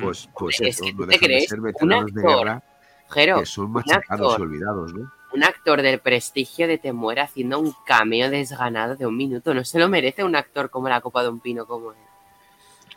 [0.01, 2.63] pues, pues Es eso, que no dejan de crees ser un veteranos de actor, guerra
[3.09, 5.11] Jero, que son un machacados y actor, olvidados, ¿no?
[5.33, 9.53] un actor del prestigio de Temuera haciendo un cameo desganado de un minuto.
[9.55, 11.97] No se lo merece un actor como la copa de un pino como él.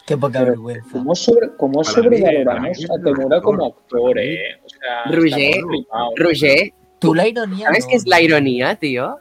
[0.07, 0.89] Qué poca Pero, vergüenza.
[0.93, 4.61] ¿Cómo, sobre, cómo sobrevaloramos a Temura como actor, eh?
[4.65, 5.05] O sea.
[6.17, 7.67] Roger, Tú la ironía.
[7.67, 9.17] ¿sabes no, qué es la ironía, tío?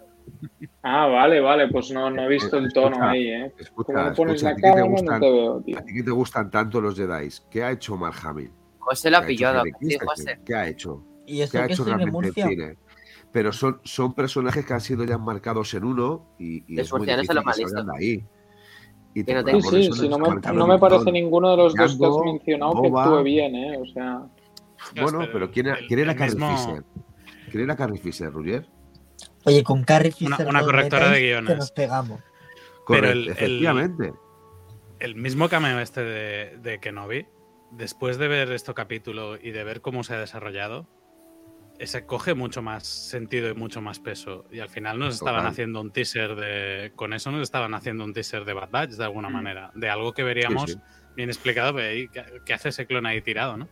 [0.83, 3.53] Ah, vale, vale, pues no, no he visto el tono Escucha, ahí, eh.
[3.57, 5.77] Escucha, Como pones escucha, la te cara, no te veo, tío.
[5.79, 8.51] a ti que te gustan tanto los Jedi, ¿qué ha hecho Mark Hamill?
[8.79, 9.63] José lo ha ¿Qué ha hecho pillado.
[9.81, 9.97] Sí?
[10.05, 10.39] José.
[10.45, 11.03] ¿Qué ha hecho?
[11.25, 12.77] Y ¿Qué ha que hecho realmente en cine?
[13.31, 17.05] Pero son, son personajes que han sido ya marcados en uno y, y es muy
[17.05, 18.25] difícil que salgan de ahí.
[19.15, 19.61] Y Sí, te- sí,
[19.91, 23.23] sí, es no me, no parece ninguno de los dos que has mencionado que actúe
[23.23, 23.77] bien, eh.
[23.81, 24.21] O sea,
[25.01, 26.83] Bueno, Pero ¿quién era, el- quién era el Carrie mismo- Fisher?
[27.51, 28.67] ¿Quién era Carrie Fisher, Roger?
[29.45, 31.49] Oye, con Carrie Una- Fisher una nos correctora de guiones.
[31.51, 32.21] Que nos pegamos.
[32.87, 34.13] Pero el- efectivamente.
[34.99, 37.27] El mismo cameo este de, de Kenobi,
[37.71, 40.87] después de ver este capítulo y de ver cómo se ha desarrollado,
[41.77, 44.45] ese coge mucho más sentido y mucho más peso.
[44.51, 46.93] Y al final nos estaban haciendo un teaser de.
[46.95, 49.33] Con eso nos estaban haciendo un teaser de Bad Batch de alguna Mm.
[49.33, 49.71] manera.
[49.75, 50.81] De algo que veríamos Sí, sí.
[51.17, 53.67] bien explicado, pero ahí, ¿qué, qué hace ese clon ahí tirado, no?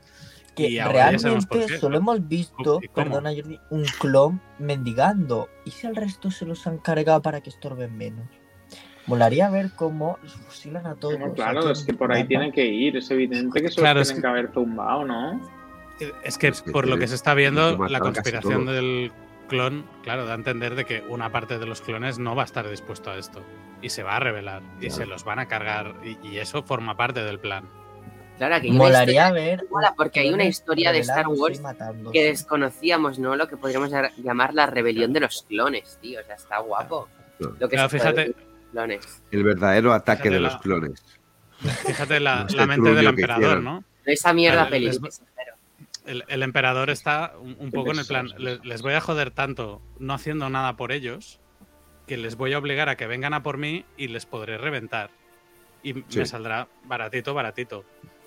[0.56, 1.78] Que Y realmente qué.
[1.80, 2.94] solo hemos visto, ¿Y cómo?
[3.10, 5.50] perdona Jordi, un clon mendigando.
[5.66, 8.28] ¿Y si el resto se los han cargado para que estorben menos?
[9.08, 11.20] Molaría ver cómo los fusilan a todos.
[11.20, 12.96] no, claro, es que por ahí en tiene que ir.
[12.98, 15.42] Es evidente que se Claro, los es tienen que- que haber tumbado, ¿no?
[16.24, 19.12] Es que Es que por lo que se está viendo, la conspiración del
[19.50, 22.46] clon, claro, da a entender de que una parte de los clones no va a
[22.46, 23.42] estar dispuesto a esto.
[23.82, 24.62] Y se va a revelar.
[24.78, 24.96] Y Claro.
[24.96, 25.96] se los van a cargar.
[26.04, 27.70] Y, y eso forma parte del plan.
[28.38, 29.66] Claro, que hay una Molaría historia- ver.
[29.70, 31.62] mola, porque hay una historia de Star Wars
[32.12, 33.36] que desconocíamos, ¿no?
[33.36, 36.20] Lo que podríamos llamar la rebelión de los clones, tío.
[36.20, 37.08] O sea, está guapo.
[37.38, 37.56] Claro.
[37.60, 38.36] Lo que Claro, se puede fíjate,
[38.72, 39.24] clones.
[39.32, 41.04] El verdadero ataque Fíjate de la- los clones.
[41.86, 43.62] fíjate la, Este la mente del emperador.
[43.62, 43.84] ¿no?
[44.06, 45.24] Esa mierda mensajero.
[46.06, 48.28] El, el emperador está un, un poco en el plan.
[48.38, 51.40] Les, voy a joder tanto no haciendo nada por ellos
[52.08, 55.12] que les voy a obligar a que vengan a por mí y les podré reventar.
[55.82, 56.20] Y Sí.
[56.20, 57.86] me saldrá baratito, baratito.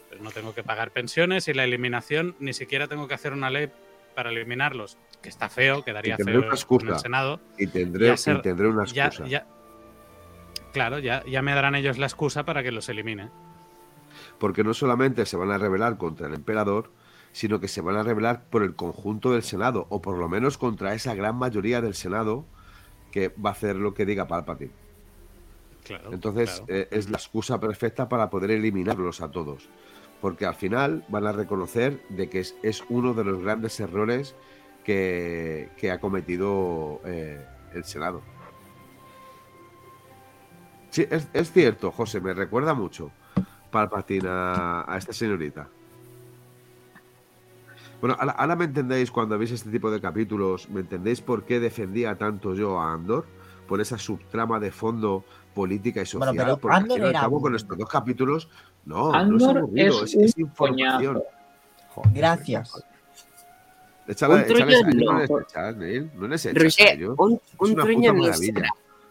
[0.08, 3.50] Pero no tengo que pagar pensiones y la eliminación, ni siquiera tengo que hacer una
[3.50, 3.70] ley
[4.14, 4.96] para eliminarlos.
[5.22, 7.40] Que está feo, quedaría feo una en el Senado.
[7.58, 9.28] Y tendré, Ya ser- y tendré una Ya, excusa.
[9.28, 9.46] ya-
[10.72, 13.30] claro, ya, ya me darán ellos la excusa para que los elimine.
[14.38, 16.90] Porque no solamente se van a rebelar contra el emperador,
[17.32, 20.56] sino que se van a rebelar por el conjunto del Senado, o por lo menos
[20.56, 22.46] contra esa gran mayoría del Senado
[23.10, 24.72] que va a hacer lo que diga Palpatine.
[25.84, 26.12] Claro.
[26.12, 26.80] Entonces claro.
[26.80, 29.68] eh, es la excusa perfecta para poder eliminarlos a todos.
[30.20, 34.34] Porque al final van a reconocer de que es, es uno de los grandes errores
[34.84, 37.44] que, que ha cometido eh,
[37.74, 38.22] el Senado.
[40.90, 43.10] Sí, es, es cierto, José, me recuerda mucho
[43.70, 45.68] Palpatine a, a esta señorita.
[48.00, 51.60] Bueno, ahora, ahora me entendéis cuando veis este tipo de capítulos, ¿me entendéis por qué
[51.60, 53.26] defendía tanto yo a Andor?
[53.66, 55.24] Por esa subtrama de fondo
[55.54, 56.34] política y social.
[56.34, 58.48] Bueno, pero porque Andor al cabo, con estos dos capítulos,
[58.86, 61.22] no, Andor no es es es, información.
[61.94, 62.10] coñazo.
[62.14, 62.84] Gracias.
[64.08, 65.18] Échale, Un truño no no.
[65.18, 68.22] les no les Roger, un, Es truño no.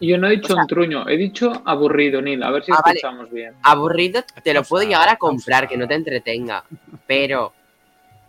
[0.00, 2.42] Yo no he dicho O sea- un truño, he dicho aburrido, Neil.
[2.42, 2.98] A ver si Ah, vale.
[2.98, 3.54] escuchamos bien.
[3.62, 6.64] Aburrido te lo puedo llegar a comprar, que no te entretenga.
[7.06, 7.52] Pero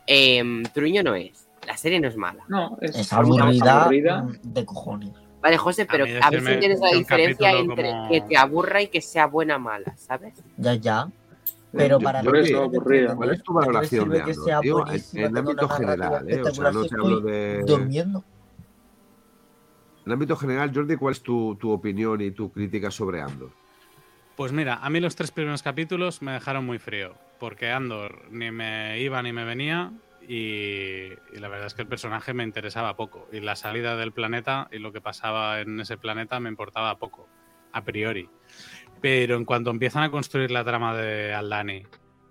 [0.06, 1.48] em, truño no es.
[1.66, 2.44] La serie no es mala.
[2.48, 3.82] No, es, Es aburrida.
[3.84, 4.28] aburrida aburrida.
[4.44, 5.10] de cojones.
[5.42, 8.88] Vale, José, pero a ver si entiendes la diferencia entre como- que te aburra y
[8.88, 10.34] que sea buena mala, ¿sabes?
[10.58, 11.08] Ya, ya.
[11.72, 12.38] Pero Yo- para yo que
[13.16, 14.50] ¿Cuál es tu ¿a qué le valoración de Andor?
[14.90, 16.42] En, tenga ámbito general, ¿eh?
[16.42, 17.64] O sea, no te hablo de...
[17.66, 18.24] Durmiendo.
[20.06, 23.52] En ámbito general, Jordi, ¿cuál es tu, tu opinión y tu crítica sobre Andor?
[24.38, 28.52] Pues mira, a mí los tres primeros capítulos me dejaron muy frío, porque Andor ni
[28.52, 29.92] me iba ni me venía
[30.22, 34.14] y, y la verdad es que el personaje me interesaba poco y la salida del
[34.14, 37.28] planeta y lo que pasaba en ese planeta me importaba poco,
[37.74, 38.30] a priori.
[39.02, 41.84] Pero en cuanto empiezan a construir la trama de Aldani,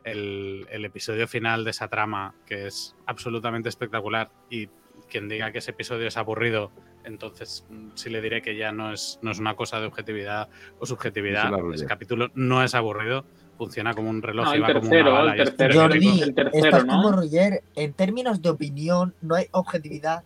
[0.05, 4.69] el, el episodio final de esa trama, que es absolutamente espectacular, y
[5.09, 6.71] quien diga que ese episodio es aburrido,
[7.05, 10.49] entonces mm, sí le diré que ya no es, no es una cosa de objetividad
[10.79, 11.53] o subjetividad.
[11.73, 13.25] Ese capítulo no es aburrido,
[13.57, 15.33] funciona como un reloj No, y el va como una tercero, bala.
[15.33, 15.81] el y es tercero.
[15.81, 16.93] Jordi, el tercero, estás ¿no?
[16.95, 17.63] como Roger.
[17.77, 20.25] En términos de opinión, no hay objetividad.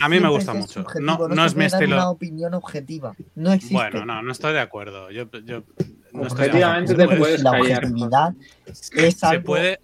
[0.00, 0.84] A mí me gusta es mucho.
[1.00, 1.96] No, no se es mi puede dar estilo.
[1.96, 3.14] una opinión objetiva.
[3.34, 3.74] No existe.
[3.74, 5.10] Bueno, no, no estoy de acuerdo.
[5.10, 5.64] Yo, yo
[6.12, 7.08] no estoy de Objetivamente acuerdo.
[7.10, 7.78] te Se puedes la callar.
[7.84, 8.34] objetividad
[8.66, 8.78] es
[9.18, 9.80] se algo puede,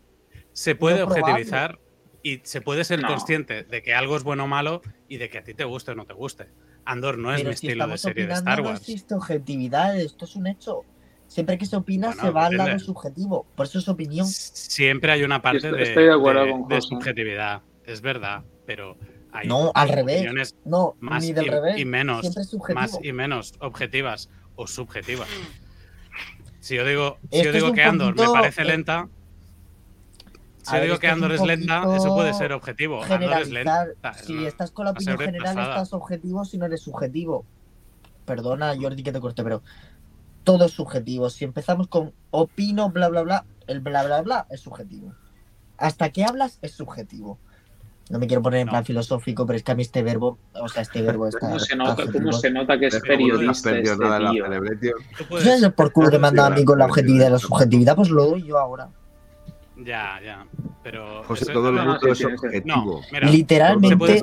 [0.52, 1.23] se puede no probable.
[1.32, 1.78] objetivizar
[2.23, 3.09] y se puede ser No.
[3.09, 5.90] consciente de que algo es bueno o malo y de que a ti te guste
[5.90, 6.48] o no te guste.
[6.85, 8.81] Andor no es pero mi si estilo de estamos serie de opinando, Star No Wars.
[8.81, 10.81] existe objetividad, esto es un hecho.
[11.27, 13.47] Siempre que se opina Bueno, se va al lado subjetivo.
[13.55, 14.27] Por eso es opinión.
[14.27, 18.43] Siempre hay una parte Estoy- de, estoy de acuerdo de- con de subjetividad, es verdad,
[18.66, 18.97] pero
[19.33, 20.55] hay No, al revés.
[20.65, 21.79] No, más ni del y, revés.
[21.79, 22.31] y menos,
[22.75, 25.29] más y menos objetivas o subjetivas.
[26.61, 29.09] Si yo digo, si Esto yo digo que Andor me parece eh, lenta,
[30.63, 33.03] si yo digo que Andor es lenta, eso puede ser objetivo.
[33.03, 33.87] Andor es lenta.
[34.23, 35.75] Si no- estás con la opinión general, retrasada.
[35.75, 37.45] estás objetivo si no eres subjetivo.
[38.27, 39.63] Perdona, Jordi, que te corte, pero
[40.45, 41.31] todo es subjetivo.
[41.31, 45.13] Si empezamos con opino, bla, bla, bla, el bla, bla, bla es subjetivo.
[45.79, 47.39] Hasta que hablas es subjetivo.
[48.12, 48.72] No me quiero poner en No.
[48.72, 51.40] plan filosófico, pero es que a mí este verbo, o sea, este verbo está.
[51.40, 54.44] ¿Cómo se nota, cómo se nota que es periodista este la tío?
[55.30, 57.30] Puedes- sabes el por culo que me han dado a mí con la objetividad y
[57.30, 58.90] la subjetividad, pues lo doy yo ahora.
[59.82, 60.47] Ya, ya.
[60.82, 61.24] Pero.
[61.24, 62.66] José, eso- todo el mundo es objetivo.
[62.66, 64.20] No, mira, Literalmente,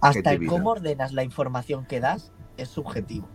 [0.00, 3.28] hasta el cómo ordenas la información que das es subjetivo.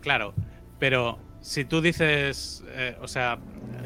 [0.00, 0.34] Claro,
[0.80, 3.38] pero si tú dices, eh, o sea,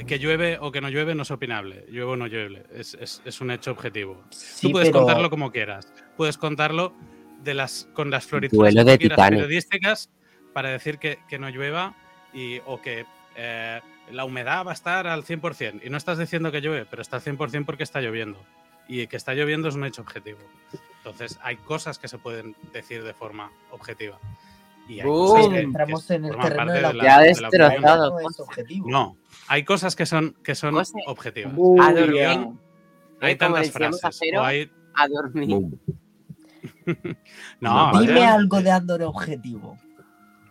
[0.06, 1.85] que llueve o que no llueve no es opinable.
[1.89, 2.64] Llueve o no llueve.
[2.72, 4.22] Es, es- es un hecho objetivo.
[4.31, 5.93] Sí, tú puedes pero contarlo como quieras.
[6.16, 6.94] Puedes contarlo
[7.43, 10.10] de las, con las florituras de quieras periodísticas
[10.52, 11.94] para decir que, que no llueva
[12.32, 13.06] y, o que
[13.36, 15.81] eh, la humedad va a estar al 100%.
[15.85, 18.44] Y no estás diciendo que llueve, pero está al 100% porque está lloviendo.
[18.89, 20.39] Y que está lloviendo es un hecho objetivo.
[20.98, 24.18] Entonces, hay cosas que se pueden decir de forma objetiva.
[24.89, 25.55] Y ¡Bum!
[25.55, 28.20] entramos en el terreno de la, de la- Ya ha de la destrozado.
[28.20, 29.16] No objetivo.
[29.48, 30.98] Hay cosas que son, que son José.
[31.06, 31.52] objetivas.
[31.56, 32.48] Uy, A dormir.
[33.20, 34.20] Hay tantas decíamos a frases.
[34.23, 35.48] Cero, hay- A dormir.
[35.48, 35.81] Boom.
[37.61, 39.77] No, No, Dime algo de Andor objetivo.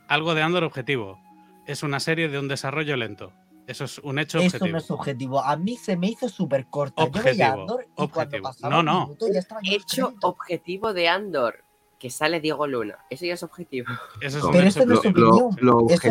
[0.08, 1.20] algo de Andor objetivo.
[1.66, 3.32] Es una serie de un desarrollo lento.
[3.68, 4.72] Eso es un hecho Eso objetivo.
[4.74, 5.40] no es objetivo.
[5.44, 7.06] A mí se me hizo súper corta.
[7.06, 7.22] Yo veía
[7.54, 8.44] Objetivo, Andor y cuando objetivo.
[8.44, 9.02] pasaba No, no.
[9.08, 11.63] minuto ya Hecho objetivo de Andor.
[12.04, 12.98] Que sale Diego Luna.
[13.10, 13.88] Eso ya es objetivo.
[14.20, 15.56] Eso es No, un Pero hecho eso no es lo, objetivo.
[15.62, 16.04] lo- es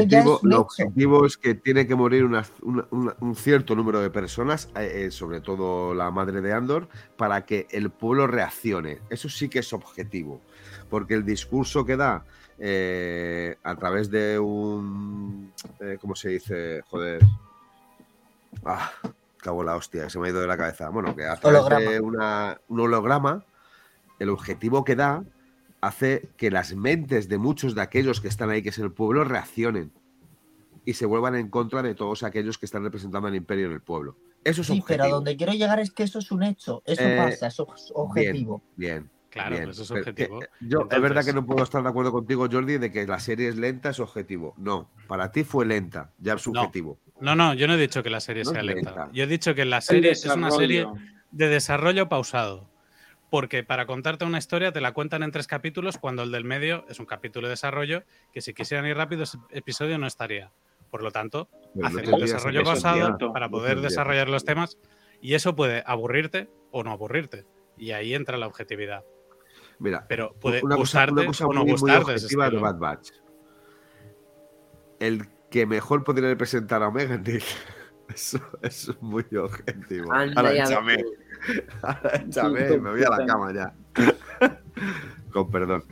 [0.43, 0.61] un lo hecho.
[0.63, 5.05] objetivo es que tiene que morir una- una- una- un cierto número de personas, eh,
[5.05, 6.89] eh, sobre todo la madre de Andor,
[7.19, 9.01] para que el pueblo reaccione.
[9.11, 10.41] Eso sí que es objetivo,
[10.89, 12.25] porque el discurso que da
[12.59, 16.81] eh, a través de un, eh, ¿cómo se dice?
[16.89, 17.21] Joder.
[18.65, 18.91] Ah,
[19.37, 20.89] cago en la hostia, se me ha ido de la cabeza.
[20.89, 22.01] Bueno, que a través de Holograma.
[22.01, 23.45] una- un holograma,
[24.19, 25.23] el objetivo que da
[25.87, 29.25] hace que las mentes de muchos de aquellos que están ahí, que es el pueblo,
[29.25, 29.93] reaccionen
[30.87, 33.81] y se vuelvan en contra de todos aquellos que están representando al imperio en el
[33.81, 34.17] pueblo.
[34.45, 36.83] Eso es Sí, pero a donde quiero llegar es que eso es un hecho.
[36.87, 38.63] Eso Eh, pasa, eso es objetivo.
[38.77, 39.11] Bien.
[39.29, 39.71] Claro, bien.
[39.71, 40.41] eso es Pero que- objetivo.
[40.61, 43.49] yo es verdad que no puedo estar de acuerdo contigo, Jordi, de que la serie
[43.49, 44.55] es lenta, es objetivo.
[44.59, 46.99] No, para ti fue lenta, ya es subjetivo.
[47.21, 48.91] No, no, yo no he dicho que la serie No sea lenta.
[48.91, 49.11] lenta.
[49.13, 50.87] Yo he dicho que la serie es una serie
[51.31, 52.69] de desarrollo pausado.
[53.33, 56.85] Porque para contarte una historia te la cuentan en tres capítulos cuando el del medio
[56.91, 60.53] es un capítulo de desarrollo que si quisieran ir rápido ese episodio no estaría.
[60.91, 62.63] Por lo tanto, Pero no hacen el desarrollo
[63.19, 63.33] tío.
[63.33, 64.77] para poder desarrollar los temas
[65.23, 67.47] y eso puede aburrirte o no aburrirte.
[67.79, 69.03] Y ahí entra la objetividad.
[69.79, 72.13] Mira, Pero puede una cosa, gustarte una cosa o no muy, gustarte.
[72.13, 72.59] de.
[72.59, 73.13] Bad Batch.
[75.01, 77.45] El que mejor podría representar a Omega es Nick.
[78.15, 80.13] Eso, es muy objetivo.
[80.13, 81.03] Ahora échame.
[82.27, 83.75] Échame, me voy a la cama ya.
[85.33, 85.85] Con perdón.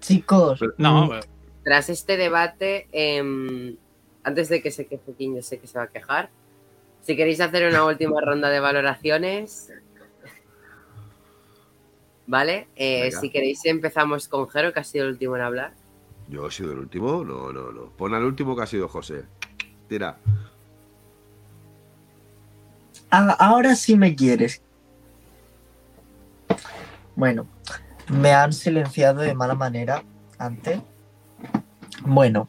[0.00, 1.20] Chicos, No, mm,
[1.64, 3.76] Tras este debate, em,
[4.22, 6.30] antes de que se queje King, yo sé que se va a quejar.
[7.02, 9.72] Si queréis hacer una última ronda de valoraciones.
[12.26, 15.74] Vale, eh, si queréis empezamos con Jero, que ha sido el último en hablar.
[16.28, 17.22] ¿Yo he sido el último?
[17.22, 17.90] No, no, no.
[17.90, 19.24] Pon al último que ha sido José.
[19.88, 20.18] Tira.
[23.14, 24.62] Ah, ahora sí me quieres.
[27.16, 27.46] Bueno,
[28.08, 30.02] me han silenciado de mala manera
[30.38, 30.80] antes.
[32.04, 32.48] Bueno,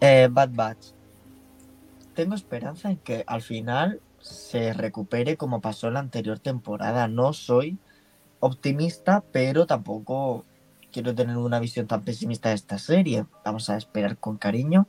[0.00, 0.86] eh, Bad Batch.
[2.14, 7.08] Tengo esperanza en que al final se recupere como pasó en la anterior temporada.
[7.08, 7.78] No soy
[8.40, 10.44] optimista, pero tampoco
[10.92, 13.24] quiero tener una visión tan pesimista de esta serie.
[13.44, 14.88] Vamos a esperar con cariño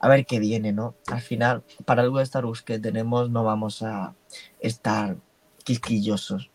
[0.00, 0.94] a ver qué viene, ¿no?
[1.06, 4.14] Al final, para algo de Star que tenemos, no vamos a
[4.60, 5.16] estar
[5.64, 6.50] quisquillosos.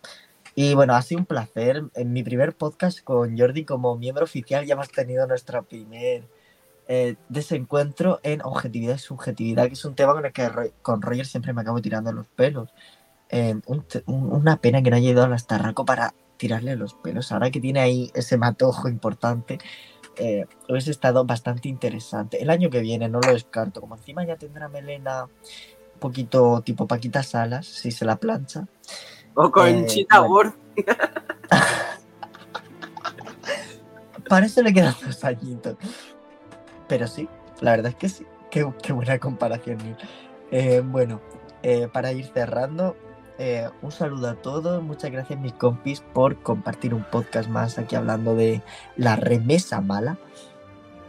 [0.55, 1.83] Y bueno, ha sido un placer.
[1.95, 6.23] En mi primer podcast con Jordi como miembro oficial ya hemos tenido nuestro primer
[6.87, 11.25] eh, desencuentro en objetividad y subjetividad, que es un tema con el que con Roger
[11.25, 12.69] siempre me acabo tirando los pelos.
[13.65, 17.31] Un- una pena que no haya ido al Astarraco para tirarle los pelos.
[17.31, 19.57] Ahora que tiene ahí ese matojo importante,
[20.17, 22.41] eh, hubiese estado bastante interesante.
[22.41, 23.81] El año que viene no lo descarto.
[23.81, 28.67] Como encima ya tendrá melena un poquito tipo Paquita Salas, si se la plancha.
[29.35, 30.53] O con Eh, Chita bueno.
[34.29, 35.75] Para eso le quedan dos añitos.
[36.87, 37.27] Pero sí,
[37.61, 38.25] la verdad es que sí.
[38.49, 39.97] Qué, qué buena comparación, Neil.
[40.51, 41.19] Eh, bueno,
[41.63, 42.95] eh, para ir cerrando,
[43.45, 44.81] eh, un saludo a todos.
[44.81, 48.61] Muchas gracias, mis compis, por compartir un podcast más aquí hablando de
[48.95, 50.17] la remesa mala.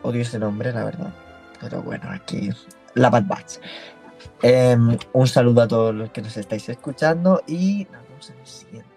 [0.02, 1.15] Odio ese nombre, la verdad.
[1.61, 2.51] Pero bueno, aquí
[2.94, 3.59] la Bad Batch.
[4.43, 8.47] Em, un saludo a todos los que nos estáis escuchando y nos vemos en el
[8.47, 8.90] siguiente.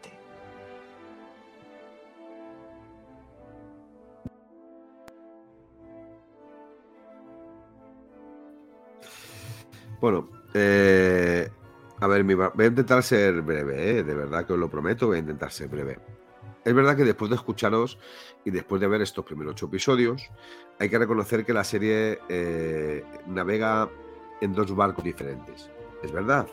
[10.01, 11.51] Bueno, eh,
[11.99, 14.03] a ver, voy a intentar ser breve, ¿eh?
[14.03, 15.97] de verdad que os lo prometo, voy a intentar ser breve.
[16.63, 17.97] Es verdad que después de escucharos
[18.43, 20.29] y después de ver estos primeros ocho episodios,
[20.79, 23.89] hay que reconocer que la serie eh, navega
[24.41, 25.71] en dos barcos diferentes.
[26.03, 26.47] Es verdad,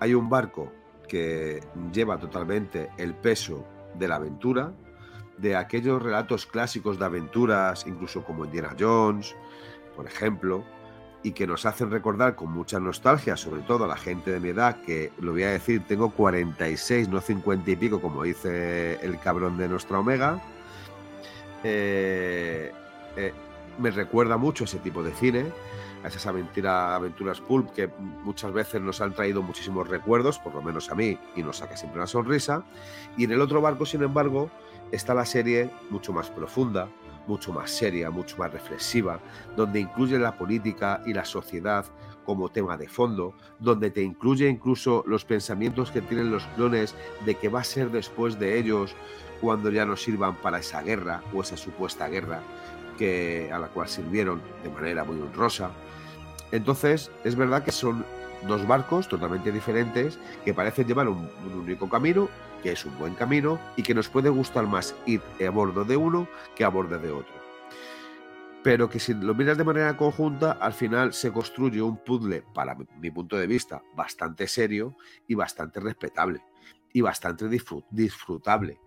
[0.00, 0.72] hay un barco
[1.08, 1.60] que
[1.92, 3.64] lleva totalmente el peso
[3.94, 4.74] de la aventura,
[5.38, 9.34] de aquellos relatos clásicos de aventuras, incluso como Indiana Jones,
[9.96, 10.64] por ejemplo,
[11.22, 14.50] y que nos hacen recordar con mucha nostalgia, sobre todo a la gente de mi
[14.50, 19.18] edad, que lo voy a decir, tengo 46, no 50 y pico, como dice el
[19.18, 20.40] cabrón de nuestra Omega.
[21.64, 22.72] Eh,
[23.16, 23.32] eh,
[23.78, 25.46] me recuerda mucho ese tipo de cine,
[26.04, 27.88] a esas aventura- aventuras pulp que
[28.24, 31.76] muchas veces nos han traído muchísimos recuerdos, por lo menos a mí, y nos saca
[31.76, 32.64] siempre una sonrisa.
[33.16, 34.50] Y en el otro barco, sin embargo,
[34.92, 36.88] está la serie mucho más profunda,
[37.28, 39.20] mucho más seria, mucho más reflexiva,
[39.56, 41.84] donde incluye la política y la sociedad
[42.24, 46.94] como tema de fondo, donde te incluye incluso los pensamientos que tienen los clones
[47.24, 48.94] de que va a ser después de ellos
[49.40, 52.40] cuando ya no sirvan para esa guerra o esa supuesta guerra
[52.98, 55.70] que, a la cual sirvieron de manera muy honrosa.
[56.50, 58.04] Entonces, es verdad que son
[58.46, 62.28] dos barcos totalmente diferentes que parecen llevar un, un único camino,
[62.62, 65.96] que es un buen camino y que nos puede gustar más ir a bordo de
[65.96, 67.34] uno que a bordo de otro.
[68.62, 72.74] Pero que si lo miras de manera conjunta, al final se construye un puzzle, para
[72.74, 76.42] mi, punto de vista, bastante serio y bastante respetable
[76.92, 78.80] y bastante disfrut- disfrutable.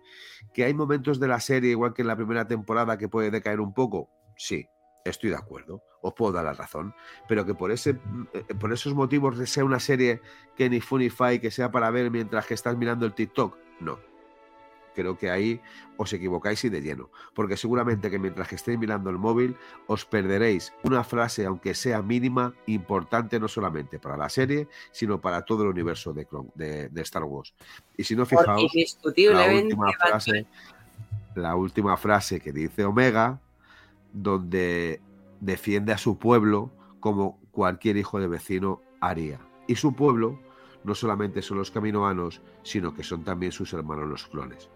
[0.52, 3.60] Que hay momentos de la serie, igual que en la primera temporada, que puede decaer
[3.60, 4.66] un poco, sí,
[5.04, 6.94] estoy de acuerdo, os puedo dar la razón,
[7.28, 7.98] pero que por, ese,
[8.32, 10.20] eh, por esos motivos sea una serie
[10.56, 13.12] que ni fu ni fa y que sea para ver mientras que estás mirando el
[13.14, 13.98] TikTok, no.
[14.94, 15.58] Creo que ahí
[15.96, 19.56] os equivocáis y de lleno, porque seguramente que mientras que estéis mirando el móvil
[19.86, 25.46] os perderéis una frase, aunque sea mínima, importante no solamente para la serie, sino para
[25.46, 27.54] todo el universo de, de- de Star Wars.
[27.96, 28.70] Y si no fijaos,
[29.32, 30.46] la última frase,
[31.36, 33.40] la última frase que dice Omega,
[34.12, 35.00] donde
[35.40, 36.70] defiende a su pueblo
[37.00, 39.40] como cualquier hijo de vecino haría.
[39.66, 40.38] Y su pueblo
[40.84, 44.68] no solamente son los caminoanos, sino que son también sus hermanos los clones.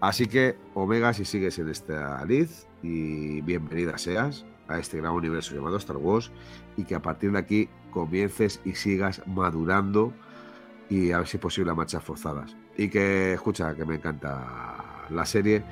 [0.00, 2.48] Así que, Omega, si sigues en esta lid,
[2.82, 6.30] y bienvenida seas a este gran universo llamado Star Wars,
[6.76, 10.12] y que a partir de aquí comiences y sigas madurando
[10.90, 12.56] y a ver si es posible a marchas forzadas.
[12.76, 15.64] Y que, escucha, que me encanta la serie.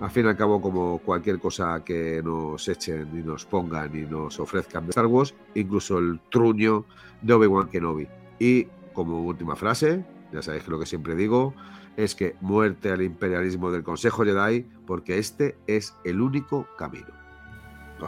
[0.00, 4.02] Al fin y al cabo, como cualquier cosa que nos echen y nos pongan y
[4.02, 6.84] nos ofrezcan de Star Wars, incluso el truño
[7.20, 8.08] de Obi-Wan Kenobi.
[8.38, 11.52] Y como última frase, ya sabéis que lo que siempre digo
[11.96, 17.08] es que muerte al imperialismo del Consejo Jedi, porque este es el único camino.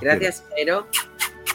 [0.00, 0.86] Gracias, Jero,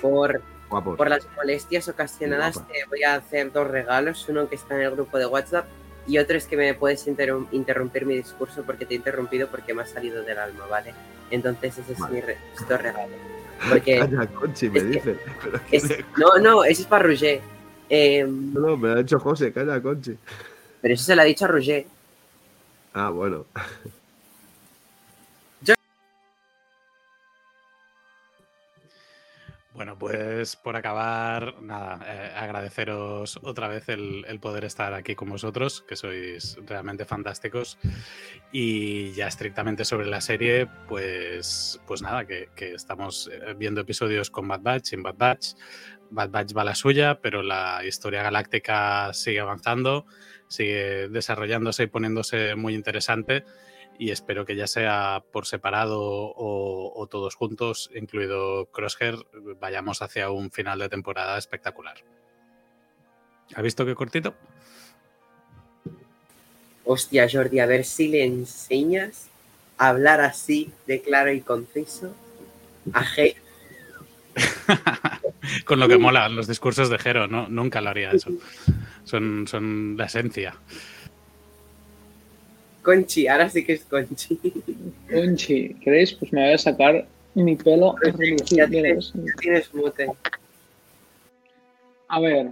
[0.01, 2.55] por, por las molestias ocasionadas.
[2.67, 5.65] Te voy a hacer dos regalos, uno que está en el grupo de WhatsApp
[6.07, 9.81] y otro es que me puedes interrumpir mi discurso porque te he interrumpido porque me
[9.81, 10.93] ha salido del alma, ¿vale?
[11.31, 13.13] Entonces ese es mi regalo.
[13.69, 15.17] Porque Calla, Conchi, me dice.
[16.17, 17.39] no, no, ese es para Roger.
[17.89, 20.17] No, no, me lo ha dicho José, calla, Conchi.
[20.81, 21.85] Pero eso se lo ha dicho a Roger.
[22.93, 23.45] Ah, bueno.
[29.75, 35.83] Bueno, pues por acabar, nada, eh, agradeceros otra vez el, poder estar aquí con vosotros,
[35.85, 37.77] que sois realmente fantásticos.
[38.53, 44.47] Y ya estrictamente sobre la serie, pues, pues nada, que, estamos eh, viendo episodios con
[44.47, 45.47] Bad Batch, sin Bad Batch.
[46.09, 50.05] Bad Batch va la suya, pero la historia galáctica sigue avanzando,
[50.47, 53.43] sigue desarrollándose y poniéndose muy interesante
[53.97, 59.15] y espero que ya sea por separado o, todos juntos, incluido Crosshair,
[59.59, 61.97] vayamos hacia un final de temporada espectacular.
[63.55, 64.33] ¿Ha visto qué cortito?
[66.83, 69.27] Hostia, Jordi, a ver si le enseñas
[69.77, 72.13] a hablar así de claro y conciso
[72.93, 73.35] a G.
[75.65, 77.47] Con lo que mola los discursos de Jero, ¿no?
[77.47, 78.31] Nunca lo haría eso.
[79.03, 80.55] Son, son la esencia.
[82.85, 84.39] Conchi, ahora sí que es Conchi.
[85.11, 86.13] Conchi, ¿queréis?
[86.13, 87.95] Pues me voy a sacar mi pelo
[88.51, 90.07] Ya tienes, tienes mute.
[92.07, 92.51] A ver,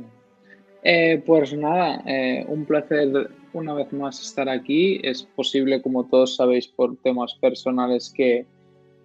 [0.82, 5.00] eh, pues nada, eh, un placer una vez más estar aquí.
[5.04, 8.48] Es posible, como todos sabéis, por temas personales que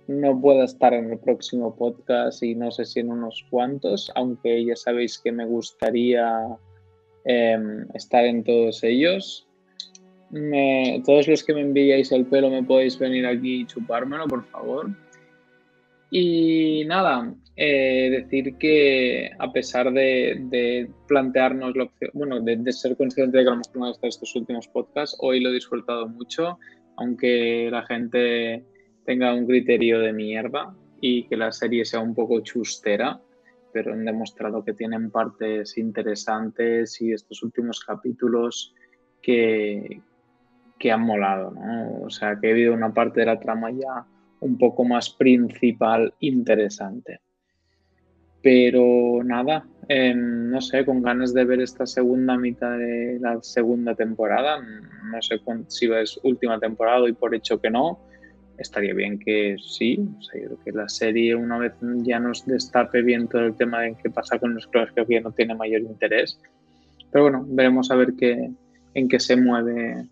[0.07, 4.65] no pueda estar en el próximo podcast y no sé si en unos cuantos, aunque
[4.65, 6.57] ya sabéis que me gustaría
[7.27, 9.48] em, estar en todos ellos
[11.05, 14.91] todos los que me enviáis el pelo me podéis venir aquí y chupármelo, por favor.
[16.11, 23.37] Y nada, eh, decir que a pesar de, plantearnos la opción, bueno, de, ser consciente
[23.37, 26.59] de que a lo mejor no estos últimos podcasts, hoy lo he disfrutado mucho,
[26.97, 28.65] aunque la gente
[29.05, 33.21] tenga un criterio de mierda y que la serie sea un poco chustera,
[33.73, 38.75] pero han demostrado que tienen partes interesantes y estos últimos capítulos
[39.21, 40.01] que,
[40.79, 42.03] que han molado, ¿no?
[42.03, 44.07] O sea, que he habido una parte de la trama ya
[44.41, 47.21] un poco más principal, interesante.
[48.43, 53.95] Pero nada, em, no sé, con ganas de ver esta segunda mitad de la segunda
[53.95, 54.59] temporada.
[54.61, 57.99] No sé si es última temporada y por hecho que no.
[58.57, 59.99] Estaría bien que sí.
[60.19, 61.73] O sea, yo creo que la serie, una vez
[62.03, 65.21] ya nos destape bien todo el tema de qué pasa con los creo que ya
[65.21, 66.41] no tiene mayor interés.
[67.11, 68.51] Pero bueno, veremos a ver qué,
[68.95, 70.07] en qué se mueve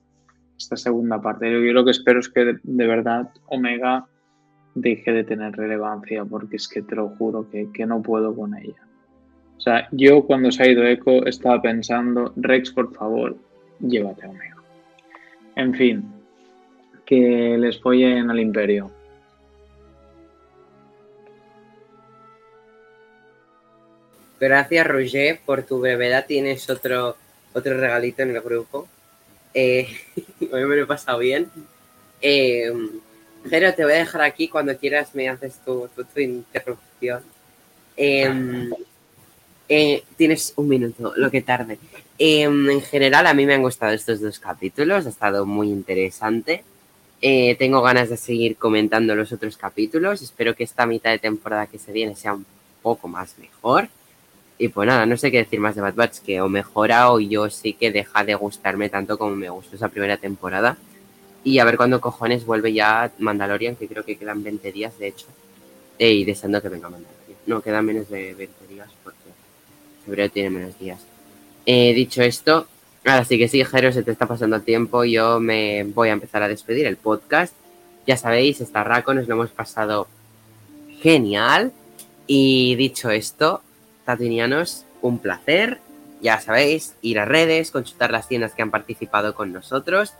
[0.56, 1.50] esta segunda parte.
[1.50, 4.06] Yo, lo que espero es que de, verdad Omega
[4.74, 8.80] deje de tener relevancia porque es que te lo juro que, no puedo con ella.
[9.56, 13.36] O sea, yo cuando se ha ido Echo estaba pensando, Rex, por favor,
[13.80, 14.56] llévate a Omega.
[15.56, 16.04] En fin,
[17.06, 18.90] que les follen al imperio.
[24.38, 26.26] Gracias, Roger, por tu brevedad.
[26.26, 27.16] Tienes otro,
[27.54, 28.86] otro regalito en el grupo.
[29.58, 29.88] Eh,
[30.52, 31.50] hoy me lo he pasado bien.
[32.20, 32.70] Eh,
[33.48, 37.22] Jero, te voy a dejar aquí cuando quieras me haces tu, tu, interrupción.
[37.96, 38.70] Em,
[39.68, 41.78] eh, tienes un minuto, lo que tarde.
[42.18, 46.62] En general, a mí me han gustado estos dos capítulos, ha estado muy interesante.
[47.22, 50.20] Eh, tengo ganas de seguir comentando los otros capítulos.
[50.20, 52.44] Espero que esta mitad de temporada que se viene sea un
[52.82, 53.88] poco más mejor.
[54.58, 57.20] Y pues nada, no sé qué decir más de Bad Batch, que o mejora o
[57.20, 60.78] yo sí que deja de gustarme tanto como me gustó esa primera temporada.
[61.44, 65.08] Y a ver cuándo cojones vuelve ya Mandalorian, que creo que quedan 20 días, de
[65.08, 65.26] hecho.
[65.98, 67.16] Y deseando que venga Mandalorian.
[67.46, 69.18] No, quedan menos de 20 días porque
[70.04, 71.00] febrero tiene menos días.
[71.66, 72.66] Eh, dicho esto,
[73.04, 75.04] ahora sí que sí, Jero, se te está pasando tiempo.
[75.04, 77.54] Yo me voy a empezar a despedir el podcast.
[78.06, 80.08] Ya sabéis, esta raco nos lo hemos pasado
[81.00, 81.72] genial.
[82.26, 83.62] Y dicho esto,
[84.06, 85.80] Tatinianos, un placer
[86.20, 90.14] ya sabéis, ir a redes, consultar las tiendas que han participado con nosotros.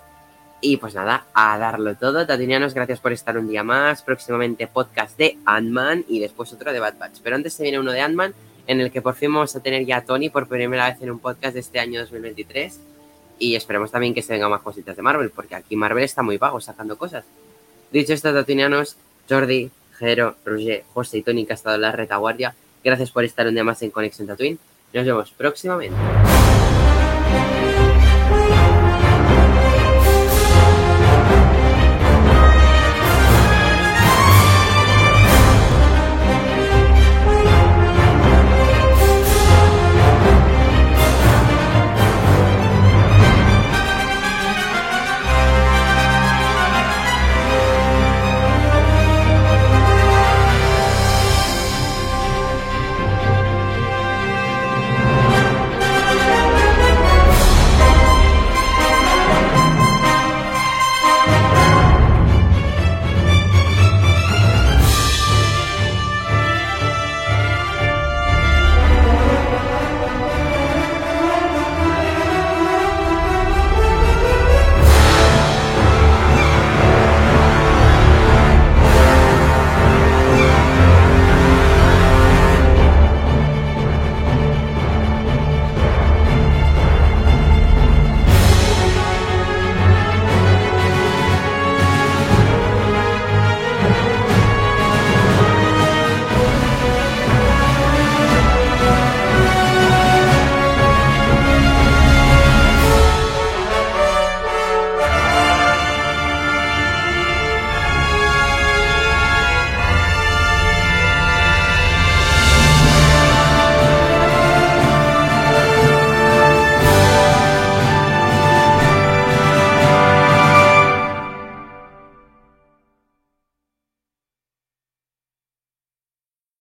[0.60, 2.26] Y pues nada, a darlo todo.
[2.26, 4.02] Tatinianos, gracias por estar un día más.
[4.02, 7.20] Próximamente podcast de Ant-Man y después otro de Bad Batch.
[7.22, 8.34] Pero antes se viene uno de Ant-Man
[8.66, 11.10] en el que por fin vamos a tener ya a Tony por primera vez en
[11.10, 12.80] un podcast de este año 2023.
[13.38, 16.38] Y esperemos también que se vengan más cositas de Marvel, porque aquí Marvel está muy
[16.38, 17.24] vago sacando cosas.
[17.92, 18.96] Dicho esto, Tatinianos,
[19.28, 22.54] Jordi, Jero, Roger, José y Tony, que ha estado en la retaguardia,
[22.86, 24.58] gracias por estar un día más en Conexión Tatooine.
[24.92, 25.96] Nos vemos próximamente.